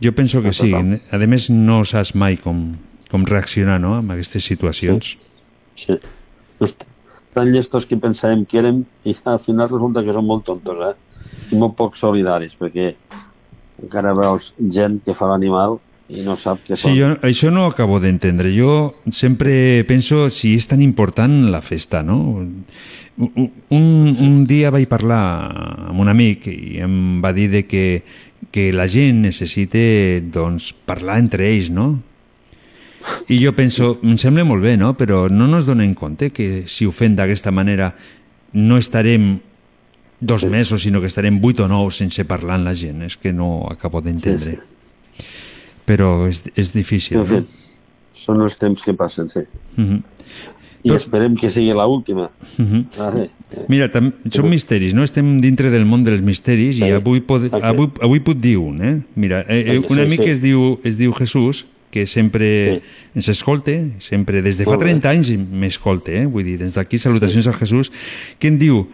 [0.03, 0.71] Jo penso que A sí.
[0.71, 0.99] tothom.
[1.13, 2.75] A més, no saps mai com,
[3.11, 3.99] com reaccionar no?
[4.01, 5.17] en aquestes situacions.
[5.77, 5.97] Sí.
[6.59, 6.77] Pues,
[7.35, 10.95] tan llestos que pensàvem que érem i al final resulta que són molt tontos, eh?
[11.53, 12.93] I molt poc solidaris, perquè
[13.83, 15.81] encara veus gent que fa l'animal
[16.13, 18.53] i no sap què Sí, jo això no acabo d'entendre.
[18.53, 22.45] Jo sempre penso si és tan important la festa, no?
[23.15, 23.35] Un,
[23.71, 25.23] un, dia vaig parlar
[25.89, 28.03] amb un amic i em va dir de que,
[28.51, 29.79] que la gent necessita
[30.35, 31.95] doncs, parlar entre ells, no?
[33.29, 34.93] I jo penso, em sembla molt bé, no?
[34.99, 37.93] Però no nos donem compte que si ho fem d'aquesta manera
[38.53, 39.39] no estarem
[40.21, 43.05] dos mesos, sinó que estarem vuit o nou sense parlar amb la gent.
[43.07, 44.59] És que no acabo d'entendre.
[45.87, 47.45] Però és, és difícil, fi, no?
[48.17, 49.45] són els temps que passen, sí.
[49.77, 50.03] Mhm.
[50.85, 52.27] I esperem que sigui l'última.
[52.61, 52.81] Mhm.
[52.99, 53.31] Vale.
[53.73, 55.05] Mira, tam, són misteris, no?
[55.07, 58.99] Estem dintre del món dels misteris i avui, pod, avui, avui puc dir un, eh?
[59.17, 60.31] Mira, eh, eh, un Sí, amic sí.
[60.35, 62.83] es diu, es diu Jesús, que sempre
[63.15, 64.91] ens escolta, sempre des de fa Molt bé.
[64.91, 66.27] 30 anys m'escolta, eh?
[66.27, 67.93] Vull dir, des d'aquí salutacions al Jesús,
[68.39, 68.89] que em diu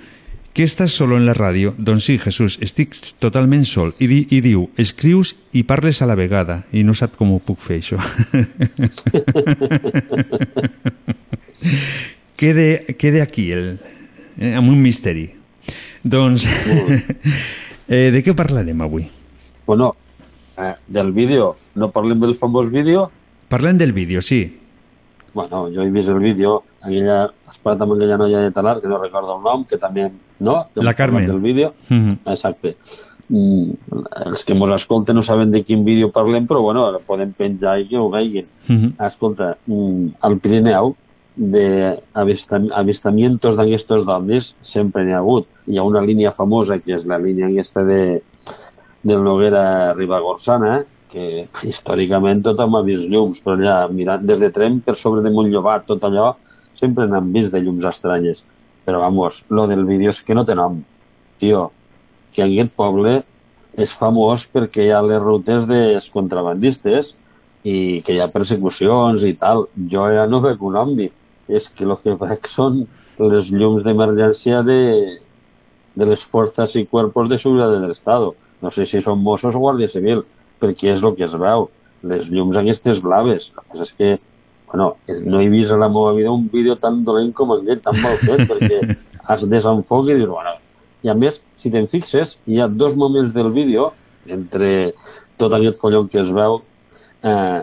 [0.53, 1.75] que estàs solo en la ràdio?
[1.79, 3.93] Doncs sí, Jesús, estic totalment sol.
[4.03, 6.65] I, di, i diu, escrius i parles a la vegada.
[6.75, 7.99] I no sap com ho puc fer, això.
[12.41, 13.79] quede, quede aquí, el,
[14.39, 15.31] eh, amb un misteri.
[16.03, 16.47] Doncs,
[17.89, 19.07] eh, de què parlarem avui?
[19.67, 19.93] Bueno,
[20.59, 23.11] eh, del vídeo, no parlem del famós vídeo?
[23.49, 24.59] Parlem del vídeo, sí.
[25.35, 27.31] Bueno, jo he vist el vídeo, aquella,
[27.62, 30.11] parlat amb aquella noia de Talar, que no recordo el nom, que també,
[30.41, 30.57] no?
[30.74, 31.27] Que La Carmen.
[31.27, 31.73] Del vídeo.
[31.89, 32.19] Mhm.
[32.27, 32.77] Exacte.
[33.31, 33.77] Mm,
[34.27, 37.87] els que mos escolten no saben de quin vídeo parlem, però bueno, podem penjar i
[37.87, 38.47] que ho veguin.
[38.69, 38.95] Mhm.
[39.07, 40.97] Escolta, mm, al Pirineu,
[41.37, 45.47] de avistam avistamientos d'aquestos d'ovnis sempre n'hi ha hagut.
[45.66, 48.20] Hi ha una línia famosa, que és la línia aquesta de,
[49.03, 54.81] del Noguera Ribagorçana, que històricament tothom ha vist llums, però allà, mirant des de Trem
[54.85, 56.35] per sobre de Montllobat, tot allò,
[56.81, 58.44] sempre n'han vist de llums estranyes.
[58.86, 60.81] Però, vamos, lo del vídeo és que no té nom.
[61.40, 61.69] Tio,
[62.35, 63.20] que aquest poble
[63.78, 67.15] és famós perquè hi ha les rutes dels contrabandistes
[67.62, 69.66] i que hi ha persecucions i tal.
[69.93, 71.11] Jo ja no veig un omni.
[71.48, 72.85] És que el que veig són
[73.20, 74.81] les llums d'emergència de,
[75.94, 78.31] de les forces i cuerpos de seguretat de l'Estat.
[78.61, 80.24] No sé si són Mossos o Guàrdia Civil,
[80.61, 81.69] perquè és el que es veu.
[82.11, 83.51] Les llums aquestes blaves.
[83.57, 84.11] El que és que
[84.71, 87.97] bueno, no he vist a la meva vida un vídeo tan dolent com aquest, tan
[88.03, 88.81] mal fet, perquè
[89.35, 90.55] es desenfoca i dius, bueno,
[91.03, 93.91] i a més, si te'n fixes, hi ha dos moments del vídeo,
[94.29, 94.93] entre
[95.41, 96.61] tot aquest follon que es veu,
[97.25, 97.61] eh,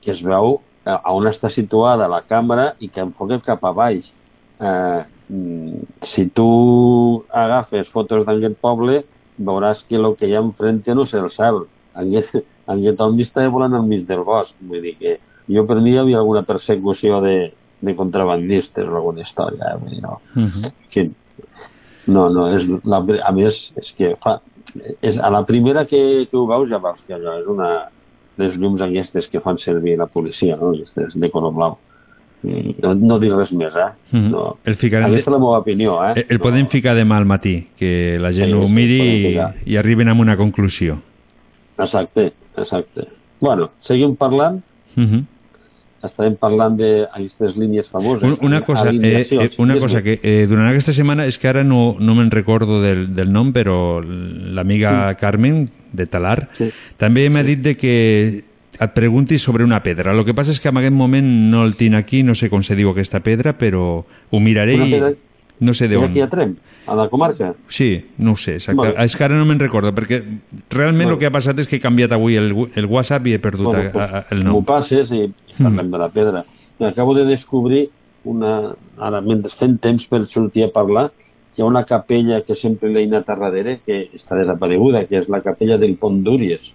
[0.00, 3.74] que es veu eh, a on està situada la càmera i que enfoca cap a
[3.74, 4.12] baix.
[4.60, 6.48] Eh, mm, si tu
[7.28, 9.02] agafes fotos d'aquest poble,
[9.38, 11.64] veuràs que el que hi ha enfrente no és el cel.
[11.98, 12.38] Aquest,
[12.70, 14.54] aquest omni està volant al mig del bosc.
[14.70, 15.18] Vull dir que
[15.48, 19.72] jo per mi hi havia alguna persecució de, de contrabandistes o alguna història.
[19.72, 19.78] Eh?
[19.82, 20.20] Vull dir, no.
[20.34, 20.64] Mhm.
[20.68, 21.06] En fi,
[22.08, 24.38] no, no, és la, a més, és que fa,
[25.00, 27.70] és, a la primera que, que ho veus ja veus que allò és una
[28.38, 30.70] les llums aquestes que fan servir la policia, no?
[30.70, 31.78] aquestes de color blau.
[32.42, 33.88] Mm, No, no dic res més, eh?
[34.12, 34.28] Mhm.
[34.30, 34.42] No.
[34.64, 36.12] El ficarem Aquesta és la meva opinió, eh?
[36.20, 39.00] El, el podem ficar demà al matí, que la gent Sí, ho miri
[39.32, 39.32] i,
[39.72, 41.00] i arriben a una conclusió.
[41.78, 43.08] Exacte, Exacte.
[43.40, 44.62] Bueno, seguim parlant.
[44.96, 45.24] Uh -huh.
[46.02, 48.22] Estarem parlant d'aquestes línies famoses.
[48.22, 51.64] Un- Una cosa, eh, eh, una cosa que eh, durant aquesta setmana és que ara
[51.64, 56.48] no, no me'n recordo del, del nom, però l'amiga Carmen de Talar
[56.96, 58.44] també m'ha dit de que
[58.78, 60.12] et preguntis sobre una pedra.
[60.14, 62.62] El que passa és que en aquest moment no el tinc aquí, no sé com
[62.62, 65.14] se diu aquesta pedra, però ho miraré Una i pedra-
[65.60, 66.10] no sé Era d'on.
[66.10, 66.56] aquí a Trem,
[66.86, 67.54] a la comarca.
[67.68, 68.80] Sí, no ho sé, exacte.
[68.80, 69.04] Vale.
[69.04, 70.22] És que ara no me'n recordo, perquè
[70.70, 71.14] realment Vale.
[71.14, 73.66] el que ha passat és que he canviat avui el, el WhatsApp i he perdut
[73.72, 74.64] Bueno, a- pues, a- el M'ho nom.
[74.64, 76.44] passes i, i parlem de la pedra.
[76.80, 77.90] Acabo de descobrir
[78.24, 78.74] una...
[78.98, 81.10] Ara, mentre fent temps per sortir a parlar,
[81.56, 85.28] hi ha una capella que sempre l'he anat a darrere, que està desapareguda, que és
[85.28, 86.72] la capella del Pont d'Úries,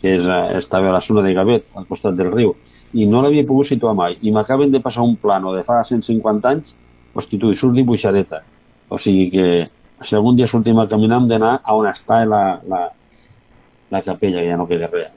[0.00, 2.54] que és, eh, estava a la zona de Gavet, al costat del riu,
[2.92, 4.16] i no l'havia pogut situar mai.
[4.22, 6.74] I m'acaben de passar un plano de fa 150 anys,
[7.14, 8.42] hosti, tu, surt dibuixadeta.
[8.90, 9.46] O sigui que,
[10.02, 12.86] si algun dia sortim a caminar, hem d'anar a on està la, la,
[13.90, 15.10] la capella, que ja no queda res.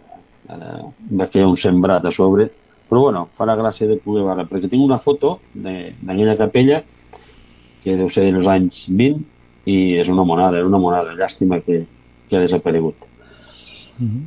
[0.50, 0.82] Eh,
[1.20, 2.50] va quedar un sembrat a sobre.
[2.90, 6.82] Però bueno, farà gràcia de poder veure, perquè tinc una foto de- d'aquella capella
[7.84, 9.24] que deu ser dels anys 20
[9.66, 11.16] i és una monada, és una monada.
[11.18, 11.86] Llàstima que,
[12.30, 12.96] que ha desaparegut.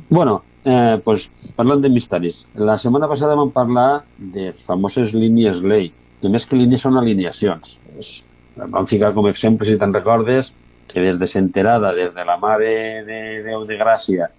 [0.09, 2.45] Bueno, eh, pues, parlant de misteris.
[2.55, 5.91] La setmana passada vam parlar de les famoses línies lei,
[6.21, 7.77] que més que línies són alineacions.
[7.99, 8.11] Es,
[8.57, 10.53] vam ficar com a exemple, si te'n recordes,
[10.87, 14.29] que des de Senterada, des de la Mare de Déu de Gràcia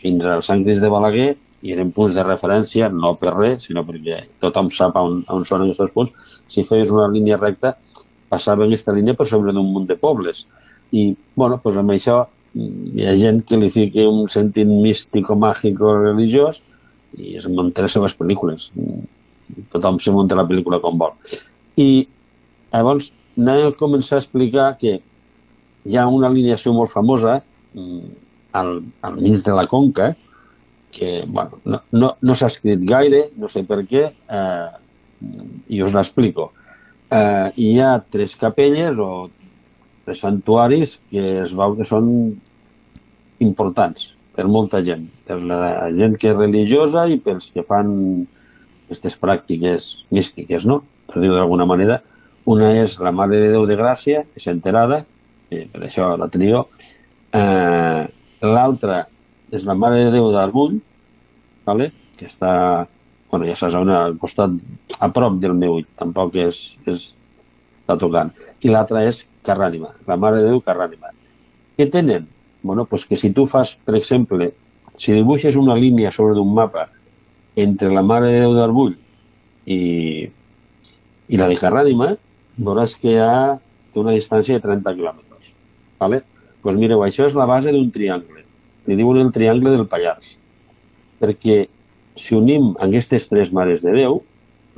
[0.00, 3.82] fins al Sant Cris de Balaguer, i eren punts de referència, no per res, sinó
[3.84, 6.36] perquè tothom sap on, on són aquests punts.
[6.48, 7.74] Si feies una línia recta,
[8.32, 10.46] passava aquesta línia per sobre d'un munt de pobles.
[10.96, 14.70] I, bueno, pues amb això mm, hi ha gent que li fica un sentit
[15.44, 16.62] màgic o religiós
[17.18, 18.70] i es munta les seves pel·lícules.
[19.72, 21.14] Tothom se munta la pel·lícula com vol.
[21.80, 22.06] I
[22.72, 27.40] llavors anem a començar a explicar que hi ha una alineació molt famosa
[27.74, 28.10] mm,
[28.60, 30.12] al, al mig de la conca
[30.90, 34.70] que bueno, no, no, no s'ha escrit gaire, no sé per què, eh,
[35.70, 36.50] i us l'explico.
[37.14, 39.28] Eh, hi ha tres capelles o
[40.04, 42.08] tres santuaris que es veu que són
[43.40, 47.90] importants per molta gent, per la gent que és religiosa i pels que fan
[48.90, 50.82] aquestes pràctiques místiques, no?
[51.06, 52.00] per dir-ho d'alguna manera.
[52.50, 55.04] Una és la Mare de Déu de Gràcia, que és enterada,
[55.54, 56.64] i per això la teniu.
[57.38, 58.02] Eh,
[58.42, 59.04] L'altra
[59.54, 60.80] és la Mare de Déu d'Argull,
[61.68, 61.90] vale?
[62.18, 62.52] que està,
[63.30, 64.58] bueno, ja saps, on, al costat,
[64.98, 66.58] a prop del meu ull, tampoc és,
[66.90, 67.12] és
[67.80, 68.34] està tocant.
[68.60, 71.14] I l'altra és Carrànima, la Mare de Déu Carrànima.
[71.78, 72.26] Què tenen?
[72.62, 74.50] Bueno, pues que si tu fas, per exemple,
[75.00, 76.90] si dibuixes una línia sobre un mapa
[77.62, 78.94] entre la Mare de Déu d'Arbull
[79.66, 79.80] i,
[81.28, 82.14] i la de Carrànima,
[82.58, 83.58] veuràs que hi ha
[84.00, 85.52] una distància de 30 quilòmetres.
[86.00, 86.22] Vale?
[86.62, 88.44] Pues mireu, això és la base d'un triangle.
[88.86, 90.34] Li diuen el triangle del Pallars.
[91.20, 91.62] Perquè
[92.20, 94.20] si unim aquestes tres mares de Déu,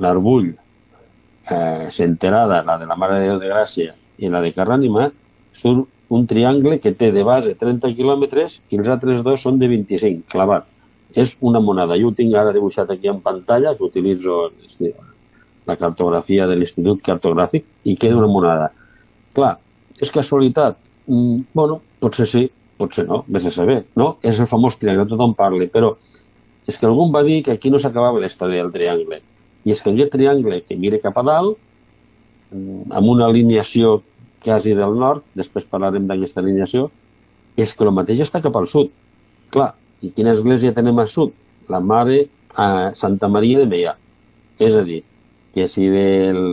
[0.03, 5.09] l'Arbull, eh, Senterada, la de la Mare de Déu de Gràcia i la de Carrànima,
[5.53, 9.69] surt un triangle que té de base 30 quilòmetres i els altres dos són de
[9.71, 10.67] 25, clavat.
[11.15, 11.97] És una monada.
[11.99, 14.47] Jo ho tinc ara dibuixat aquí en pantalla, que utilitzo
[15.67, 18.71] la cartografia de l'Institut Cartogràfic, i queda una monada.
[19.37, 19.53] Clar,
[20.01, 20.79] és casualitat?
[21.07, 22.47] Mm, bueno, potser sí,
[22.79, 24.15] potser no, vés a saber, no?
[24.23, 25.93] És el famós triangle, tothom parla, però
[26.67, 29.21] és que algú va dir que aquí no s'acabava la història del triangle.
[29.63, 31.57] I és que aquest triangle que mira cap a dalt,
[32.51, 34.01] mm, amb una alineació
[34.43, 36.89] quasi del nord, després parlarem d'aquesta alineació,
[37.55, 38.89] és que el mateix està cap al sud.
[39.53, 39.73] Clar,
[40.03, 41.33] i quina església tenem al sud?
[41.71, 42.25] La Mare
[42.59, 43.95] a Santa Maria de Meià.
[44.59, 45.01] És a dir,
[45.55, 46.43] que si del,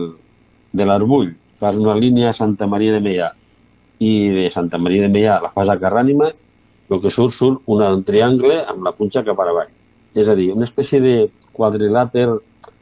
[0.71, 3.31] de l'Arbull fas una línia a Santa Maria de Meià
[4.01, 6.31] i de Santa Maria de Meià la fas a Carrànima,
[6.91, 9.69] el que surt, surt un triangle amb la punxa cap a avall.
[10.15, 11.15] És a dir, una espècie de
[11.55, 12.27] quadrilàter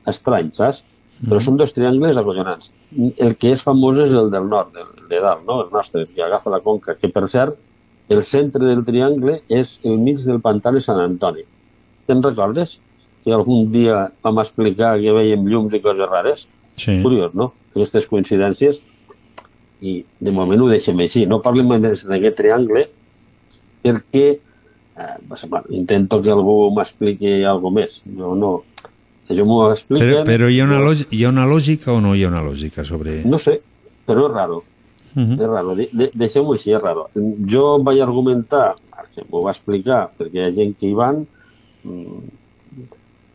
[0.09, 0.83] estrany, saps?
[1.19, 2.71] Però són dos triangles acollonants.
[2.95, 5.59] El que és famós és el del nord, el de dalt, no?
[5.65, 7.59] el nostre, que agafa la conca, que per cert,
[8.09, 11.45] el centre del triangle és el mig del pantà de Sant Antoni.
[12.09, 12.79] Te'n recordes?
[13.23, 16.47] Que algun dia vam explicar que veiem llums i coses rares?
[16.75, 16.99] Sí.
[17.03, 17.51] Curiós, no?
[17.75, 18.81] Aquestes coincidències.
[19.85, 21.25] I de moment ho deixem així.
[21.29, 22.87] No parlem més d'aquest triangle
[23.83, 24.25] perquè
[24.99, 25.17] eh,
[25.47, 28.01] bueno, intento que algú m'expliqui alguna més.
[28.17, 28.55] Jo no,
[29.29, 30.23] jo m'ho expliquen...
[30.23, 32.41] Però, però hi, ha una lògica, hi ha una lògica o no hi ha una
[32.43, 33.21] lògica sobre...
[33.29, 33.59] No sé,
[34.09, 34.63] però és raro.
[35.15, 35.39] Uh -huh.
[35.41, 35.75] És raro.
[35.75, 37.07] De, de, Deixem-ho així, és raro.
[37.47, 38.75] Jo vaig argumentar,
[39.29, 41.25] m'ho va explicar, perquè hi ha gent que hi van,
[41.83, 42.19] mm,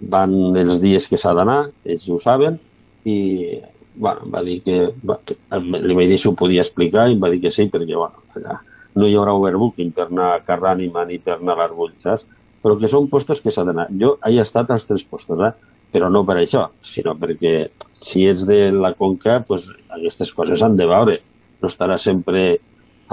[0.00, 2.58] van els dies que s'ha d'anar, ells ho saben,
[3.04, 3.60] i
[3.96, 7.20] bueno, va dir que, va, que li vaig dir si ho podia explicar i em
[7.20, 8.60] va dir que sí, perquè bueno, allà
[8.94, 12.26] no hi haurà overbooking per anar a Carrànima ni per anar a l'Arbull, saps?
[12.64, 13.90] però que són postos que s'ha d'anar.
[14.00, 15.52] Jo he estat als tres postos, eh?
[15.92, 17.68] però no per això, sinó perquè
[18.00, 21.18] si ets de la Conca, pues, aquestes coses han de veure.
[21.64, 22.44] No estarà sempre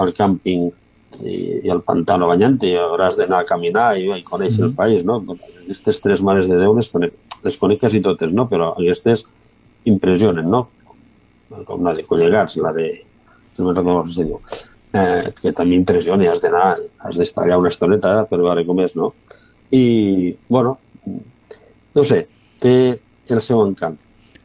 [0.02, 0.68] al càmping
[1.20, 1.34] i,
[1.64, 5.20] i al pantano banyant i hauràs d'anar a caminar i, i conèixer el país, no?
[5.62, 8.46] Aquestes tres mares de Déu les conec, les conec quasi totes, no?
[8.50, 9.24] Però aquestes
[9.88, 10.66] impressionen, no?
[11.68, 12.92] Com la de Collegats, la de...
[13.58, 14.38] No me'n recordo com diu.
[14.92, 18.94] Eh, que també impressiona, has d'anar, has d'estar allà una estoneta per veure com és,
[18.96, 19.12] no?
[19.72, 20.76] I, bueno,
[21.96, 22.26] no sé,
[22.60, 22.74] té
[23.32, 23.98] el seu encant.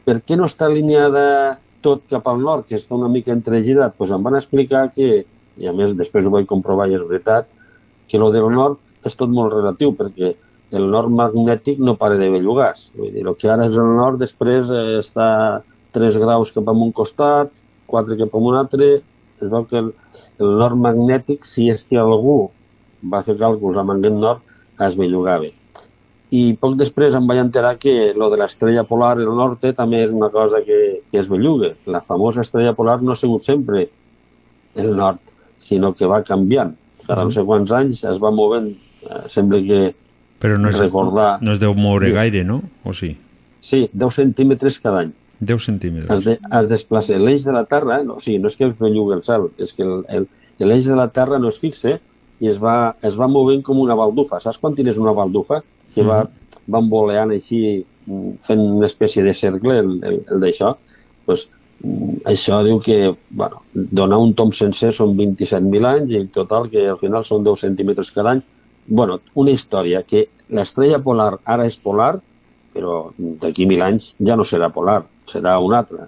[0.08, 3.96] Per què no està alineada tot cap al nord, que està una mica entregirat?
[3.98, 5.22] Doncs em van explicar que,
[5.58, 7.48] i a més després ho vaig comprovar i és veritat,
[8.08, 10.34] que lo del nord és tot molt relatiu, perquè
[10.78, 12.90] el nord magnètic no para de bellugars.
[12.96, 15.28] Vull dir, el que ara és el nord, després eh, està
[15.96, 17.52] 3 graus cap a un costat,
[17.88, 18.90] 4 cap a un altre,
[19.38, 19.92] es veu que el,
[20.42, 22.50] el nord magnètic, si és que algú
[23.12, 24.44] va fer càlculs amb aquest nord,
[24.84, 25.50] es bellugava.
[26.30, 30.10] I poc després em vaig enterar que lo de l'estrella polar, el norte, també és
[30.12, 31.72] una cosa que, que es belluga.
[31.88, 33.86] La famosa estrella polar no ha sigut sempre
[34.76, 35.22] el nord,
[35.64, 36.74] sinó que va canviant.
[37.06, 38.74] Cada no sé quants anys es va movent.
[39.08, 39.80] Eh, sembla que
[40.42, 41.38] Però no es, recordar...
[41.42, 42.60] no es deu moure gaire, no?
[42.84, 43.14] O sí?
[43.64, 45.14] Sí, 10 centímetres cada any.
[45.40, 46.12] 10 centímetres.
[46.18, 47.16] Es, de, es desplaça.
[47.18, 49.72] L'eix de la Terra, no, o sigui, no és que es bellugui el cel, és
[49.74, 49.86] que
[50.66, 51.96] l'eix de la Terra no es fixa
[52.38, 54.42] i es va, es va movent com una baldufa.
[54.42, 55.62] Saps quan tires una baldufa?
[55.94, 56.22] Que va,
[56.68, 57.60] va envoleant així,
[58.06, 60.74] mm, fent una espècie de cercle, el, el, el d'això.
[61.26, 61.48] Pues,
[61.82, 62.98] mm, això diu que
[63.30, 67.44] bueno, donar un tom sencer són 27.000 anys i en total que al final són
[67.46, 68.46] 10 centímetres cada any.
[68.88, 72.14] bueno, una història que l'estrella polar ara és polar,
[72.72, 73.10] però
[73.42, 76.06] d'aquí mil anys ja no serà polar, serà una altra.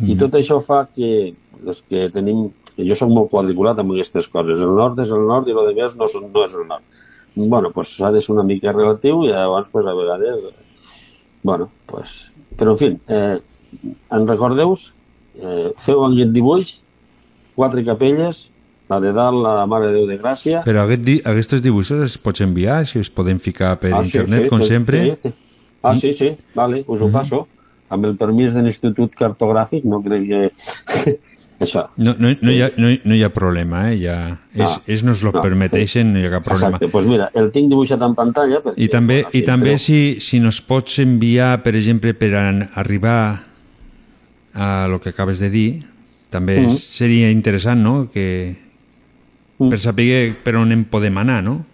[0.00, 1.34] I tot això fa que
[1.66, 2.50] els que tenim...
[2.72, 4.60] que Jo sóc molt quadriculat amb aquestes coses.
[4.64, 7.01] El nord és el nord i el de més no, no és el nord.
[7.34, 10.48] Bueno, pues ha de ser una mica relatiu i llavors pues, a vegades...
[11.42, 12.32] bueno, pues...
[12.56, 13.38] Però, en fi, eh,
[14.12, 14.74] en recordeu?
[15.40, 16.74] Eh, feu aquest dibuix,
[17.56, 18.50] quatre capelles,
[18.92, 20.60] la de dalt, la Mare de Déu de Gràcia...
[20.66, 24.44] Però aquest aquests dibuixos es pots enviar, si es poden ficar per Ah, sí, internet,
[24.44, 25.02] sí, com sí, sempre.
[25.02, 25.34] sí, sí.
[25.82, 27.46] Ah, sí, sí, vale, us ho passo.
[27.92, 31.16] Amb el permís de l'Institut Cartogràfic, no crec que...
[31.62, 31.84] Això.
[31.96, 33.98] No, no, no, hi ha, no, no hi ha problema, eh?
[34.02, 34.16] Ja,
[34.54, 36.76] és, Ah, ells nos lo no, permeteixen, no hi ha cap problema.
[36.76, 38.60] Exacte, doncs mira, el tinc dibuixat en pantalla.
[38.64, 42.34] Perquè, I també, bueno, i també però- si, si nos pots enviar, per exemple, per
[42.34, 43.40] an, arribar
[44.54, 45.82] a lo que acabes de dir,
[46.30, 46.70] també Mhm.
[46.70, 48.56] seria interessant, no?, que
[49.58, 51.64] per saber per on en podem anar, no?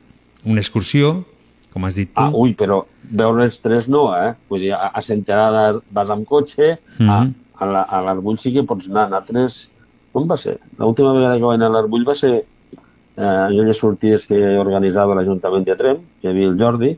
[0.44, 1.24] Una excursió,
[1.72, 2.20] com has dit tu.
[2.20, 4.34] Ah, ui, però veure els tres no, eh?
[4.48, 7.34] Vull dir, a, a Senterada vas amb cotxe, a, Mhm.
[7.56, 9.08] a la- a l'Arbull sí que pots anar.
[9.10, 9.70] Nosaltres,
[10.18, 10.58] com va ser?
[10.78, 15.66] L'última vegada que vaig anar a l'Arbull va ser eh, aquelles sortides que organitzava l'Ajuntament
[15.68, 16.92] de Trem, que hi havia el Jordi,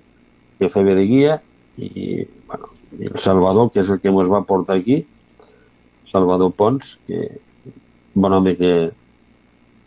[0.59, 1.37] que feia de guia,
[1.77, 5.03] i, bueno, i el Salvador, que és el que ens va portar aquí,
[6.09, 7.29] Salvador Pons, que
[8.15, 8.73] bon home que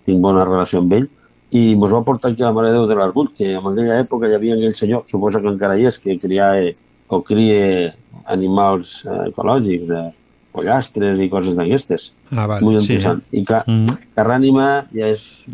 [0.08, 1.10] tinc bona relació amb ell,
[1.54, 4.00] i ens va portar aquí a la Mare de Déu de l'Arbull, que en aquella
[4.06, 6.72] època hi havia aquell senyor, suposa que encara hi és, que criava
[7.14, 7.94] o cria
[8.34, 10.23] animals eh, ecològics, eh,
[10.54, 12.12] pollastres i coses d'aquestes.
[12.32, 12.94] Ah, vale, Molt sí.
[12.94, 13.24] interessant.
[13.32, 13.98] I ca, Mhm.
[14.16, 15.46] Carrànima ja és,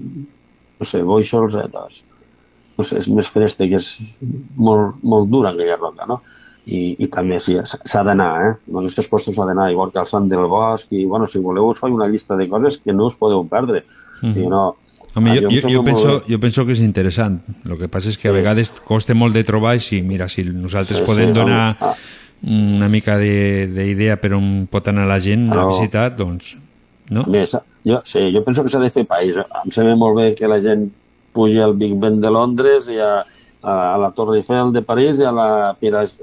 [0.80, 2.04] no sé, boixols, eh, doncs,
[2.78, 4.18] no sé, és més fresta, que és
[4.56, 6.22] molt, molt dura aquella roca, no?
[6.70, 8.52] I, i també sí, s'ha s'ha d'anar, eh?
[8.70, 11.70] En aquests postos s'ha d'anar, igual que al Sant del Bosc, i bueno, si voleu
[11.72, 13.86] us faig una llista de coses que no us podeu perdre.
[14.22, 14.34] Mhm.
[14.34, 14.76] Si no,
[15.16, 17.42] Home, jo, jo, jo, penso, jo penso que és interessant.
[17.66, 20.44] El que passa és que a vegades costa molt de trobar i si, mira, si
[20.44, 21.96] nosaltres Sí, podem sí, donar ah.
[22.44, 26.57] Una mica de- d'idea per on pot anar la gent a visitar, doncs,
[27.10, 27.24] no?
[27.28, 27.52] Més,
[27.86, 29.36] jo, sí, jo penso que s'ha de fer país.
[29.38, 30.90] Em sembla molt bé que la gent
[31.34, 33.26] pugi al Big Ben de Londres i a,
[33.61, 35.76] a, a la Torre Eiffel de París i a, la, a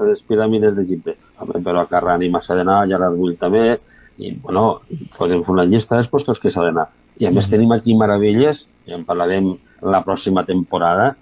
[0.09, 1.15] les piràmides d'Egipte.
[1.63, 3.79] Però a Carrànima s'ha d'anar, i a l'Arbull també,
[4.19, 4.81] i bueno,
[5.19, 6.89] podem fer una llista dels postos que s'ha d'anar.
[7.21, 11.15] I a més tenim aquí meravelles, i en parlarem la pròxima temporada,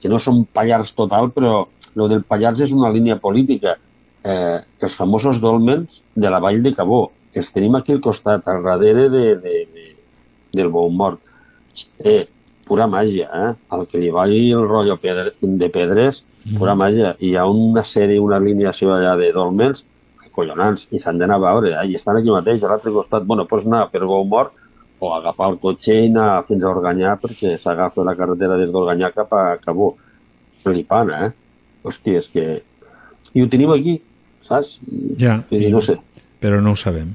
[0.00, 3.76] que no són Pallars total, però el del Pallars és una línia política.
[4.22, 8.46] Eh, els famosos dolmens de la vall de Cabó, que els tenim aquí al costat,
[8.48, 9.86] al darrere de, de, de,
[10.54, 11.20] del Bou Mort.
[11.98, 12.26] Eh,
[12.68, 13.48] pura màgia, eh?
[13.74, 16.22] El que li vagi el rotllo pedre, de pedres,
[16.58, 17.16] pura màgia.
[17.18, 19.86] I hi ha una sèrie, una alineació allà de dolmens
[20.32, 21.86] collonants, i s'han d'anar a veure, eh?
[21.90, 23.26] i estan aquí mateix, a l'altre costat.
[23.28, 24.54] Bueno, pots anar per Bou Mort
[25.02, 29.10] o agafar el cotxe i anar fins a Organyà perquè s'agafa la carretera des d'Organyà
[29.16, 29.92] cap a Cabó.
[30.62, 31.30] Flipant, eh?
[31.82, 32.44] Hòstia, és que...
[33.34, 33.96] I ho tenim aquí,
[34.46, 34.78] saps?
[35.18, 35.98] Ja, I, no sé,
[36.40, 37.12] però no ho sabem.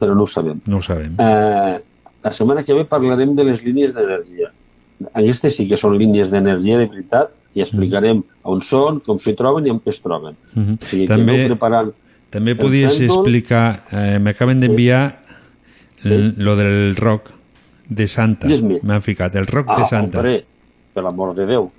[0.00, 0.60] però no ho sabem.
[0.66, 1.14] No ho sabem.
[1.18, 1.80] Eh,
[2.24, 4.50] la setmana que ve parlarem de les línies d'energia.
[5.14, 9.66] Aquestes sí que són línies d'energia de veritat, i explicarem on són, com s'hi troben
[9.66, 10.36] i què es troben.
[10.54, 10.74] Mhm.
[10.80, 11.90] O sigui, També- preparant
[12.30, 13.16] També podies pèndol.
[13.16, 15.18] explicar, eh, m'acaben d'enviar
[16.04, 17.30] l- lo del rock
[17.88, 18.46] de Santa.
[18.82, 20.18] M'han ficat, el rock Ah, de Santa.
[20.18, 20.44] hombre,
[20.94, 21.70] per l'amor de Déu.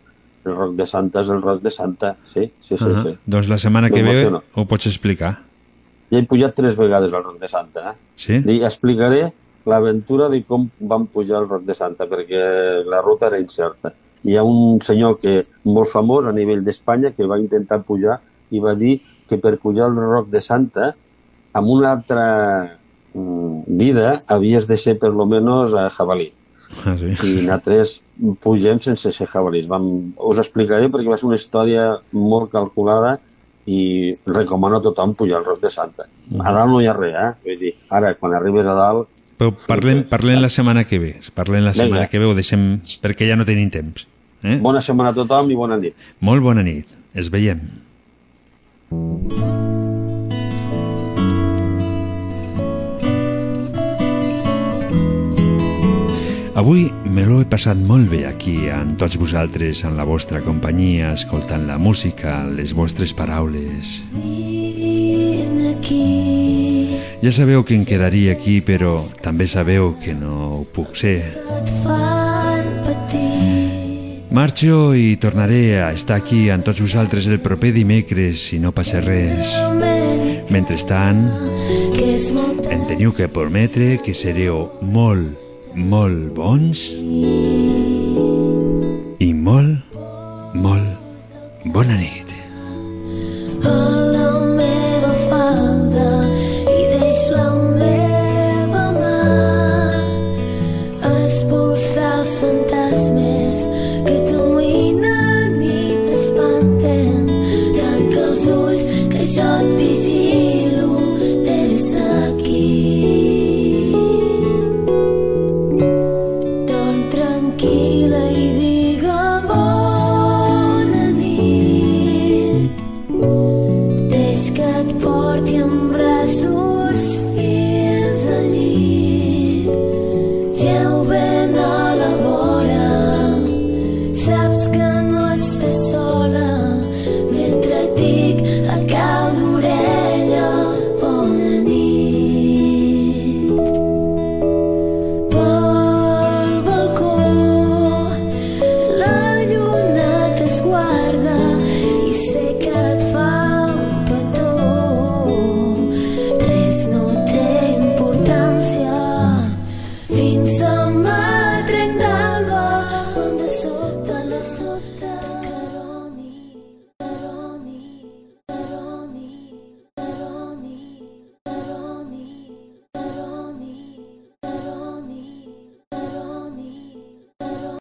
[0.45, 2.83] El roc de Santa és el roc de Santa, sí, sí, sí.
[2.83, 3.03] Ahà.
[3.05, 3.15] sí.
[3.29, 5.35] Doncs la setmana que ve ho pots explicar.
[6.11, 7.91] Ja he pujat tres vegades al roc de Santa.
[7.91, 7.95] Eh?
[8.19, 8.39] Sí?
[8.41, 9.29] I explicaré
[9.69, 12.41] l'aventura de com vam pujar al roc de Santa, perquè
[12.89, 13.93] la ruta era incerta.
[14.25, 18.19] Hi ha un senyor que molt famós a nivell d'Espanya que va intentar pujar
[18.51, 18.99] i va dir
[19.29, 20.91] que per pujar al roc de Santa,
[21.53, 22.25] amb una altra
[23.13, 26.31] mm, vida, havies de ser per lo menos a jabalí.
[26.85, 27.11] Ah, sí.
[27.13, 27.99] I nosaltres
[28.43, 29.67] pugem sense ser jabalís.
[29.69, 29.87] Vam,
[30.17, 33.17] us explicaré perquè va ser una història molt calculada
[33.69, 36.07] i recomano a tothom pujar al roc de Santa.
[36.41, 37.31] A dalt no hi ha res, eh?
[37.45, 39.09] Vull dir, ara, quan arribes a dalt,
[39.41, 41.15] Però parlem, parlem la setmana que ve.
[41.33, 42.09] Parlem la setmana Vinga.
[42.11, 42.65] que ve, ho deixem
[43.01, 44.05] perquè ja no tenim temps.
[44.43, 44.57] Eh?
[44.61, 45.97] bona setmana a tothom i bona nit.
[46.21, 46.85] Molt bona nit.
[47.13, 47.61] Es veiem.
[56.53, 61.13] Avui me l'ho he passat molt bé aquí amb tots vosaltres, en la vostra companyia,
[61.15, 64.01] escoltant la música, les vostres paraules.
[67.21, 71.21] Ja sabeu que em quedaria aquí, però també sabeu que no ho puc ser.
[74.31, 78.99] Marxo i tornaré a estar aquí amb tots vosaltres el proper dimecres si no passa
[79.03, 79.55] res.
[80.51, 81.23] Mentrestant,
[82.67, 85.40] em teniu que prometre que sereu molt,
[85.75, 86.87] molt bons
[89.21, 89.95] i molt,
[90.53, 90.89] molt
[91.65, 92.20] bona nit.